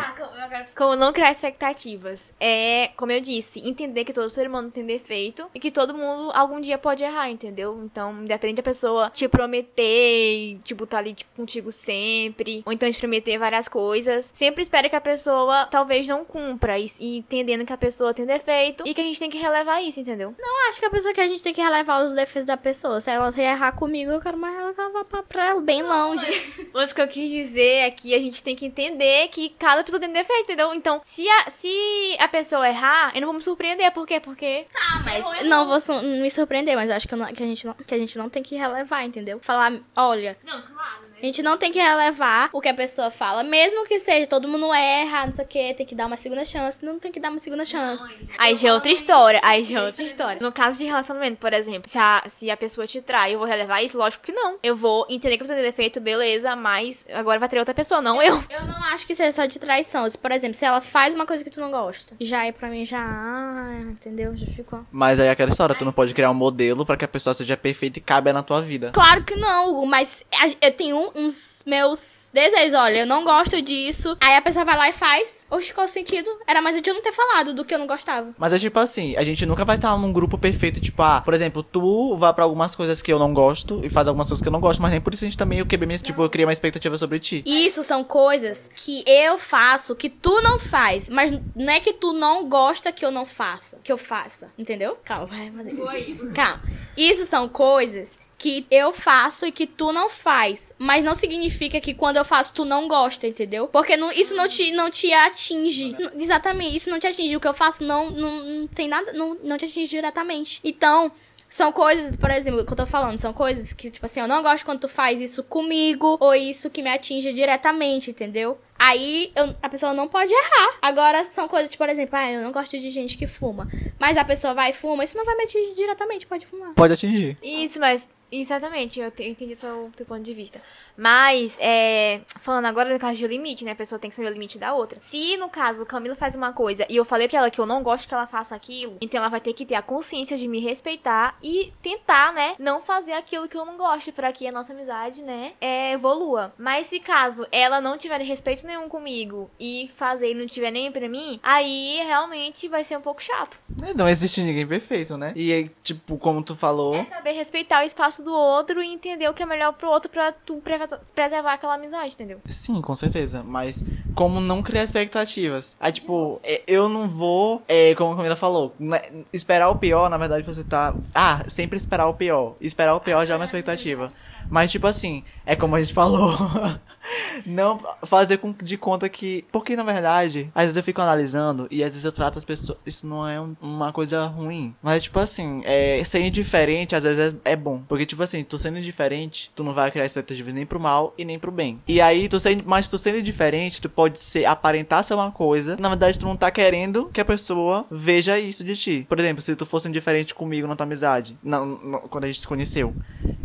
Como 0.76 0.96
não 0.96 1.12
criar 1.12 1.30
expectativas. 1.30 2.34
É, 2.40 2.90
como 2.96 3.12
eu 3.12 3.20
disse, 3.20 3.60
entender 3.66 4.04
que 4.04 4.12
todo 4.12 4.30
ser 4.30 4.46
humano 4.46 4.70
tem 4.70 4.84
defeito 4.84 5.48
e 5.54 5.60
que 5.60 5.70
todo 5.70 5.94
mundo 5.94 6.30
algum 6.34 6.60
dia 6.60 6.78
pode 6.78 7.04
errar, 7.04 7.30
entendeu? 7.30 7.80
Então, 7.84 8.22
independente 8.22 8.56
da 8.56 8.62
pessoa 8.62 9.10
te 9.10 9.28
prometer 9.28 9.82
e, 9.82 10.58
tipo, 10.64 10.86
tá 10.86 10.98
ali 10.98 11.14
tipo, 11.14 11.30
contigo 11.34 11.72
sempre, 11.72 12.62
ou 12.64 12.72
então 12.72 12.90
te 12.90 12.98
prometer 12.98 13.38
várias 13.38 13.68
coisas, 13.68 14.30
sempre 14.34 14.62
espere 14.62 14.88
que 14.88 14.96
a 14.96 15.00
pessoa 15.00 15.66
talvez 15.66 16.06
não 16.06 16.24
cumpra, 16.24 16.78
e, 16.78 16.86
e 17.00 17.18
entendendo 17.18 17.64
que 17.64 17.72
a 17.72 17.78
pessoa 17.78 18.14
tem 18.14 18.26
defeito 18.26 18.84
e 18.86 18.94
que 18.94 19.00
a 19.00 19.04
gente 19.04 19.18
tem 19.18 19.30
que 19.30 19.38
relevar 19.38 19.82
isso, 19.82 20.00
entendeu? 20.00 20.34
Eu 20.38 20.68
acho 20.68 20.78
que 20.78 20.86
a 20.86 20.90
pessoa 20.90 21.14
que 21.14 21.20
a 21.20 21.26
gente 21.26 21.42
tem 21.42 21.52
que 21.52 21.60
relevar 21.60 22.04
os 22.04 22.14
defeitos 22.14 22.46
da 22.46 22.56
pessoa. 22.56 23.00
Se 23.00 23.10
ela 23.10 23.30
errar 23.36 23.72
comigo, 23.72 24.10
eu 24.10 24.20
quero 24.20 24.38
mais 24.38 24.54
relevar 24.56 25.04
pra, 25.04 25.22
pra 25.22 25.46
ela 25.48 25.60
bem 25.60 25.82
longe. 25.82 26.26
Mas 26.72 26.90
o 26.90 26.94
que 26.94 27.00
eu 27.00 27.08
quis 27.08 27.30
dizer 27.30 27.76
é 27.86 27.90
que 27.90 28.14
a 28.14 28.18
gente 28.18 28.42
tem 28.42 28.54
que 28.56 28.66
entender 28.66 29.28
que 29.28 29.50
cada 29.50 29.82
pessoa 29.82 30.00
tem 30.00 30.12
defeito, 30.12 30.41
entendeu? 30.42 30.72
Então, 30.74 31.00
se 31.04 31.28
a, 31.28 31.50
se 31.50 32.16
a 32.18 32.28
pessoa 32.28 32.68
errar, 32.68 33.12
eu 33.14 33.20
não 33.20 33.28
vou 33.28 33.36
me 33.36 33.42
surpreender. 33.42 33.90
Por 33.92 34.06
quê? 34.06 34.20
Porque. 34.20 34.66
Ah, 34.74 35.02
mas 35.04 35.44
não 35.44 35.66
vou 35.66 35.80
su- 35.80 36.02
me 36.02 36.30
surpreender, 36.30 36.76
mas 36.76 36.90
eu 36.90 36.96
acho 36.96 37.08
que, 37.08 37.14
eu 37.14 37.18
não- 37.18 37.32
que 37.32 37.42
a 37.42 37.46
gente 37.46 37.66
não, 37.66 37.74
que 37.74 37.94
a 37.94 37.98
gente 37.98 38.16
não 38.18 38.28
tem 38.28 38.42
que 38.42 38.56
relevar, 38.56 39.04
entendeu? 39.04 39.38
Falar, 39.42 39.72
olha, 39.96 40.36
Não, 40.44 40.60
claro, 40.62 41.00
né? 41.10 41.16
a 41.22 41.26
gente 41.26 41.42
não 41.42 41.56
tem 41.56 41.70
que 41.72 41.80
relevar 41.80 42.50
o 42.52 42.60
que 42.60 42.68
a 42.68 42.74
pessoa 42.74 43.10
fala, 43.10 43.42
mesmo 43.42 43.84
que 43.86 43.98
seja, 43.98 44.26
todo 44.26 44.48
mundo 44.48 44.72
erra, 44.74 45.26
não 45.26 45.32
sei 45.32 45.44
o 45.44 45.48
que, 45.48 45.74
tem 45.74 45.86
que 45.86 45.94
dar 45.94 46.06
uma 46.06 46.16
segunda 46.16 46.44
chance, 46.44 46.84
não 46.84 46.98
tem 46.98 47.12
que 47.12 47.20
dar 47.20 47.30
uma 47.30 47.38
segunda 47.38 47.64
chance. 47.64 48.18
Aí 48.38 48.56
já 48.56 48.68
é 48.70 48.72
outra 48.72 48.90
história. 48.90 49.40
Aí 49.42 49.62
já 49.64 49.80
é 49.80 49.86
outra 49.86 50.02
história. 50.02 50.38
No 50.40 50.52
caso 50.52 50.78
de 50.78 50.84
relacionamento, 50.84 51.36
por 51.38 51.52
exemplo, 51.52 51.88
se 51.90 51.98
a, 51.98 52.22
se 52.26 52.50
a 52.50 52.56
pessoa 52.56 52.86
te 52.86 53.00
trai, 53.00 53.34
eu 53.34 53.38
vou 53.38 53.46
relevar 53.46 53.82
isso? 53.82 53.96
Lógico 53.96 54.24
que 54.24 54.32
não. 54.32 54.58
Eu 54.62 54.74
vou 54.74 55.06
entender 55.08 55.38
que 55.38 55.46
você 55.46 55.54
tem 55.54 55.62
defeito, 55.62 56.00
beleza, 56.00 56.56
mas 56.56 57.06
agora 57.12 57.38
vai 57.38 57.48
ter 57.48 57.58
outra 57.58 57.74
pessoa, 57.74 58.00
não 58.00 58.20
eu. 58.20 58.42
Eu 58.50 58.64
não 58.66 58.82
acho 58.84 59.06
que 59.06 59.14
seja 59.14 59.32
só 59.32 59.46
de 59.46 59.58
traição. 59.58 60.08
Se, 60.08 60.18
por 60.18 60.31
exemplo, 60.32 60.54
se 60.54 60.64
ela 60.64 60.80
faz 60.80 61.14
uma 61.14 61.26
coisa 61.26 61.42
que 61.42 61.50
tu 61.50 61.60
não 61.60 61.70
gosta, 61.70 62.14
já 62.20 62.44
é 62.44 62.52
pra 62.52 62.68
mim, 62.68 62.84
já, 62.84 63.00
ah, 63.00 63.80
entendeu? 63.82 64.36
Já 64.36 64.46
ficou. 64.46 64.80
Mas 64.90 65.18
aí 65.20 65.28
é 65.28 65.30
aquela 65.30 65.50
história, 65.50 65.74
tu 65.74 65.84
não 65.84 65.92
pode 65.92 66.14
criar 66.14 66.30
um 66.30 66.34
modelo 66.34 66.84
pra 66.84 66.96
que 66.96 67.04
a 67.04 67.08
pessoa 67.08 67.34
seja 67.34 67.56
perfeita 67.56 67.98
e 67.98 68.02
cabe 68.02 68.32
na 68.32 68.42
tua 68.42 68.60
vida. 68.60 68.90
Claro 68.92 69.24
que 69.24 69.36
não, 69.36 69.70
Hugo, 69.70 69.86
mas 69.86 70.24
eu 70.60 70.72
tenho 70.72 71.10
uns 71.14 71.62
meus 71.66 72.28
desejos. 72.32 72.74
Olha, 72.74 73.00
eu 73.00 73.06
não 73.06 73.24
gosto 73.24 73.60
disso. 73.62 74.16
Aí 74.20 74.36
a 74.36 74.42
pessoa 74.42 74.64
vai 74.64 74.76
lá 74.76 74.88
e 74.88 74.92
faz. 74.92 75.46
Oxe, 75.50 75.72
qual 75.72 75.86
o 75.86 75.88
sentido? 75.88 76.28
Era 76.46 76.60
mais 76.60 76.76
eu 76.84 76.94
não 76.94 77.02
ter 77.02 77.12
falado 77.12 77.54
do 77.54 77.64
que 77.64 77.74
eu 77.74 77.78
não 77.78 77.86
gostava. 77.86 78.30
Mas 78.38 78.52
é 78.52 78.58
tipo 78.58 78.78
assim, 78.78 79.16
a 79.16 79.22
gente 79.22 79.46
nunca 79.46 79.64
vai 79.64 79.76
estar 79.76 79.96
num 79.96 80.12
grupo 80.12 80.36
perfeito, 80.36 80.80
tipo, 80.80 81.02
ah, 81.02 81.20
por 81.20 81.34
exemplo, 81.34 81.62
tu 81.62 82.16
vai 82.16 82.32
pra 82.32 82.44
algumas 82.44 82.74
coisas 82.74 83.00
que 83.00 83.12
eu 83.12 83.18
não 83.18 83.32
gosto 83.32 83.80
e 83.84 83.88
faz 83.88 84.08
algumas 84.08 84.26
coisas 84.26 84.42
que 84.42 84.48
eu 84.48 84.52
não 84.52 84.60
gosto, 84.60 84.80
mas 84.80 84.90
nem 84.90 85.00
por 85.00 85.14
isso 85.14 85.24
a 85.24 85.28
gente 85.28 85.38
também, 85.38 85.58
eu 85.58 85.66
quebrei 85.66 85.86
minha, 85.86 85.98
tipo, 85.98 86.22
eu 86.22 86.30
criei 86.30 86.44
uma 86.44 86.52
expectativa 86.52 86.96
sobre 86.98 87.18
ti. 87.18 87.42
Isso 87.46 87.82
são 87.82 88.02
coisas 88.02 88.70
que 88.74 89.04
eu 89.06 89.38
faço 89.38 89.94
que 89.94 90.08
tu 90.22 90.40
não 90.40 90.58
faz, 90.58 91.10
mas 91.10 91.32
não 91.54 91.72
é 91.72 91.80
que 91.80 91.92
tu 91.92 92.12
não 92.12 92.48
gosta 92.48 92.92
que 92.92 93.04
eu 93.04 93.10
não 93.10 93.26
faça, 93.26 93.80
que 93.82 93.92
eu 93.92 93.98
faça, 93.98 94.50
entendeu? 94.56 94.96
Calma, 95.04 95.26
vai 95.26 95.50
fazer. 95.50 96.32
Calma. 96.32 96.62
Isso 96.96 97.24
são 97.24 97.48
coisas 97.48 98.18
que 98.38 98.66
eu 98.70 98.92
faço 98.92 99.46
e 99.46 99.52
que 99.52 99.66
tu 99.68 99.92
não 99.92 100.08
faz, 100.10 100.72
mas 100.78 101.04
não 101.04 101.14
significa 101.14 101.80
que 101.80 101.94
quando 101.94 102.16
eu 102.16 102.24
faço 102.24 102.52
tu 102.54 102.64
não 102.64 102.88
gosta, 102.88 103.26
entendeu? 103.26 103.68
Porque 103.68 103.96
não- 103.96 104.10
isso 104.10 104.34
não 104.34 104.48
te, 104.48 104.72
não 104.72 104.90
te 104.90 105.12
atinge. 105.12 105.94
Exatamente, 106.18 106.76
isso 106.76 106.90
não 106.90 106.98
te 106.98 107.06
atinge. 107.06 107.36
O 107.36 107.40
que 107.40 107.46
eu 107.46 107.54
faço 107.54 107.84
não, 107.84 108.10
não, 108.10 108.42
não 108.44 108.66
tem 108.66 108.88
nada, 108.88 109.12
não, 109.12 109.36
não 109.44 109.56
te 109.56 109.64
atinge 109.64 109.88
diretamente. 109.90 110.58
Então, 110.64 111.12
são 111.48 111.70
coisas, 111.70 112.16
por 112.16 112.30
exemplo, 112.30 112.64
que 112.64 112.72
eu 112.72 112.76
tô 112.76 112.86
falando, 112.86 113.18
são 113.18 113.32
coisas 113.32 113.72
que, 113.74 113.90
tipo 113.90 114.06
assim, 114.06 114.20
eu 114.20 114.26
não 114.26 114.42
gosto 114.42 114.64
quando 114.64 114.80
tu 114.80 114.88
faz 114.88 115.20
isso 115.20 115.44
comigo, 115.44 116.16
ou 116.18 116.34
isso 116.34 116.68
que 116.70 116.82
me 116.82 116.90
atinge 116.90 117.32
diretamente, 117.32 118.10
entendeu? 118.10 118.58
Aí 118.84 119.30
eu- 119.36 119.54
a 119.62 119.68
pessoa 119.68 119.92
não 119.94 120.08
pode 120.08 120.32
errar. 120.32 120.78
Agora 120.82 121.24
são 121.24 121.46
coisas, 121.46 121.70
tipo, 121.70 121.84
por 121.84 121.88
exemplo, 121.88 122.16
ah, 122.18 122.32
eu 122.32 122.42
não 122.42 122.50
gosto 122.50 122.76
de 122.76 122.90
gente 122.90 123.16
que 123.16 123.28
fuma. 123.28 123.68
Mas 123.98 124.16
a 124.16 124.24
pessoa 124.24 124.52
vai 124.54 124.70
e 124.70 124.72
fuma, 124.72 125.04
isso 125.04 125.16
não 125.16 125.24
vai 125.24 125.36
me 125.36 125.44
atingir 125.44 125.74
diretamente, 125.76 126.26
pode 126.26 126.46
fumar. 126.46 126.74
Pode 126.74 126.92
atingir. 126.92 127.38
Isso, 127.40 127.78
mas. 127.78 128.08
Exatamente, 128.32 128.98
eu 128.98 129.10
te- 129.10 129.22
eu 129.24 129.28
entendi 129.30 129.52
o 129.52 129.56
teu, 129.56 129.90
teu 129.94 130.06
ponto 130.06 130.22
de 130.22 130.32
vista. 130.34 130.60
Mas, 130.96 131.58
é, 131.60 132.20
falando 132.40 132.66
agora 132.66 132.92
do 132.92 132.98
caso 132.98 133.16
de 133.18 133.26
limite, 133.26 133.64
né? 133.64 133.72
A 133.72 133.74
pessoa 133.76 133.98
tem 133.98 134.10
que 134.10 134.16
saber 134.16 134.28
o 134.28 134.32
limite 134.32 134.58
da 134.58 134.74
outra. 134.74 134.98
Se, 135.00 135.36
no 135.36 135.48
caso, 135.48 135.86
Camila 135.86 136.14
faz 136.14 136.34
uma 136.34 136.52
coisa 136.52 136.86
e 136.88 136.96
eu 136.96 137.04
falei 137.04 137.28
pra 137.28 137.38
ela 137.38 137.50
que 137.50 137.58
eu 137.60 137.66
não 137.66 137.82
gosto 137.82 138.06
que 138.08 138.14
ela 138.14 138.26
faça 138.26 138.54
aquilo, 138.54 138.96
então 139.00 139.18
ela 139.18 139.28
vai 139.28 139.40
ter 139.40 139.52
que 139.54 139.64
ter 139.64 139.74
a 139.74 139.82
consciência 139.82 140.36
de 140.36 140.46
me 140.48 140.60
respeitar 140.60 141.36
e 141.42 141.72
tentar, 141.82 142.32
né? 142.32 142.54
Não 142.58 142.80
fazer 142.82 143.12
aquilo 143.12 143.48
que 143.48 143.56
eu 143.56 143.64
não 143.64 143.76
gosto 143.76 144.12
pra 144.12 144.32
que 144.32 144.46
a 144.46 144.52
nossa 144.52 144.72
amizade, 144.72 145.22
né? 145.22 145.52
É, 145.60 145.92
evolua. 145.92 146.52
Mas 146.58 146.86
se 146.86 147.00
caso 147.00 147.46
ela 147.52 147.80
não 147.80 147.96
tiver 147.98 148.20
respeito 148.20 148.66
nenhum 148.66 148.88
comigo 148.88 149.50
e 149.58 149.90
fazer 149.96 150.30
e 150.30 150.34
não 150.34 150.46
tiver 150.46 150.70
nem 150.70 150.90
pra 150.92 151.08
mim, 151.08 151.40
aí 151.42 151.96
realmente 152.06 152.68
vai 152.68 152.84
ser 152.84 152.96
um 152.96 153.02
pouco 153.02 153.22
chato. 153.22 153.58
É, 153.86 153.94
Não 153.94 154.08
existe 154.08 154.40
ninguém 154.42 154.66
perfeito, 154.66 155.16
né? 155.16 155.32
E 155.34 155.70
tipo, 155.82 156.16
como 156.18 156.42
tu 156.42 156.54
falou. 156.54 156.94
É 156.94 157.02
saber 157.04 157.32
respeitar 157.32 157.82
o 157.82 157.86
espaço 157.86 158.21
do 158.22 158.32
outro 158.32 158.82
e 158.82 158.86
entender 158.92 159.28
o 159.28 159.34
que 159.34 159.42
é 159.42 159.46
melhor 159.46 159.72
pro 159.72 159.88
outro 159.90 160.10
pra 160.10 160.32
tu 160.32 160.56
pre- 160.56 160.78
preservar 161.14 161.54
aquela 161.54 161.74
amizade, 161.74 162.14
entendeu? 162.14 162.40
Sim, 162.48 162.80
com 162.80 162.94
certeza. 162.96 163.42
Mas 163.42 163.82
como 164.14 164.40
não 164.40 164.62
criar 164.62 164.82
expectativas? 164.84 165.76
Aí, 165.80 165.92
tipo, 165.92 166.40
é, 166.42 166.62
eu 166.66 166.88
não 166.88 167.08
vou, 167.08 167.62
é, 167.68 167.94
como 167.94 168.12
a 168.12 168.16
Camila 168.16 168.36
falou, 168.36 168.74
né, 168.78 169.02
esperar 169.32 169.68
o 169.68 169.76
pior, 169.76 170.08
na 170.08 170.16
verdade 170.18 170.44
você 170.44 170.64
tá. 170.64 170.94
Ah, 171.14 171.42
sempre 171.48 171.76
esperar 171.76 172.06
o 172.06 172.14
pior. 172.14 172.54
Esperar 172.60 172.94
o 172.94 173.00
pior 173.00 173.26
já 173.26 173.34
é 173.34 173.36
uma 173.36 173.44
expectativa. 173.44 174.12
Mas, 174.50 174.70
tipo 174.70 174.86
assim, 174.86 175.22
é 175.46 175.54
como 175.56 175.76
a 175.76 175.80
gente 175.80 175.94
falou. 175.94 176.30
não 177.46 177.78
fazer 178.04 178.38
com, 178.38 178.52
de 178.52 178.76
conta 178.76 179.08
que. 179.08 179.44
Porque, 179.50 179.74
na 179.76 179.82
verdade, 179.82 180.50
às 180.54 180.62
vezes 180.64 180.76
eu 180.76 180.82
fico 180.82 181.00
analisando 181.00 181.66
e 181.70 181.82
às 181.82 181.90
vezes 181.90 182.04
eu 182.04 182.12
trato 182.12 182.38
as 182.38 182.44
pessoas. 182.44 182.78
Isso 182.86 183.06
não 183.06 183.26
é 183.28 183.40
um- 183.40 183.56
uma 183.60 183.92
coisa 183.92 184.24
ruim. 184.26 184.74
Mas, 184.82 185.02
tipo 185.04 185.18
assim, 185.18 185.62
é, 185.64 186.02
ser 186.04 186.20
indiferente 186.20 186.94
às 186.94 187.02
vezes 187.02 187.34
é, 187.44 187.52
é 187.52 187.56
bom. 187.56 187.82
Porque, 187.88 188.06
tipo 188.06 188.22
assim, 188.22 188.42
tu 188.44 188.58
sendo 188.58 188.78
indiferente, 188.78 189.50
tu 189.54 189.64
não 189.64 189.72
vai 189.72 189.90
criar 189.90 190.04
expectativas 190.04 190.54
nem 190.54 190.66
pro 190.66 190.80
mal 190.80 191.14
e 191.18 191.24
nem 191.24 191.38
pro 191.38 191.50
bem. 191.50 191.80
E 191.86 192.00
aí, 192.00 192.28
tu 192.28 192.38
sendo, 192.38 192.62
mas 192.66 192.88
tu 192.88 192.98
sendo 192.98 193.18
indiferente, 193.18 193.80
tu 193.80 193.88
pode 193.88 194.18
ser 194.20 194.44
aparentar 194.44 195.04
ser 195.04 195.14
uma 195.14 195.30
coisa. 195.30 195.76
Na 195.78 195.88
verdade, 195.88 196.18
tu 196.18 196.26
não 196.26 196.36
tá 196.36 196.50
querendo 196.50 197.06
que 197.12 197.20
a 197.20 197.24
pessoa 197.24 197.84
veja 197.90 198.38
isso 198.38 198.64
de 198.64 198.76
ti. 198.76 199.06
Por 199.08 199.18
exemplo, 199.18 199.42
se 199.42 199.56
tu 199.56 199.66
fosse 199.66 199.88
indiferente 199.88 200.34
comigo 200.34 200.66
na 200.68 200.76
tua 200.76 200.86
amizade, 200.86 201.36
na- 201.42 201.64
na- 201.64 201.98
quando 201.98 202.24
a 202.24 202.26
gente 202.28 202.40
se 202.40 202.46
conheceu 202.46 202.94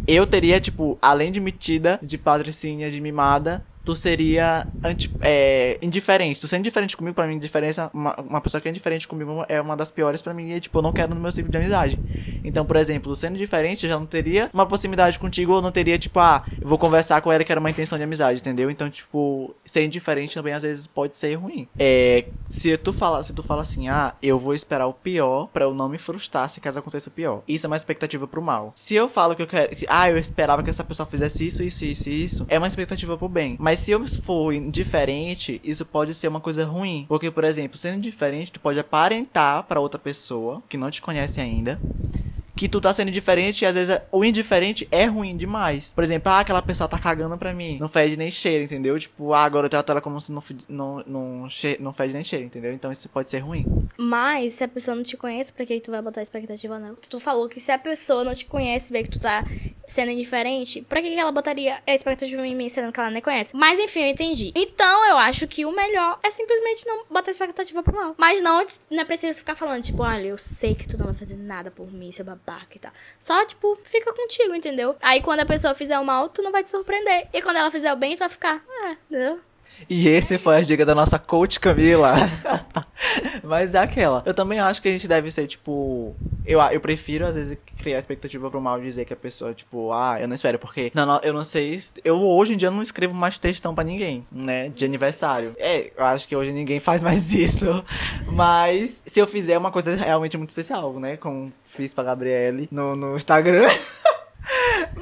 eu 0.08 0.26
teria, 0.26 0.58
tipo, 0.58 0.87
além 1.02 1.32
de 1.32 1.40
metida, 1.40 2.00
de 2.02 2.18
patricinha, 2.18 2.92
de 2.92 3.02
mimada, 3.02 3.66
tu 3.88 3.96
seria 3.96 4.68
anti, 4.84 5.10
é, 5.22 5.78
indiferente. 5.82 6.42
Tu 6.42 6.48
sendo 6.50 6.60
indiferente 6.60 6.98
comigo, 6.98 7.16
pra 7.16 7.26
mim, 7.26 7.40
diferença, 7.40 7.90
uma, 7.94 8.14
uma 8.20 8.42
pessoa 8.42 8.60
que 8.60 8.68
é 8.68 8.72
indiferente 8.72 9.08
comigo 9.08 9.46
é 9.48 9.62
uma 9.62 9.78
das 9.78 9.90
piores 9.90 10.22
pra 10.22 10.34
mim 10.34 10.52
e, 10.52 10.60
tipo, 10.60 10.78
eu 10.78 10.82
não 10.82 10.92
quero 10.92 11.16
no 11.16 11.22
meu 11.22 11.32
ciclo 11.32 11.50
de 11.50 11.58
amizade. 11.58 11.98
Então, 12.44 12.66
por 12.66 12.76
exemplo, 12.76 13.16
sendo 13.16 13.38
diferente, 13.38 13.86
eu 13.86 13.90
já 13.90 13.98
não 13.98 14.06
teria 14.06 14.50
uma 14.54 14.66
proximidade 14.66 15.18
contigo, 15.18 15.54
ou 15.54 15.62
não 15.62 15.72
teria, 15.72 15.98
tipo, 15.98 16.20
ah, 16.20 16.44
eu 16.62 16.68
vou 16.68 16.78
conversar 16.78 17.22
com 17.22 17.32
ela 17.32 17.46
que 17.46 17.52
era 17.52 17.62
uma 17.62 17.70
intenção 17.70 17.98
de 17.98 18.04
amizade, 18.04 18.42
entendeu? 18.42 18.70
Então, 18.70 18.90
tipo, 18.90 19.56
ser 19.66 19.86
indiferente 19.86 20.34
também 20.34 20.54
às 20.54 20.64
vezes 20.64 20.86
pode 20.86 21.16
ser 21.16 21.36
ruim. 21.36 21.66
É, 21.80 22.26
se 22.50 22.76
tu 22.78 22.92
fala, 22.92 23.24
se 23.24 23.34
tu 23.34 23.42
fala 23.42 23.62
assim, 23.62 23.88
ah, 23.88 24.16
eu 24.22 24.38
vou 24.38 24.54
esperar 24.54 24.88
o 24.88 24.94
pior 24.94 25.48
pra 25.48 25.64
eu 25.64 25.74
não 25.74 25.88
me 25.88 25.98
frustrar 25.98 26.50
se 26.50 26.60
caso 26.60 26.80
aconteça 26.80 27.10
o 27.10 27.14
pior. 27.14 27.42
Isso 27.48 27.66
é 27.66 27.70
uma 27.70 27.78
expectativa 27.78 28.28
pro 28.28 28.42
mal. 28.42 28.74
Se 28.76 28.96
eu 28.96 29.08
falo 29.08 29.34
que 29.34 29.44
eu 29.44 29.48
quero, 29.48 29.74
que, 29.74 29.86
ah, 29.88 30.10
eu 30.10 30.18
esperava 30.18 30.62
que 30.62 30.70
essa 30.70 30.84
pessoa 30.84 31.08
fizesse 31.08 31.48
isso, 31.48 31.64
isso, 31.64 31.86
isso, 31.86 32.10
isso, 32.10 32.46
é 32.50 32.58
uma 32.58 32.68
expectativa 32.68 33.18
pro 33.18 33.30
bem. 33.30 33.56
Mas 33.58 33.77
se 33.78 33.92
eu 33.92 34.06
for 34.08 34.52
indiferente, 34.52 35.62
isso 35.64 35.86
pode 35.86 36.14
ser 36.14 36.28
uma 36.28 36.42
coisa 36.42 36.66
ruim, 36.66 37.06
porque 37.08 37.32
por 37.32 37.44
exemplo, 37.44 37.78
sendo 37.78 37.98
indiferente, 37.98 38.52
tu 38.52 38.60
pode 38.60 38.80
aparentar 38.80 39.64
pra 39.64 39.80
outra 39.80 40.00
pessoa 40.00 40.62
que 40.68 40.78
não 40.78 40.90
te 40.90 41.02
conhece 41.02 41.40
ainda 41.40 41.80
que 42.58 42.68
tu 42.68 42.82
tá 42.82 42.92
sendo 42.92 43.12
diferente 43.12 43.62
e 43.62 43.66
às 43.66 43.76
vezes 43.76 43.98
o 44.12 44.26
indiferente 44.26 44.88
é 44.92 45.06
ruim 45.06 45.38
demais. 45.38 45.94
Por 45.94 46.04
exemplo, 46.04 46.32
ah, 46.32 46.40
aquela 46.40 46.62
pessoa 46.62 46.90
tá 46.90 46.98
cagando 46.98 47.38
pra 47.38 47.54
mim. 47.54 47.78
Não 47.80 47.88
fede 47.88 48.18
nem 48.18 48.32
cheira, 48.32 48.64
entendeu? 48.64 49.00
Tipo, 49.00 49.32
ah, 49.32 49.44
agora 49.44 49.68
eu 49.68 49.70
trato 49.70 49.92
ela 49.92 50.02
como 50.02 50.20
se 50.20 50.32
não, 50.32 50.44
não, 50.68 51.04
não, 51.06 51.48
não 51.80 51.94
fede 51.94 52.14
nem 52.14 52.24
cheira, 52.24 52.44
entendeu? 52.44 52.74
Então 52.74 52.92
isso 52.92 53.08
pode 53.10 53.30
ser 53.30 53.40
ruim. 53.40 53.66
Mas 53.96 54.54
se 54.54 54.64
a 54.64 54.68
pessoa 54.68 54.96
não 54.96 55.04
te 55.04 55.16
conhece, 55.16 55.54
pra 55.54 55.66
que 55.66 55.80
tu 55.80 55.92
vai 55.92 56.02
botar 56.02 56.22
expectativa 56.22 56.80
não? 56.80 56.96
Tu 56.96 57.20
falou 57.20 57.48
que 57.48 57.60
se 57.60 57.72
a 57.72 57.78
pessoa 57.78 58.24
não 58.24 58.34
te 58.34 58.46
conhece, 58.46 58.92
vê 58.92 59.04
que 59.04 59.10
tu 59.10 59.20
tá 59.20 59.46
sendo 59.88 60.12
indiferente, 60.12 60.82
pra 60.82 61.02
que 61.02 61.14
ela 61.18 61.32
botaria 61.32 61.78
a 61.88 61.94
expectativa 61.94 62.46
em 62.46 62.56
mim, 62.56 62.68
sendo 62.68 62.92
que 62.92 63.00
ela 63.00 63.10
nem 63.10 63.22
conhece? 63.22 63.56
Mas 63.56 63.80
enfim, 63.80 64.02
eu 64.02 64.08
entendi. 64.10 64.52
Então 64.56 65.08
eu 65.08 65.18
acho 65.18 65.48
que 65.48 65.66
o 65.66 65.72
melhor 65.72 66.20
é 66.24 66.30
simplesmente 66.32 66.86
não 66.86 67.06
botar 67.10 67.32
expectativa 67.32 67.82
pro 67.82 67.96
mal. 67.96 68.16
Mas 68.18 68.42
não, 68.42 68.66
não 68.90 69.02
é 69.02 69.06
preciso 69.06 69.40
ficar 69.40 69.56
falando, 69.56 69.84
tipo, 69.84 70.04
olha, 70.04 70.28
eu 70.28 70.38
sei 70.38 70.76
que 70.76 70.88
tu 70.88 70.98
não 70.98 71.06
vai 71.06 71.16
fazer 71.16 71.38
nada 71.38 71.72
por 71.72 71.92
mim, 71.92 72.12
seu 72.12 72.26
babaca 72.48 72.76
e 72.76 72.80
tal. 72.80 72.92
Só, 73.20 73.46
tipo, 73.46 73.78
fica 73.84 74.14
contigo, 74.14 74.56
entendeu? 74.56 74.96
Aí 75.02 75.22
quando 75.22 75.42
a 75.42 75.46
pessoa 75.46 75.76
fizer 75.76 76.00
o 76.00 76.06
mal, 76.06 76.30
tu 76.30 76.42
não 76.42 76.52
vai 76.52 76.64
te 76.64 76.70
surpreender. 76.70 77.28
E 77.34 77.42
quando 77.42 77.58
ela 77.58 77.70
fizer 77.70 77.92
o 77.92 77.98
bem, 77.98 78.16
tu 78.16 78.20
vai 78.20 78.30
ficar, 78.30 78.64
ah, 78.84 78.96
entendeu? 79.10 79.42
E 79.90 80.08
esse 80.08 80.38
foi 80.38 80.58
a 80.58 80.62
dica 80.62 80.86
da 80.86 80.96
nossa 80.96 81.20
coach 81.20 81.60
Camila. 81.60 82.16
Mas 83.44 83.76
é 83.76 83.80
aquela. 83.80 84.24
Eu 84.26 84.34
também 84.34 84.60
acho 84.60 84.82
que 84.82 84.88
a 84.88 84.92
gente 84.92 85.08
deve 85.08 85.32
ser, 85.32 85.48
tipo. 85.48 86.16
Eu, 86.46 86.60
eu 86.60 86.80
prefiro, 86.80 87.26
às 87.26 87.36
vezes, 87.36 87.58
criar 87.78 88.00
expectativa 88.00 88.50
pro 88.50 88.60
mal 88.60 88.80
dizer 88.82 89.06
que 89.06 89.14
a 89.14 89.18
pessoa, 89.18 89.54
tipo, 89.54 89.92
ah, 89.92 90.18
eu 90.20 90.28
não 90.28 90.36
espero, 90.36 90.58
porque 90.60 90.92
não, 90.94 91.06
não, 91.06 91.20
eu 91.22 91.34
não 91.34 91.44
sei. 91.44 91.80
Eu 92.04 92.22
hoje 92.22 92.54
em 92.54 92.58
dia 92.58 92.72
não 92.72 92.82
escrevo 92.82 93.14
mais 93.14 93.38
textão 93.38 93.74
pra 93.76 93.84
ninguém, 93.84 94.26
né? 94.32 94.70
De 94.70 94.86
aniversário. 94.86 95.54
É, 95.58 95.92
eu 95.96 96.06
acho 96.06 96.28
que 96.28 96.36
hoje 96.36 96.52
ninguém 96.52 96.80
faz 96.80 97.04
mais 97.04 97.32
isso. 97.34 97.84
Mas 98.28 99.04
se 99.06 99.20
eu 99.20 99.28
fizer 99.28 99.58
uma 99.58 99.72
coisa 99.72 99.96
realmente 99.96 100.38
muito 100.38 100.50
especial, 100.50 100.94
né? 101.00 101.18
Como 101.18 101.52
fiz 101.64 101.94
pra 101.94 102.04
Gabriele 102.04 102.68
no, 102.72 102.96
no 102.96 103.16
Instagram. 103.16 103.68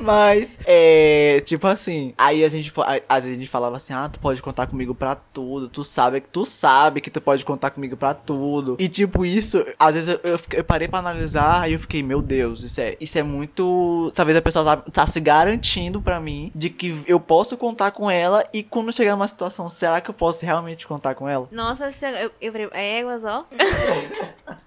Mas, 0.05 0.59
é, 0.65 1.41
tipo 1.45 1.65
assim, 1.67 2.13
aí 2.17 2.43
a 2.43 2.49
gente, 2.49 2.71
às 3.09 3.23
vezes 3.23 3.37
a 3.37 3.41
gente 3.41 3.49
falava 3.49 3.77
assim, 3.77 3.93
ah, 3.93 4.07
tu 4.07 4.19
pode 4.19 4.41
contar 4.41 4.67
comigo 4.67 4.93
pra 4.93 5.15
tudo, 5.15 5.67
tu 5.67 5.83
sabe, 5.83 6.21
tu 6.21 6.45
sabe 6.45 7.01
que 7.01 7.09
tu 7.09 7.19
pode 7.19 7.43
contar 7.43 7.71
comigo 7.71 7.97
pra 7.97 8.13
tudo. 8.13 8.77
E 8.79 8.87
tipo, 8.87 9.25
isso, 9.25 9.65
às 9.79 9.95
vezes 9.95 10.09
eu, 10.09 10.31
eu, 10.31 10.39
eu 10.53 10.63
parei 10.63 10.87
pra 10.87 10.99
analisar 10.99 11.69
e 11.69 11.73
eu 11.73 11.79
fiquei, 11.79 12.03
meu 12.03 12.21
Deus, 12.21 12.63
isso 12.63 12.79
é, 12.79 12.95
isso 12.99 13.17
é 13.17 13.23
muito, 13.23 14.11
talvez 14.13 14.37
a 14.37 14.41
pessoa 14.41 14.63
tá, 14.63 14.77
tá 14.77 15.07
se 15.07 15.19
garantindo 15.19 16.01
pra 16.01 16.19
mim 16.19 16.51
de 16.53 16.69
que 16.69 17.03
eu 17.07 17.19
posso 17.19 17.57
contar 17.57 17.91
com 17.91 18.09
ela 18.09 18.45
e 18.53 18.63
quando 18.63 18.93
chegar 18.93 19.13
numa 19.13 19.27
situação, 19.27 19.67
será 19.67 19.99
que 20.01 20.09
eu 20.09 20.13
posso 20.13 20.45
realmente 20.45 20.85
contar 20.85 21.15
com 21.15 21.27
ela? 21.27 21.47
Nossa, 21.51 21.89
eu, 22.11 22.31
eu, 22.41 22.69
é 22.71 22.99
éguas, 22.99 23.23
ó. 23.23 23.45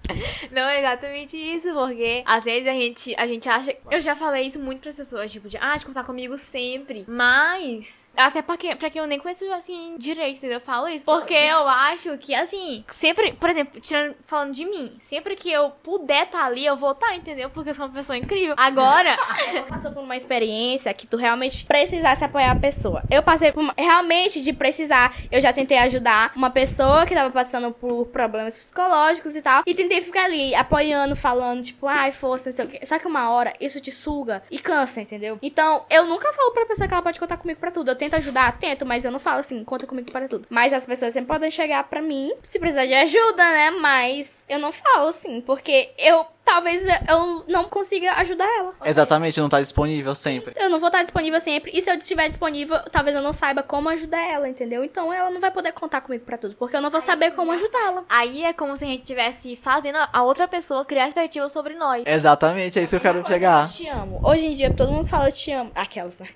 Não 0.51 0.63
é 0.63 0.79
exatamente 0.79 1.37
isso, 1.37 1.73
porque 1.75 2.23
às 2.27 2.45
vezes 2.45 2.67
a 2.67 2.73
gente, 2.73 3.15
a 3.17 3.27
gente 3.27 3.49
acha. 3.49 3.77
Eu 3.91 4.01
já 4.01 4.15
falei 4.15 4.47
isso 4.47 4.59
muito 4.59 4.81
pras 4.81 4.97
pessoas, 4.97 5.28
tipo, 5.29 5.49
de, 5.49 5.57
ah, 5.61 5.77
de 5.77 5.85
contar 5.87 6.05
comigo 6.05 6.37
sempre. 6.39 7.05
Mas, 7.07 8.11
até 8.17 8.43
pra 8.43 8.57
quem, 8.57 8.75
pra 8.77 8.91
quem 8.91 9.01
eu 9.01 9.07
nem 9.07 9.19
conheço 9.19 9.45
assim 9.53 9.97
direito, 9.99 10.39
entendeu? 10.39 10.59
Eu 10.59 10.61
falo 10.61 10.89
isso. 10.89 11.05
Porque 11.05 11.35
eu 11.35 11.69
acho 11.69 12.17
que, 12.19 12.35
assim, 12.35 12.85
sempre, 12.89 13.33
por 13.33 13.51
exemplo, 13.51 13.81
tirando, 13.81 14.15
falando 14.23 14.53
de 14.53 14.65
mim, 14.65 14.95
sempre 14.99 15.37
que 15.37 15.51
eu 15.51 15.71
puder 15.71 16.25
estar 16.25 16.45
ali, 16.45 16.65
eu 16.65 16.77
vou 16.77 16.93
estar, 16.93 17.15
entendeu? 17.15 17.51
Porque 17.51 17.71
eu 17.71 17.75
sou 17.75 17.87
uma 17.87 17.95
pessoa 17.95 18.17
incrível. 18.17 18.55
Agora, 18.57 19.17
passou 19.69 19.93
por 19.93 20.03
uma 20.03 20.17
experiência 20.17 20.93
que 20.95 21.07
tu 21.07 21.17
realmente 21.17 21.65
precisasse 21.67 22.25
apoiar 22.25 22.53
a 22.53 22.57
pessoa. 22.57 23.03
Eu 23.11 23.23
passei 23.23 23.53
por 23.53 23.61
uma, 23.61 23.75
realmente 23.77 24.41
de 24.41 24.53
precisar. 24.53 25.15
Eu 25.31 25.41
já 25.41 25.53
tentei 25.53 25.79
ajudar 25.79 26.33
uma 26.35 26.51
pessoa 26.51 27.07
que 27.07 27.15
tava 27.15 27.31
passando 27.31 27.73
por 27.73 28.07
problemas 28.07 28.57
psicológicos 28.59 29.37
e 29.37 29.43
tal. 29.43 29.63
E 29.67 29.75
tentei 29.75 30.01
ficar 30.01 30.25
ali 30.25 30.55
apoiando, 30.55 31.15
falando, 31.15 31.63
tipo, 31.63 31.87
ai, 31.87 32.13
força, 32.13 32.51
não 32.51 32.57
sei 32.57 32.65
o 32.65 32.69
quê. 32.69 32.81
Só 32.85 32.99
que 32.99 33.07
uma 33.07 33.31
hora 33.31 33.55
isso 33.61 33.81
te 33.81 33.91
suga 33.91 34.43
e 34.51 34.59
cansa, 34.59 35.01
entendeu? 35.01 35.18
Então, 35.43 35.85
eu 35.91 36.07
nunca 36.07 36.33
falo 36.33 36.53
pra 36.53 36.67
pessoa 36.67 36.87
que 36.89 36.95
ela 36.95 37.03
pode 37.03 37.21
contar 37.21 37.37
comigo 37.37 37.61
pra 37.61 37.71
tudo. 37.71 37.91
Eu 37.91 37.97
tento 37.97 38.15
ajudar, 38.17 38.59
tento, 38.59 38.87
mas 38.87 39.05
eu 39.05 39.11
não 39.11 39.19
falo 39.19 39.41
assim, 39.41 39.63
conta 39.65 39.87
comigo 39.87 40.11
para 40.11 40.29
tudo. 40.29 40.47
Mas 40.49 40.73
as 40.73 40.87
pessoas 40.87 41.13
sempre 41.13 41.29
podem 41.29 41.51
chegar 41.51 41.85
pra 41.85 42.01
mim 42.01 42.33
se 42.43 42.59
precisar 42.59 42.87
de 42.87 42.95
ajuda, 42.95 43.45
né? 43.45 43.71
Mas 43.73 44.45
eu 44.49 44.59
não 44.59 44.73
falo 44.73 45.09
assim, 45.09 45.41
porque 45.41 45.91
eu 45.99 46.25
talvez 46.49 46.83
eu 47.07 47.45
não 47.47 47.65
consiga 47.65 48.13
ajudar 48.15 48.47
ela. 48.59 48.73
Exatamente, 48.85 49.39
não 49.39 49.51
tá 49.51 49.61
disponível 49.61 50.15
sempre. 50.15 50.55
Eu 50.57 50.71
não 50.71 50.81
vou 50.81 50.89
estar 50.89 51.03
disponível 51.03 51.39
sempre. 51.41 51.71
E 51.75 51.83
se 51.83 51.91
eu 51.91 51.97
estiver 51.97 52.27
disponível, 52.27 52.79
talvez 52.91 53.15
eu 53.15 53.23
não 53.23 53.35
saiba 53.35 53.63
como 53.63 53.91
ajudar 53.91 54.19
ela, 54.19 54.49
entendeu? 54.49 54.83
Então 54.83 55.13
ela 55.13 55.31
não 55.31 55.41
vai 55.41 55.51
poder 55.51 55.73
contar 55.73 56.01
comigo 56.01 56.25
pra 56.25 56.39
tudo, 56.39 56.55
porque 56.57 56.75
eu 56.75 56.81
não 56.81 56.91
vou 56.91 57.03
saber 57.03 57.33
como 57.33 57.53
ajudá-la. 57.53 58.05
aí 58.09 58.45
é 58.45 58.53
como 58.55 58.75
se 58.75 58.85
a 58.85 58.89
gente 58.89 59.03
estivesse 59.03 59.55
fazendo 59.57 59.99
a 60.11 60.23
outra 60.23 60.49
pessoa 60.49 60.85
criar 60.85 61.09
expectativa 61.09 61.49
sobre 61.51 61.75
nós. 61.75 62.03
Exatamente, 62.07 62.79
é 62.79 62.83
isso 62.83 62.91
que 62.91 62.97
eu 62.97 63.01
quero 63.01 63.27
chegar. 63.27 63.65
Eu 63.65 63.71
te 63.71 63.89
amo. 63.89 64.21
Hoje 64.25 64.47
em 64.47 64.55
dia 64.55 64.73
todo 64.73 64.91
mundo 64.91 65.07
fala 65.07 65.29
eu 65.29 65.33
te 65.33 65.53
amo. 65.53 65.71
Aquelas, 65.75 66.19
né? 66.19 66.29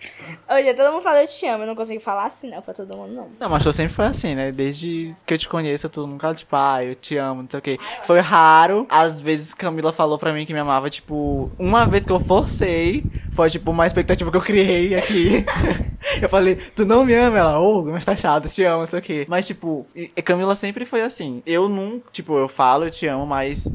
Hoje 0.51 0.61
em 0.61 0.65
dia 0.65 0.77
todo 0.77 0.93
mundo 0.93 1.03
fala 1.03 1.23
eu 1.23 1.27
te 1.27 1.47
amo. 1.47 1.63
Eu 1.63 1.69
não 1.69 1.75
consigo 1.75 2.03
falar 2.03 2.27
assim, 2.27 2.51
não, 2.51 2.61
pra 2.61 2.75
todo 2.75 2.95
mundo, 2.97 3.15
não. 3.15 3.31
Não, 3.41 3.49
mas 3.49 3.63
tu 3.63 3.73
sempre 3.73 3.95
foi 3.95 4.07
assim, 4.07 4.35
né? 4.35 4.53
Desde 4.53 5.15
que 5.25 5.33
eu 5.33 5.39
te 5.39 5.49
conheço, 5.49 5.89
tu 5.89 6.07
nunca, 6.07 6.35
tipo, 6.35 6.55
ah, 6.55 6.85
eu 6.85 6.95
te 6.95 7.17
amo, 7.17 7.43
não 7.43 7.49
sei 7.51 7.59
o 7.59 7.63
quê. 7.63 7.79
Foi 8.03 8.21
raro. 8.21 8.87
Às 8.91 9.21
vezes 9.21 9.55
Camila 9.55 9.93
falou 10.03 10.19
pra 10.19 10.33
mim 10.33 10.45
que 10.45 10.53
me 10.53 10.59
amava, 10.59 10.91
tipo, 10.91 11.51
uma 11.57 11.87
vez 11.87 12.05
que 12.05 12.11
eu 12.11 12.19
forcei, 12.19 13.05
foi 13.31 13.49
tipo 13.49 13.71
uma 13.71 13.87
expectativa 13.87 14.31
que 14.33 14.37
eu 14.37 14.41
criei 14.41 14.97
aqui. 14.97 15.45
eu 16.21 16.29
falei, 16.29 16.57
tu 16.57 16.85
não 16.85 17.05
me 17.05 17.15
ama? 17.15 17.39
Ela, 17.39 17.61
ô, 17.61 17.85
mas 17.85 18.05
tá 18.05 18.17
chato, 18.17 18.49
te 18.49 18.65
amo, 18.65 18.85
sei 18.85 18.99
o 18.99 19.03
quê. 19.03 19.25
Mas, 19.29 19.47
tipo, 19.47 19.87
Camila 20.25 20.57
sempre 20.57 20.85
foi 20.85 21.03
assim. 21.03 21.41
Eu 21.47 21.69
não, 21.69 22.03
tipo, 22.11 22.37
eu 22.37 22.49
falo, 22.49 22.85
eu 22.85 22.91
te 22.91 23.07
amo, 23.07 23.25
mas. 23.25 23.71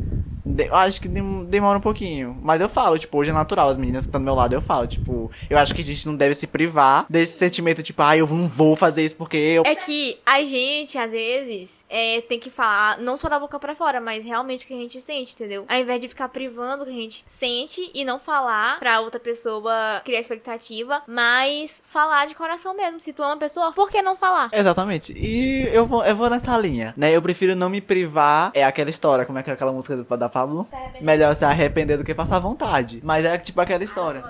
De- 0.56 0.68
Eu 0.68 0.76
acho 0.76 1.00
que 1.02 1.08
dem- 1.08 1.46
demora 1.46 1.78
um 1.78 1.82
pouquinho. 1.82 2.38
Mas 2.42 2.60
eu 2.62 2.68
falo, 2.70 2.98
tipo, 2.98 3.18
hoje 3.18 3.30
é 3.30 3.34
natural. 3.34 3.70
As 3.70 3.78
meninas 3.78 4.04
que 4.06 4.10
estão 4.10 4.20
do 4.22 4.26
meu 4.26 4.36
lado, 4.36 4.54
eu 4.54 4.62
falo, 4.62 4.88
tipo, 4.88 5.32
eu 5.50 5.58
acho 5.58 5.74
que 5.74 5.82
a 5.82 5.84
gente 5.84 6.06
não 6.08 6.16
deve 6.16 6.36
se 6.36 6.48
privar 6.48 7.06
desse 7.10 7.38
sentimento, 7.38 7.82
tipo, 7.84 8.02
ah, 8.02 8.16
eu 8.18 8.28
não 8.28 8.48
vou 8.48 8.76
fazer 8.76 9.04
isso 9.06 9.16
porque 9.16 9.38
eu. 9.38 9.64
É 9.66 9.76
que 9.76 10.18
a 10.26 10.44
gente, 10.44 10.98
às 10.98 11.12
vezes, 11.12 11.86
é, 11.90 12.22
tem 12.22 12.40
que 12.40 12.50
falar, 12.50 12.98
não 13.00 13.18
só 13.18 13.30
da 13.30 13.40
boca 13.40 13.60
pra 13.60 13.74
fora, 13.76 14.00
mas 14.02 14.26
realmente 14.26 14.66
o 14.66 14.68
que 14.68 14.74
a 14.74 14.78
gente 14.78 15.00
sente, 15.00 15.34
entendeu? 15.34 15.66
Ao 15.68 15.78
invés 15.80 16.02
de 16.02 16.08
ficar 16.08 16.30
privando 16.30 16.84
o 16.84 16.86
que 16.86 16.92
a 16.92 16.96
gente 17.02 17.24
sente 17.28 17.90
e 17.94 18.04
não 18.06 18.20
falar 18.20 18.80
pra 18.80 19.00
outra 19.02 19.20
pessoa 19.20 20.02
criar 20.04 20.20
expectativa, 20.20 21.02
mas 21.08 21.82
falar 21.86 22.28
de 22.28 22.36
coração 22.36 22.76
mesmo. 22.76 23.00
Se 23.00 23.14
tu 23.14 23.24
ama 23.24 23.34
a 23.34 23.38
pessoa, 23.38 23.72
por 23.72 23.90
que 23.90 24.02
não 24.02 24.16
falar? 24.16 24.50
Exatamente. 24.54 25.14
E 25.18 25.68
eu 25.74 25.86
vou, 25.86 26.04
eu 26.06 26.16
vou 26.16 26.30
nessa 26.30 26.58
linha, 26.58 26.94
né? 26.98 27.16
Eu 27.16 27.22
prefiro 27.22 27.56
não 27.56 27.70
me 27.70 27.82
privar. 27.82 28.52
É 28.54 28.64
aquela 28.64 28.90
história, 28.90 29.26
como 29.26 29.38
é 29.40 29.44
que 29.44 29.50
é 29.50 29.54
aquela 29.54 29.72
música 29.72 29.98
da 30.18 30.30
Pablo? 30.38 30.68
Melhor 31.02 31.34
se 31.34 31.46
arrepender 31.46 31.98
do 31.98 32.04
que 32.04 32.14
passar 32.14 32.38
vontade. 32.38 33.02
Mas 33.04 33.26
é 33.26 33.38
tipo 33.38 33.60
aquela 33.60 33.84
história. 33.84 34.24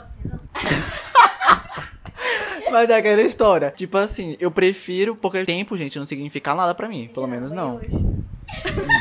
Mas 2.71 2.89
é 2.89 2.97
aquela 2.97 3.21
história. 3.21 3.71
Tipo 3.71 3.97
assim, 3.97 4.37
eu 4.39 4.49
prefiro, 4.49 5.15
porque 5.15 5.43
tempo, 5.43 5.75
gente, 5.75 5.99
não 5.99 6.05
significa 6.05 6.53
nada 6.53 6.73
pra 6.73 6.87
mim. 6.87 7.09
Pelo 7.13 7.27
menos 7.27 7.51
não. 7.51 7.81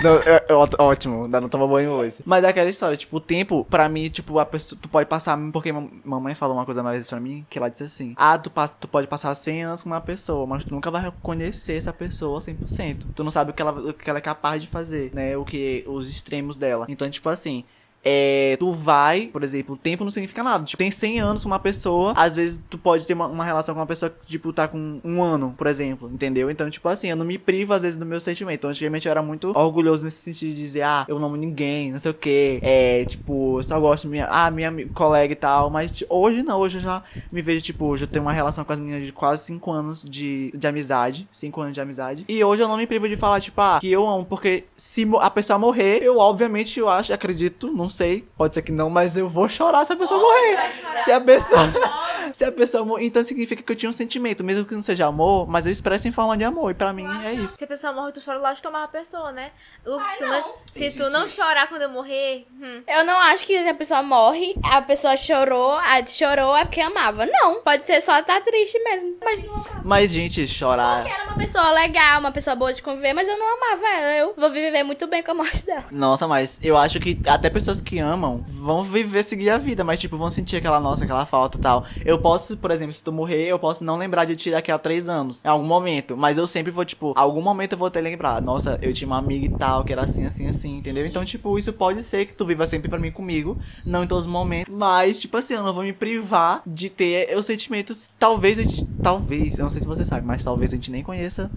Não, 0.02 0.16
é- 0.16 0.44
é 0.48 0.52
ótimo, 0.78 1.24
ainda 1.24 1.40
não 1.40 1.48
toma 1.48 1.66
banho 1.66 1.90
hoje. 1.92 2.18
Mas 2.24 2.44
é 2.44 2.48
aquela 2.48 2.68
história, 2.68 2.96
tipo, 2.96 3.16
o 3.16 3.20
tempo, 3.20 3.64
pra 3.68 3.88
mim, 3.88 4.08
tipo, 4.08 4.38
a 4.38 4.46
pessoa, 4.46 4.78
tu 4.80 4.88
pode 4.88 5.08
passar, 5.08 5.38
porque 5.52 5.72
mam- 5.72 5.88
mamãe 6.04 6.34
falou 6.34 6.56
uma 6.56 6.64
coisa 6.64 6.82
vez 6.82 7.08
pra 7.08 7.20
mim, 7.20 7.46
que 7.48 7.58
ela 7.58 7.68
disse 7.68 7.84
assim, 7.84 8.12
ah, 8.16 8.36
tu, 8.38 8.50
passa, 8.50 8.76
tu 8.80 8.88
pode 8.88 9.06
passar 9.06 9.34
100 9.34 9.64
anos 9.64 9.82
com 9.82 9.88
uma 9.90 10.00
pessoa, 10.00 10.46
mas 10.46 10.64
tu 10.64 10.72
nunca 10.74 10.90
vai 10.90 11.12
conhecer 11.22 11.74
essa 11.76 11.92
pessoa 11.92 12.40
100%. 12.40 13.06
Tu 13.14 13.24
não 13.24 13.30
sabe 13.30 13.50
o 13.50 13.54
que 13.54 13.62
ela, 13.62 13.72
o 13.90 13.92
que 13.94 14.08
ela 14.10 14.18
é 14.18 14.22
capaz 14.22 14.62
de 14.62 14.68
fazer, 14.68 15.10
né, 15.14 15.36
o 15.36 15.44
que, 15.44 15.84
os 15.86 16.10
extremos 16.10 16.56
dela. 16.56 16.86
Então, 16.88 17.08
tipo 17.08 17.28
assim, 17.28 17.64
é, 18.08 18.56
tu 18.56 18.70
vai, 18.70 19.26
por 19.32 19.42
exemplo, 19.42 19.74
o 19.74 19.78
tempo 19.78 20.04
não 20.04 20.12
significa 20.12 20.40
nada. 20.44 20.64
Tipo, 20.64 20.78
tem 20.78 20.92
100 20.92 21.18
anos 21.18 21.42
com 21.42 21.48
uma 21.48 21.58
pessoa, 21.58 22.12
às 22.16 22.36
vezes 22.36 22.62
tu 22.70 22.78
pode 22.78 23.04
ter 23.04 23.14
uma, 23.14 23.26
uma 23.26 23.44
relação 23.44 23.74
com 23.74 23.80
uma 23.80 23.86
pessoa 23.86 24.08
que, 24.10 24.26
tipo, 24.28 24.52
tá 24.52 24.68
com 24.68 25.00
um 25.02 25.20
ano, 25.20 25.52
por 25.58 25.66
exemplo, 25.66 26.08
entendeu? 26.12 26.48
Então, 26.48 26.70
tipo 26.70 26.88
assim, 26.88 27.08
eu 27.08 27.16
não 27.16 27.24
me 27.24 27.36
privo, 27.36 27.74
às 27.74 27.82
vezes, 27.82 27.98
do 27.98 28.06
meu 28.06 28.20
sentimento. 28.20 28.58
Então, 28.60 28.70
antigamente 28.70 29.06
eu 29.08 29.10
era 29.10 29.22
muito 29.22 29.50
orgulhoso 29.58 30.04
nesse 30.04 30.18
sentido 30.18 30.54
de 30.54 30.60
dizer, 30.60 30.82
ah, 30.82 31.04
eu 31.08 31.18
não 31.18 31.26
amo 31.26 31.36
ninguém, 31.36 31.90
não 31.90 31.98
sei 31.98 32.12
o 32.12 32.14
que. 32.14 32.60
É, 32.62 33.04
tipo, 33.04 33.58
eu 33.58 33.64
só 33.64 33.80
gosto 33.80 34.06
minha, 34.06 34.28
ah, 34.28 34.52
minha 34.52 34.72
colega 34.94 35.32
e 35.32 35.36
tal. 35.36 35.68
Mas 35.68 36.04
hoje 36.08 36.44
não, 36.44 36.60
hoje 36.60 36.78
eu 36.78 36.82
já 36.82 37.02
me 37.32 37.42
vejo, 37.42 37.64
tipo, 37.64 37.86
hoje 37.86 38.04
eu 38.04 38.08
tenho 38.08 38.24
uma 38.24 38.32
relação 38.32 38.64
com 38.64 38.72
as 38.72 38.78
meninas 38.78 39.04
de 39.04 39.12
quase 39.12 39.44
5 39.46 39.72
anos 39.72 40.04
de, 40.04 40.52
de 40.56 40.66
amizade. 40.68 41.26
5 41.32 41.60
anos 41.60 41.74
de 41.74 41.80
amizade. 41.80 42.24
E 42.28 42.44
hoje 42.44 42.62
eu 42.62 42.68
não 42.68 42.76
me 42.76 42.86
privo 42.86 43.08
de 43.08 43.16
falar, 43.16 43.40
tipo, 43.40 43.60
ah, 43.60 43.78
que 43.80 43.90
eu 43.90 44.06
amo, 44.06 44.24
porque 44.24 44.64
se 44.76 45.08
a 45.20 45.30
pessoa 45.30 45.58
morrer, 45.58 46.04
eu 46.04 46.18
obviamente 46.18 46.78
eu 46.78 46.88
acho, 46.88 47.12
acredito, 47.12 47.72
não 47.72 47.90
sei, 47.96 48.26
pode 48.36 48.54
ser 48.54 48.62
que 48.62 48.72
não, 48.72 48.90
mas 48.90 49.16
eu 49.16 49.28
vou 49.28 49.48
chorar 49.48 49.84
se 49.84 49.92
a 49.92 49.96
pessoa 49.96 50.20
morrer. 50.20 50.70
Se 51.04 51.12
a 51.12 51.20
pessoa. 51.20 51.60
se 52.32 52.44
a 52.44 52.52
pessoa 52.52 52.84
morrer. 52.84 53.06
Então 53.06 53.22
significa 53.24 53.62
que 53.62 53.72
eu 53.72 53.76
tinha 53.76 53.88
um 53.88 53.92
sentimento, 53.92 54.44
mesmo 54.44 54.64
que 54.64 54.74
não 54.74 54.82
seja 54.82 55.06
amor, 55.06 55.46
mas 55.48 55.66
eu 55.66 55.72
expresso 55.72 56.06
em 56.08 56.12
forma 56.12 56.36
de 56.36 56.44
amor. 56.44 56.70
E 56.70 56.74
pra 56.74 56.92
mim 56.92 57.06
é 57.24 57.32
isso. 57.32 57.56
Se 57.56 57.64
a 57.64 57.66
pessoa 57.66 57.92
morre, 57.92 58.12
tu 58.12 58.20
chora 58.24 58.38
lá 58.38 58.52
de 58.52 58.62
tomar 58.62 58.84
a 58.84 58.88
pessoa, 58.88 59.32
né? 59.32 59.50
Lucas, 59.84 60.10
Ai, 60.10 60.16
se, 60.16 60.26
não. 60.26 60.54
se 60.66 60.90
tu 60.90 61.10
não 61.10 61.28
chorar 61.28 61.68
quando 61.68 61.82
eu 61.82 61.88
morrer, 61.88 62.46
hum, 62.60 62.82
Eu 62.86 63.04
não 63.04 63.16
acho 63.18 63.46
que 63.46 63.56
a 63.56 63.74
pessoa 63.74 64.02
morre, 64.02 64.54
a 64.62 64.82
pessoa 64.82 65.16
chorou, 65.16 65.72
a 65.72 66.04
chorou 66.06 66.56
é 66.56 66.64
porque 66.64 66.80
amava. 66.80 67.26
Não, 67.26 67.62
pode 67.62 67.84
ser 67.86 68.00
só 68.00 68.20
tá 68.22 68.40
triste 68.40 68.78
mesmo. 68.82 69.16
Mas. 69.24 69.44
Mas, 69.84 70.10
gente, 70.10 70.46
chorar. 70.48 71.02
Porque 71.02 71.14
era 71.14 71.24
uma 71.28 71.36
pessoa 71.38 71.70
legal, 71.72 72.20
uma 72.20 72.32
pessoa 72.32 72.56
boa 72.56 72.72
de 72.72 72.82
conviver, 72.82 73.12
mas 73.12 73.28
eu 73.28 73.38
não 73.38 73.56
amava 73.56 73.86
ela. 73.88 74.12
Eu 74.12 74.34
vou 74.36 74.50
viver 74.50 74.82
muito 74.82 75.06
bem 75.06 75.22
com 75.22 75.30
a 75.30 75.34
morte 75.34 75.64
dela. 75.64 75.84
Nossa, 75.90 76.26
mas 76.26 76.58
eu 76.62 76.76
acho 76.76 76.98
que 77.00 77.18
até 77.26 77.48
pessoas 77.48 77.75
que 77.80 77.98
amam 77.98 78.42
vão 78.46 78.82
viver, 78.82 79.22
seguir 79.22 79.50
a 79.50 79.58
vida, 79.58 79.84
mas, 79.84 80.00
tipo, 80.00 80.16
vão 80.16 80.30
sentir 80.30 80.56
aquela 80.56 80.80
nossa, 80.80 81.04
aquela 81.04 81.26
falta 81.26 81.58
e 81.58 81.60
tal. 81.60 81.84
Eu 82.04 82.18
posso, 82.18 82.56
por 82.56 82.70
exemplo, 82.70 82.92
se 82.92 83.02
tu 83.02 83.12
morrer, 83.12 83.46
eu 83.46 83.58
posso 83.58 83.84
não 83.84 83.96
lembrar 83.96 84.24
de 84.24 84.36
ti 84.36 84.50
daqui 84.50 84.70
a 84.70 84.78
três 84.78 85.08
anos, 85.08 85.44
em 85.44 85.48
algum 85.48 85.66
momento. 85.66 86.16
Mas 86.16 86.38
eu 86.38 86.46
sempre 86.46 86.70
vou, 86.70 86.84
tipo, 86.84 87.12
algum 87.16 87.42
momento 87.42 87.72
eu 87.72 87.78
vou 87.78 87.90
ter 87.90 88.00
lembrado. 88.00 88.44
Nossa, 88.44 88.78
eu 88.82 88.92
tinha 88.92 89.06
uma 89.06 89.18
amiga 89.18 89.46
e 89.46 89.58
tal, 89.58 89.84
que 89.84 89.92
era 89.92 90.02
assim, 90.02 90.26
assim, 90.26 90.46
assim, 90.46 90.78
entendeu? 90.78 91.06
Então, 91.06 91.24
tipo, 91.24 91.58
isso 91.58 91.72
pode 91.72 92.02
ser 92.02 92.26
que 92.26 92.34
tu 92.34 92.44
viva 92.46 92.66
sempre 92.66 92.88
pra 92.88 92.98
mim 92.98 93.10
comigo, 93.10 93.58
não 93.84 94.04
em 94.04 94.06
todos 94.06 94.26
os 94.26 94.30
momentos. 94.30 94.72
Mas, 94.74 95.18
tipo 95.18 95.36
assim, 95.36 95.54
eu 95.54 95.62
não 95.62 95.72
vou 95.72 95.82
me 95.82 95.92
privar 95.92 96.62
de 96.66 96.88
ter 96.90 97.36
os 97.36 97.46
sentimentos. 97.46 98.12
Talvez 98.18 98.58
a 98.58 98.62
gente. 98.62 98.86
Talvez, 99.02 99.58
eu 99.58 99.64
não 99.64 99.70
sei 99.70 99.80
se 99.80 99.88
você 99.88 100.04
sabe, 100.04 100.26
mas 100.26 100.44
talvez 100.44 100.72
a 100.72 100.76
gente 100.76 100.90
nem 100.90 101.02
conheça. 101.02 101.50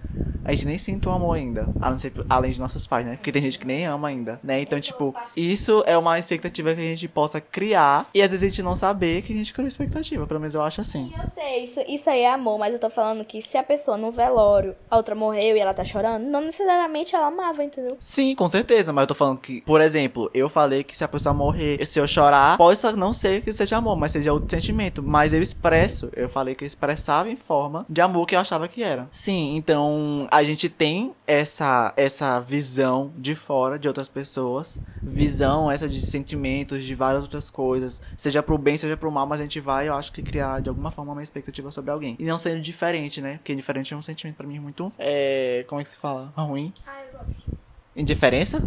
A 0.44 0.54
gente 0.54 0.66
nem 0.66 0.78
sinta 0.78 1.10
o 1.10 1.12
amor 1.12 1.36
ainda. 1.36 1.68
Ser, 1.98 2.14
além 2.28 2.52
de 2.52 2.60
nossos 2.60 2.88
pais, 2.88 3.06
né? 3.06 3.16
Porque 3.16 3.32
tem 3.32 3.42
gente 3.42 3.60
que 3.60 3.68
nem 3.68 3.86
ama 3.86 4.08
ainda, 4.08 4.40
né? 4.44 4.62
Então, 4.62 4.80
tipo, 4.80 5.14
isso 5.36 5.84
é 5.86 5.98
uma 5.98 6.09
expectativa 6.18 6.74
que 6.74 6.82
a 6.82 6.84
gente 6.84 7.08
possa 7.08 7.40
criar. 7.42 8.10
E 8.14 8.22
às 8.22 8.32
vezes 8.32 8.44
a 8.44 8.50
gente 8.50 8.64
não 8.64 8.76
saber 8.76 9.22
que 9.22 9.34
a 9.34 9.36
gente 9.36 9.54
criou 9.54 9.68
expectativa. 9.68 10.26
Pelo 10.26 10.40
menos 10.40 10.56
eu 10.56 10.64
acho 10.64 10.82
assim. 10.82 11.12
Eu 11.18 11.26
sei, 11.26 11.64
isso, 11.64 11.82
isso 11.88 12.10
aí 12.10 12.22
é 12.22 12.32
amor, 12.32 12.58
mas 12.58 12.74
eu 12.74 12.80
tô 12.80 12.90
falando 12.90 13.24
que 13.26 13.42
se 13.42 13.58
a 13.58 13.64
pessoa 13.64 13.98
no 13.98 14.12
velório, 14.12 14.76
a 14.90 14.98
outra 14.98 15.14
morreu 15.14 15.56
e 15.56 15.60
ela 15.60 15.74
tá 15.74 15.84
chorando, 15.84 16.24
não 16.24 16.42
necessariamente 16.42 17.16
ela 17.16 17.28
amava, 17.28 17.64
entendeu? 17.64 17.98
Sim, 18.00 18.34
com 18.36 18.48
certeza. 18.48 18.94
Mas 18.94 19.04
eu 19.04 19.08
tô 19.08 19.16
falando 19.16 19.40
que, 19.40 19.62
por 19.62 19.82
exemplo, 19.82 20.30
eu 20.34 20.48
falei 20.50 20.84
que 20.84 20.96
se 20.98 21.04
a 21.04 21.08
pessoa 21.08 21.34
morrer, 21.34 21.86
se 21.86 22.00
eu 22.00 22.08
chorar, 22.08 22.58
pode 22.58 22.80
não 22.96 23.14
ser 23.14 23.42
que 23.42 23.52
seja 23.52 23.78
amor, 23.78 23.96
mas 23.96 24.12
seja 24.12 24.34
outro 24.34 24.50
sentimento. 24.50 25.04
Mas 25.04 25.34
eu 25.34 25.42
expresso, 25.42 26.10
eu 26.16 26.30
falei 26.30 26.56
que 26.56 26.64
eu 26.64 26.68
expressava 26.68 27.30
em 27.30 27.36
forma 27.36 27.86
de 27.90 28.02
amor 28.02 28.26
que 28.26 28.36
eu 28.36 28.40
achava 28.40 28.68
que 28.68 28.82
era. 28.82 29.08
Sim, 29.12 29.56
então 29.56 30.28
a 30.32 30.44
gente 30.44 30.70
tem 30.70 31.14
essa, 31.28 31.94
essa 31.98 32.40
visão 32.40 33.12
de 33.18 33.36
fora 33.36 33.78
de 33.78 33.88
outras 33.88 34.08
pessoas, 34.08 34.80
visão 35.02 35.70
essa 35.72 35.88
de 35.88 35.99
sentimentos, 36.06 36.84
de 36.84 36.96
várias 36.96 37.24
outras 37.24 37.50
coisas, 37.50 38.02
seja 38.16 38.42
pro 38.42 38.58
bem, 38.58 38.78
seja 38.78 38.98
pro 38.98 39.12
mal, 39.12 39.26
mas 39.26 39.40
a 39.40 39.44
gente 39.44 39.60
vai, 39.60 39.88
eu 39.88 39.94
acho 39.94 40.12
que 40.12 40.22
criar 40.22 40.62
de 40.62 40.70
alguma 40.70 40.92
forma 40.92 41.12
uma 41.12 41.24
expectativa 41.24 41.72
sobre 41.72 41.92
alguém. 41.92 42.16
E 42.20 42.26
não 42.26 42.38
sendo 42.38 42.62
diferente, 42.62 43.22
né? 43.22 43.38
Porque 43.38 43.56
diferente 43.56 43.94
é 43.94 43.98
um 43.98 44.02
sentimento 44.02 44.36
pra 44.36 44.48
mim 44.48 44.60
muito. 44.60 44.92
É. 44.98 45.66
Como 45.68 45.82
é 45.82 45.84
que 45.84 45.90
se 45.90 45.98
fala? 45.98 46.34
Ruim. 46.36 46.74
Ah, 46.86 47.02
eu 47.06 47.20
gosto. 47.20 47.60
Indiferença? 47.96 48.62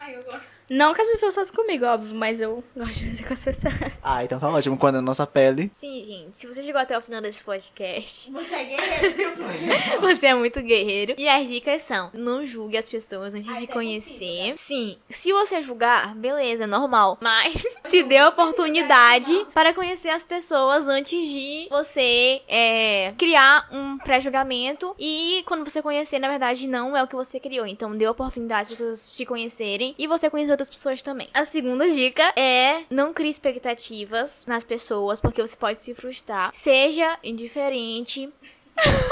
Ai, 0.00 0.16
eu 0.16 0.24
gosto. 0.24 0.55
Não 0.68 0.92
que 0.94 1.00
as 1.00 1.08
pessoas 1.08 1.34
façam 1.34 1.54
comigo, 1.54 1.84
óbvio, 1.84 2.14
mas 2.14 2.40
eu 2.40 2.62
gosto 2.76 2.98
de 3.04 3.10
fazer 3.10 3.24
com 3.24 3.32
as 3.34 3.44
pessoas. 3.44 3.98
Ah, 4.02 4.24
então 4.24 4.38
tá 4.38 4.48
ótimo. 4.48 4.76
Quando 4.76 4.96
a 4.96 5.00
nossa 5.02 5.26
pele. 5.26 5.70
Sim, 5.72 6.02
gente, 6.04 6.36
se 6.38 6.46
você 6.46 6.62
chegou 6.62 6.80
até 6.80 6.96
o 6.96 7.00
final 7.00 7.20
desse 7.20 7.42
podcast, 7.42 8.30
Você 8.30 8.54
é 8.54 8.64
guerreiro, 8.64 9.32
você 10.00 10.26
é 10.26 10.34
muito 10.34 10.60
guerreiro. 10.62 11.14
E 11.18 11.28
as 11.28 11.48
dicas 11.48 11.82
são: 11.82 12.10
não 12.12 12.44
julgue 12.44 12.76
as 12.76 12.88
pessoas 12.88 13.34
antes 13.34 13.48
Ah, 13.48 13.58
de 13.58 13.64
é 13.64 13.66
conhecer. 13.68 14.54
Sim, 14.56 14.96
se 15.08 15.32
você 15.32 15.60
julgar, 15.62 16.14
beleza, 16.14 16.64
é 16.64 16.66
normal. 16.66 17.18
Mas 17.20 17.64
se 17.84 18.02
dê 18.02 18.18
a 18.18 18.28
oportunidade 18.28 19.46
para 19.54 19.72
conhecer 19.74 20.08
as 20.10 20.24
pessoas 20.24 20.88
antes 20.88 21.28
de 21.28 21.68
você 21.70 22.42
é, 22.48 23.12
criar 23.16 23.68
um 23.72 23.98
pré-julgamento. 23.98 24.94
E 24.98 25.42
quando 25.46 25.64
você 25.64 25.80
conhecer, 25.82 26.18
na 26.18 26.28
verdade, 26.28 26.66
não 26.66 26.96
é 26.96 27.02
o 27.02 27.06
que 27.06 27.14
você 27.16 27.38
criou. 27.38 27.66
Então 27.66 27.96
dê 27.96 28.04
a 28.04 28.10
oportunidade 28.10 28.68
para 28.68 28.74
as 28.74 28.80
pessoas 28.80 29.16
te 29.16 29.24
conhecerem 29.24 29.94
e 29.98 30.06
você 30.06 30.28
conhecer 30.30 30.55
outras 30.56 30.70
pessoas 30.70 31.02
também. 31.02 31.28
A 31.34 31.44
segunda 31.44 31.88
dica 31.88 32.32
é 32.34 32.82
não 32.90 33.12
crie 33.12 33.28
expectativas 33.30 34.44
nas 34.46 34.64
pessoas, 34.64 35.20
porque 35.20 35.40
você 35.40 35.56
pode 35.56 35.84
se 35.84 35.94
frustrar. 35.94 36.50
Seja 36.52 37.18
indiferente. 37.22 38.32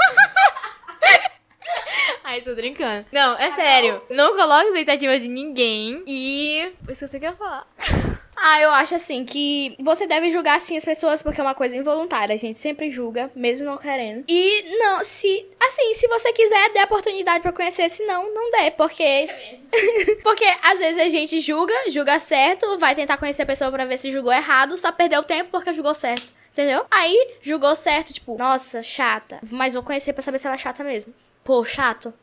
Ai, 2.23 2.41
tô 2.41 2.55
brincando. 2.55 3.05
Não, 3.11 3.37
é 3.37 3.51
sério. 3.51 4.01
Não 4.09 4.35
coloque 4.35 4.65
expectativas 4.67 5.21
de 5.21 5.27
ninguém. 5.27 6.03
E. 6.07 6.73
Esqueci 6.89 7.17
o 7.17 7.19
que 7.19 7.25
eu 7.25 7.29
ia 7.29 7.35
falar. 7.35 7.67
Ah, 8.35 8.59
eu 8.59 8.71
acho 8.71 8.95
assim 8.95 9.23
que 9.23 9.75
você 9.79 10.05
deve 10.05 10.31
julgar 10.31 10.59
sim 10.59 10.77
as 10.77 10.85
pessoas 10.85 11.23
porque 11.23 11.39
é 11.39 11.43
uma 11.43 11.55
coisa 11.55 11.75
involuntária. 11.75 12.35
A 12.35 12.37
gente 12.37 12.59
sempre 12.59 12.89
julga, 12.89 13.31
mesmo 13.35 13.65
não 13.65 13.77
querendo. 13.77 14.25
E 14.27 14.77
não, 14.77 15.03
se. 15.03 15.45
Assim, 15.59 15.93
se 15.93 16.07
você 16.07 16.33
quiser, 16.33 16.69
dê 16.73 16.79
a 16.79 16.85
oportunidade 16.85 17.41
pra 17.41 17.51
conhecer. 17.51 17.89
Se 17.89 18.05
não, 18.05 18.33
não 18.33 18.51
dê. 18.51 18.71
Porque. 18.71 19.27
porque 20.23 20.45
às 20.63 20.79
vezes 20.79 21.01
a 21.01 21.09
gente 21.09 21.39
julga, 21.39 21.73
julga 21.89 22.19
certo, 22.19 22.77
vai 22.77 22.93
tentar 22.93 23.17
conhecer 23.17 23.43
a 23.43 23.47
pessoa 23.47 23.71
pra 23.71 23.85
ver 23.85 23.97
se 23.97 24.11
julgou 24.11 24.33
errado, 24.33 24.77
só 24.77 24.91
perdeu 24.91 25.23
tempo 25.23 25.51
porque 25.51 25.73
julgou 25.73 25.93
certo. 25.93 26.33
Entendeu? 26.51 26.85
Aí 26.89 27.35
julgou 27.41 27.75
certo, 27.75 28.13
tipo, 28.13 28.37
nossa, 28.37 28.81
chata. 28.81 29.39
Mas 29.51 29.73
vou 29.73 29.83
conhecer 29.83 30.13
pra 30.13 30.21
saber 30.21 30.39
se 30.39 30.47
ela 30.47 30.55
é 30.55 30.59
chata 30.59 30.85
mesmo. 30.85 31.13
Pô, 31.43 31.65
chato. 31.65 32.13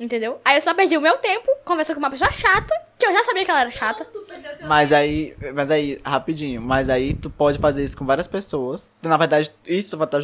Entendeu? 0.00 0.40
Aí 0.42 0.56
eu 0.56 0.60
só 0.62 0.72
perdi 0.72 0.96
o 0.96 1.00
meu 1.00 1.18
tempo 1.18 1.46
conversando 1.62 1.96
com 1.96 2.02
uma 2.02 2.10
pessoa 2.10 2.32
chata, 2.32 2.74
que 2.98 3.06
eu 3.06 3.12
já 3.12 3.22
sabia 3.22 3.44
que 3.44 3.50
ela 3.50 3.60
era 3.60 3.70
chata. 3.70 4.06
Mas 4.66 4.92
aí. 4.92 5.34
Mas 5.54 5.70
aí, 5.70 6.00
rapidinho. 6.04 6.60
Mas 6.60 6.88
aí 6.88 7.14
tu 7.14 7.28
pode 7.28 7.58
fazer 7.58 7.84
isso 7.84 7.96
com 7.96 8.04
várias 8.04 8.26
pessoas. 8.26 8.92
Na 9.02 9.16
verdade, 9.16 9.50
isso 9.66 9.90
tu 9.90 9.96
vai 9.98 10.06
estar 10.06 10.20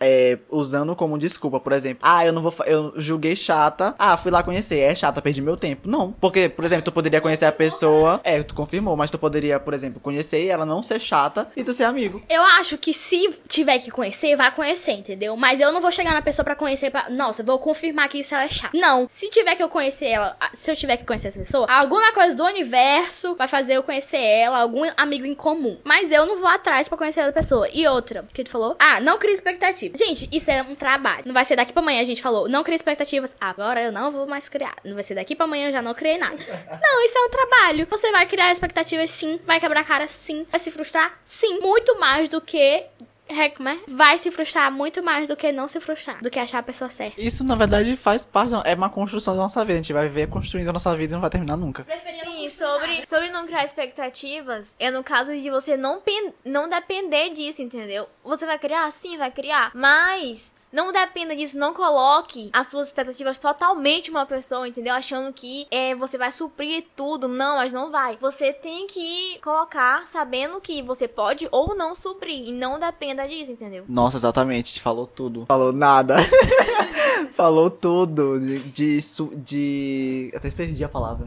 é, 0.00 0.38
usando 0.50 0.94
como 0.94 1.18
desculpa. 1.18 1.60
Por 1.60 1.72
exemplo, 1.72 2.00
ah, 2.02 2.24
eu 2.24 2.32
não 2.32 2.42
vou. 2.42 2.54
Eu 2.66 2.92
julguei 2.96 3.34
chata. 3.34 3.94
Ah, 3.98 4.16
fui 4.16 4.30
lá 4.30 4.42
conhecer. 4.42 4.78
É 4.78 4.94
chata, 4.94 5.22
perdi 5.22 5.40
meu 5.40 5.56
tempo. 5.56 5.88
Não. 5.88 6.12
Porque, 6.12 6.48
por 6.48 6.64
exemplo, 6.64 6.84
tu 6.84 6.92
poderia 6.92 7.20
conhecer 7.20 7.44
a 7.44 7.52
pessoa. 7.52 8.20
É, 8.24 8.42
tu 8.42 8.54
confirmou, 8.54 8.96
mas 8.96 9.10
tu 9.10 9.18
poderia, 9.18 9.58
por 9.60 9.74
exemplo, 9.74 10.00
conhecer 10.00 10.44
e 10.44 10.48
ela 10.48 10.64
não 10.64 10.82
ser 10.82 11.00
chata 11.00 11.48
e 11.56 11.64
tu 11.64 11.72
ser 11.72 11.84
amigo. 11.84 12.22
Eu 12.28 12.42
acho 12.42 12.76
que 12.76 12.92
se 12.92 13.30
tiver 13.46 13.78
que 13.78 13.90
conhecer, 13.90 14.36
vai 14.36 14.54
conhecer, 14.54 14.92
entendeu? 14.92 15.36
Mas 15.36 15.60
eu 15.60 15.72
não 15.72 15.80
vou 15.80 15.90
chegar 15.90 16.12
na 16.12 16.22
pessoa 16.22 16.44
pra 16.44 16.54
conhecer 16.54 16.90
pra. 16.90 17.08
Nossa, 17.10 17.42
vou 17.42 17.58
confirmar 17.58 18.06
aqui 18.06 18.22
se 18.22 18.34
ela 18.34 18.44
é 18.44 18.48
chata. 18.48 18.76
Não. 18.76 19.06
Se 19.18 19.28
tiver 19.30 19.56
que 19.56 19.62
eu 19.64 19.68
conhecer 19.68 20.06
ela, 20.06 20.36
ah, 20.38 20.48
se 20.54 20.70
eu 20.70 20.76
tiver 20.76 20.96
que 20.96 21.04
conhecer 21.04 21.26
essa 21.26 21.38
pessoa, 21.40 21.66
alguma 21.68 22.12
coisa 22.12 22.36
do 22.36 22.44
universo 22.44 23.34
vai 23.34 23.48
fazer 23.48 23.74
eu 23.74 23.82
conhecer 23.82 24.16
ela, 24.16 24.58
algum 24.58 24.88
amigo 24.96 25.26
em 25.26 25.34
comum. 25.34 25.76
Mas 25.82 26.12
eu 26.12 26.24
não 26.24 26.36
vou 26.36 26.46
atrás 26.46 26.88
pra 26.88 26.96
conhecer 26.96 27.22
a 27.22 27.32
pessoa. 27.32 27.68
E 27.72 27.84
outra, 27.88 28.24
que 28.32 28.44
tu 28.44 28.50
falou? 28.50 28.76
Ah, 28.78 29.00
não 29.00 29.18
crie 29.18 29.32
expectativas. 29.32 29.98
Gente, 29.98 30.28
isso 30.30 30.48
é 30.52 30.62
um 30.62 30.76
trabalho. 30.76 31.24
Não 31.26 31.34
vai 31.34 31.44
ser 31.44 31.56
daqui 31.56 31.72
pra 31.72 31.82
amanhã, 31.82 32.00
a 32.00 32.04
gente 32.04 32.22
falou. 32.22 32.48
Não 32.48 32.62
crie 32.62 32.76
expectativas. 32.76 33.34
Agora 33.40 33.82
eu 33.82 33.90
não 33.90 34.12
vou 34.12 34.24
mais 34.24 34.48
criar. 34.48 34.76
Não 34.84 34.94
vai 34.94 35.02
ser 35.02 35.16
daqui 35.16 35.34
pra 35.34 35.46
amanhã, 35.46 35.66
eu 35.66 35.72
já 35.72 35.82
não 35.82 35.94
criei 35.94 36.16
nada. 36.16 36.36
Não, 36.80 37.04
isso 37.04 37.18
é 37.18 37.22
um 37.22 37.28
trabalho. 37.28 37.88
Você 37.90 38.12
vai 38.12 38.24
criar 38.24 38.52
expectativas 38.52 39.10
sim, 39.10 39.40
vai 39.44 39.58
quebrar 39.58 39.84
cara 39.84 40.06
sim, 40.06 40.46
vai 40.48 40.60
se 40.60 40.70
frustrar 40.70 41.18
sim. 41.24 41.58
Muito 41.58 41.98
mais 41.98 42.28
do 42.28 42.40
que 42.40 42.84
como 43.50 43.68
é? 43.68 43.78
Vai 43.88 44.18
se 44.18 44.30
frustrar 44.30 44.70
muito 44.72 45.02
mais 45.02 45.28
do 45.28 45.36
que 45.36 45.52
não 45.52 45.68
se 45.68 45.80
frustrar, 45.80 46.20
do 46.22 46.30
que 46.30 46.38
achar 46.38 46.58
a 46.58 46.62
pessoa 46.62 46.88
certa. 46.90 47.20
Isso, 47.20 47.44
na 47.44 47.54
verdade, 47.54 47.96
faz 47.96 48.24
parte. 48.24 48.52
É 48.64 48.74
uma 48.74 48.88
construção 48.90 49.34
da 49.36 49.42
nossa 49.42 49.64
vida. 49.64 49.74
A 49.78 49.82
gente 49.82 49.92
vai 49.92 50.08
ver 50.08 50.28
construindo 50.28 50.68
a 50.68 50.72
nossa 50.72 50.94
vida 50.96 51.12
e 51.12 51.14
não 51.14 51.20
vai 51.20 51.30
terminar 51.30 51.56
nunca. 51.56 51.86
Sim, 52.10 52.48
sobre, 52.48 53.06
sobre 53.06 53.30
não 53.30 53.46
criar 53.46 53.64
expectativas, 53.64 54.76
é 54.78 54.90
no 54.90 55.02
caso 55.04 55.32
de 55.36 55.50
você 55.50 55.76
não, 55.76 56.00
pen- 56.00 56.32
não 56.44 56.68
depender 56.68 57.30
disso, 57.30 57.62
entendeu? 57.62 58.08
Você 58.24 58.46
vai 58.46 58.58
criar? 58.58 58.90
Sim, 58.90 59.18
vai 59.18 59.30
criar. 59.30 59.70
Mas 59.74 60.54
Não 60.72 60.92
dependa 60.92 61.34
disso, 61.34 61.58
não 61.58 61.72
coloque 61.72 62.50
as 62.52 62.66
suas 62.66 62.88
expectativas 62.88 63.38
totalmente 63.38 64.10
uma 64.10 64.26
pessoa, 64.26 64.68
entendeu? 64.68 64.92
Achando 64.94 65.32
que 65.32 65.66
é, 65.70 65.94
você 65.94 66.18
vai 66.18 66.30
suprir 66.30 66.84
tudo. 66.94 67.26
Não, 67.28 67.56
mas 67.56 67.72
não 67.72 67.90
vai. 67.90 68.16
Você 68.20 68.52
tem 68.52 68.86
que 68.86 69.38
colocar 69.42 70.06
sabendo 70.06 70.60
que 70.60 70.82
você 70.82 71.08
pode 71.08 71.48
ou 71.50 71.74
não 71.74 71.94
suprir. 71.94 72.48
E 72.48 72.52
não 72.52 72.78
dependa 72.78 73.26
disso, 73.26 73.52
entendeu? 73.52 73.84
Nossa, 73.88 74.16
exatamente. 74.18 74.80
Falou 74.80 75.06
tudo. 75.06 75.46
Falou 75.46 75.72
nada. 75.72 76.16
Falou 77.32 77.70
tudo. 77.70 78.38
De, 78.38 78.58
de, 78.60 79.00
su- 79.02 79.32
de. 79.36 80.32
Até 80.34 80.50
perdi 80.50 80.84
a 80.84 80.88
palavra. 80.88 81.26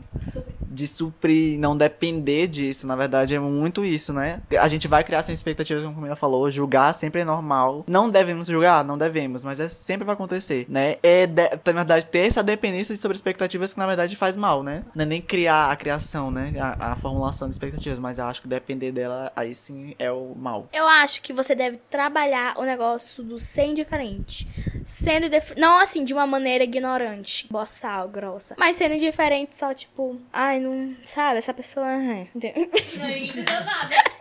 De 0.72 0.88
suprir, 0.88 1.60
não 1.60 1.76
depender 1.76 2.48
disso. 2.48 2.88
Na 2.88 2.96
verdade, 2.96 3.36
é 3.36 3.40
muito 3.40 3.84
isso, 3.84 4.14
né? 4.14 4.42
A 4.60 4.68
gente 4.68 4.88
vai 4.88 5.04
criar 5.04 5.22
sem 5.22 5.36
expectativas, 5.36 5.84
como 5.84 5.94
a 5.94 5.96
Camila 6.00 6.16
falou. 6.16 6.50
Julgar 6.50 6.94
sempre 6.94 7.22
é 7.22 7.26
normal. 7.26 7.84
Não 7.88 8.10
devemos 8.10 8.48
julgar? 8.48 8.84
Não 8.84 8.98
devemos. 8.98 9.44
Mas 9.44 9.60
é, 9.60 9.68
sempre 9.68 10.06
vai 10.06 10.14
acontecer, 10.14 10.66
né? 10.70 10.96
É, 11.04 11.28
de- 11.28 11.50
na 11.66 11.74
verdade, 11.74 12.06
ter 12.06 12.28
essa 12.28 12.42
dependência 12.42 12.96
sobre 12.96 13.16
expectativas 13.16 13.74
que, 13.74 13.80
na 13.80 13.88
verdade, 13.88 14.16
faz 14.16 14.38
mal, 14.38 14.64
né? 14.64 14.84
Não 14.96 15.04
é 15.04 15.06
nem 15.06 15.22
criar 15.22 15.70
a 15.72 15.76
criação, 15.76 16.32
né? 16.32 16.54
A, 16.60 16.94
a 16.94 16.96
formulação 16.96 17.48
de 17.50 17.54
expectativas. 17.54 18.00
Mas 18.00 18.18
eu 18.18 18.26
acho 18.26 18.42
que 18.42 18.48
depender 18.48 18.92
dela, 18.94 19.32
aí 19.36 19.54
sim 19.54 19.94
é 20.00 20.10
o 20.12 20.34
mal. 20.36 20.70
Eu 20.72 20.88
acho 20.88 21.22
que 21.22 21.34
você 21.34 21.54
deve 21.54 21.78
trabalhar 21.90 22.58
o 22.58 22.64
negócio 22.64 23.24
do 23.24 23.38
ser 23.38 23.66
indiferente. 23.66 24.48
Sendo 24.86 25.26
indif- 25.26 25.54
Não 25.58 25.78
assim, 25.80 26.06
de 26.06 26.14
uma 26.14 26.26
maneira 26.26 26.64
ignorante, 26.64 27.48
boçal, 27.52 28.08
grossa. 28.08 28.56
Mas 28.58 28.76
sendo 28.78 28.96
indiferente, 28.96 29.56
só 29.56 29.74
tipo, 29.74 30.18
ai, 30.32 30.61
não. 30.62 30.96
Sabe, 31.04 31.38
essa 31.38 31.54
pessoa. 31.54 31.88
é, 31.88 32.28
entendeu? 32.36 32.70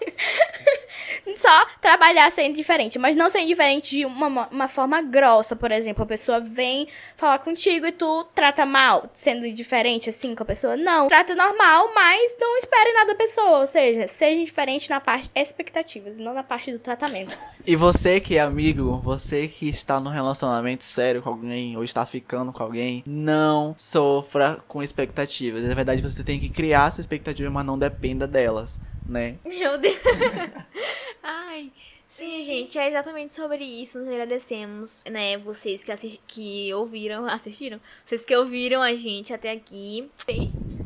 Só 1.36 1.66
trabalhar 1.80 2.30
sendo 2.30 2.55
diferente, 2.55 2.98
mas 2.98 3.16
não 3.16 3.28
ser 3.28 3.40
indiferente 3.40 3.90
de 3.90 4.05
uma, 4.05 4.48
uma 4.51 4.68
forma 4.68 5.01
grossa, 5.03 5.55
por 5.55 5.70
exemplo. 5.70 6.05
A 6.05 6.07
pessoa 6.07 6.40
vem 6.40 6.88
falar 7.16 7.38
contigo 7.38 7.86
e 7.86 7.92
tu 7.92 8.24
trata 8.34 8.66
mal, 8.66 9.09
sendo 9.12 9.46
indiferente 9.46 10.11
assim 10.11 10.34
com 10.34 10.42
a 10.42 10.46
pessoa. 10.46 10.76
Não, 10.76 11.09
trata 11.09 11.34
normal, 11.34 11.92
mas 11.94 12.36
não 12.38 12.57
espere 12.59 12.92
nada 12.92 13.12
da 13.12 13.14
pessoa. 13.14 13.61
Ou 13.61 13.66
seja, 13.66 14.07
seja 14.07 14.40
indiferente 14.40 14.90
na 14.90 15.01
parte 15.01 15.30
expectativas, 15.34 16.16
não 16.18 16.34
na 16.34 16.42
parte 16.42 16.72
do 16.72 16.78
tratamento. 16.78 17.36
E 17.66 17.76
você 17.76 18.20
que 18.20 18.36
é 18.36 18.40
amigo, 18.40 18.98
você 19.03 19.48
que 19.48 19.68
está 19.68 20.01
num 20.01 20.11
relacionamento 20.11 20.84
sério 20.84 21.22
com 21.22 21.30
alguém 21.30 21.76
ou 21.76 21.84
está 21.84 22.05
ficando 22.07 22.53
com 22.53 22.62
alguém, 22.62 23.03
não 23.07 23.74
sofra 23.76 24.59
com 24.66 24.82
expectativas. 24.82 25.64
Na 25.64 25.74
verdade, 25.74 26.03
você 26.03 26.22
tem 26.22 26.38
que 26.38 26.48
criar 26.48 26.88
essa 26.88 27.01
expectativa, 27.01 27.51
mas 27.51 27.64
não 27.64 27.78
dependa 27.78 28.26
delas, 28.26 28.80
né? 29.11 29.37
Meu 29.45 29.77
Deus. 29.79 29.99
Ai. 31.23 31.73
Sim, 32.11 32.43
gente, 32.43 32.77
é 32.77 32.89
exatamente 32.89 33.33
sobre 33.33 33.63
isso. 33.63 33.97
Nós 34.01 34.09
agradecemos, 34.09 35.05
né, 35.09 35.39
vocês 35.39 35.85
que, 35.85 36.21
que 36.27 36.75
ouviram, 36.75 37.25
assistiram? 37.27 37.81
Vocês 38.05 38.25
que 38.25 38.35
ouviram 38.35 38.83
a 38.83 38.93
gente 38.95 39.33
até 39.33 39.53
aqui. 39.53 40.11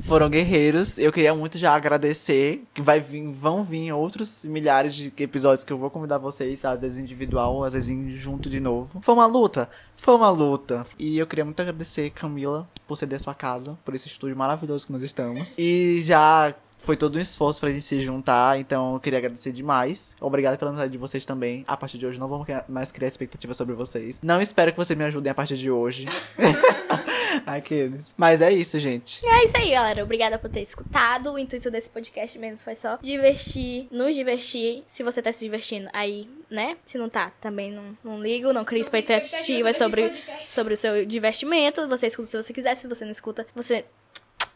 Foram 0.03 0.29
guerreiros. 0.29 0.99
Eu 0.99 1.11
queria 1.11 1.35
muito 1.35 1.57
já 1.57 1.75
agradecer 1.75 2.63
que 2.75 2.83
vai 2.83 3.01
vir, 3.01 3.27
vão 3.33 3.65
vir 3.65 3.91
outros 3.91 4.45
milhares 4.45 4.95
de 4.95 5.11
episódios 5.17 5.65
que 5.65 5.73
eu 5.73 5.79
vou 5.79 5.89
convidar 5.89 6.19
vocês, 6.19 6.63
às 6.63 6.83
vezes 6.83 6.99
individual, 6.99 7.65
às 7.65 7.73
vezes 7.73 8.15
junto 8.19 8.51
de 8.51 8.61
novo. 8.61 9.01
Foi 9.01 9.15
uma 9.15 9.25
luta, 9.25 9.71
foi 9.97 10.15
uma 10.15 10.29
luta. 10.29 10.85
E 10.99 11.17
eu 11.17 11.27
queria 11.27 11.47
muito 11.47 11.59
agradecer 11.59 12.11
Camila 12.11 12.69
por 12.87 12.97
ceder 12.97 13.17
a 13.17 13.19
sua 13.19 13.35
casa, 13.35 13.79
por 13.83 13.95
esse 13.95 14.09
estúdio 14.09 14.37
maravilhoso 14.37 14.87
que 14.87 14.93
nós 14.93 15.03
estamos. 15.03 15.57
E 15.57 16.03
já 16.03 16.55
foi 16.79 16.97
todo 16.97 17.17
um 17.17 17.21
esforço 17.21 17.61
pra 17.61 17.71
gente 17.71 17.83
se 17.85 17.99
juntar, 18.01 18.59
então 18.59 18.95
eu 18.95 19.01
queria 19.01 19.19
agradecer 19.19 19.53
demais. 19.53 20.17
Obrigado 20.21 20.59
pela 20.59 20.71
amizade 20.71 20.93
de 20.93 20.99
vocês 20.99 21.25
também. 21.25 21.65
A 21.67 21.77
partir 21.77 21.97
de 21.99 22.07
hoje 22.07 22.21
não 22.21 22.29
vamos 22.29 22.45
criar- 22.45 22.65
mais 22.69 22.93
criar 22.93 23.09
expectativas 23.09 23.57
sobre 23.57 23.75
vocês. 23.75 24.21
Não 24.23 24.41
espero 24.41 24.71
que 24.73 24.77
vocês 24.77 24.99
me 24.99 25.05
ajudem 25.05 25.31
a 25.31 25.35
partir 25.35 25.57
de 25.57 25.71
hoje. 25.71 26.07
Aqueles. 27.47 28.15
Mas 28.17 28.41
é 28.41 28.53
isso, 28.53 28.79
gente. 28.79 29.27
É 29.27 29.45
isso 29.45 29.57
aí, 29.57 29.71
galera. 29.71 30.03
Obrigada 30.05 30.39
por 30.39 30.49
ter 30.51 30.61
escutado. 30.61 31.33
O 31.33 31.39
intuito 31.39 31.71
desse 31.71 31.91
podcast 31.91 32.39
mesmo 32.39 32.65
foi 32.65 32.75
só 32.77 32.99
divertir, 33.03 33.87
nos 33.91 34.15
divertir. 34.15 34.83
Se 34.87 35.03
você 35.03 35.21
tá 35.21 35.33
se 35.33 35.41
divertindo, 35.41 35.89
aí, 35.93 36.29
né? 36.51 36.77
Se 36.85 36.97
não 36.99 37.09
tá, 37.09 37.33
também 37.41 37.73
não, 37.73 37.97
não 38.05 38.23
ligo, 38.23 38.53
não 38.53 38.65
crie 38.65 38.81
expectativas 38.81 39.77
sobre, 39.77 40.13
sobre 40.47 40.75
o 40.75 40.77
seu 40.77 41.05
divertimento. 41.05 41.87
Você 41.89 42.07
escuta 42.07 42.29
se 42.31 42.43
você 42.43 42.53
quiser, 42.53 42.77
se 42.77 42.87
você 42.89 43.05
não 43.05 43.13
escuta, 43.13 43.47
você. 43.55 43.85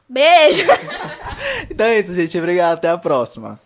Beijo! 0.08 0.64
Então 1.70 1.86
é 1.86 2.00
isso, 2.00 2.14
gente. 2.14 2.36
Obrigado. 2.38 2.78
Até 2.78 2.88
a 2.88 2.98
próxima. 2.98 3.60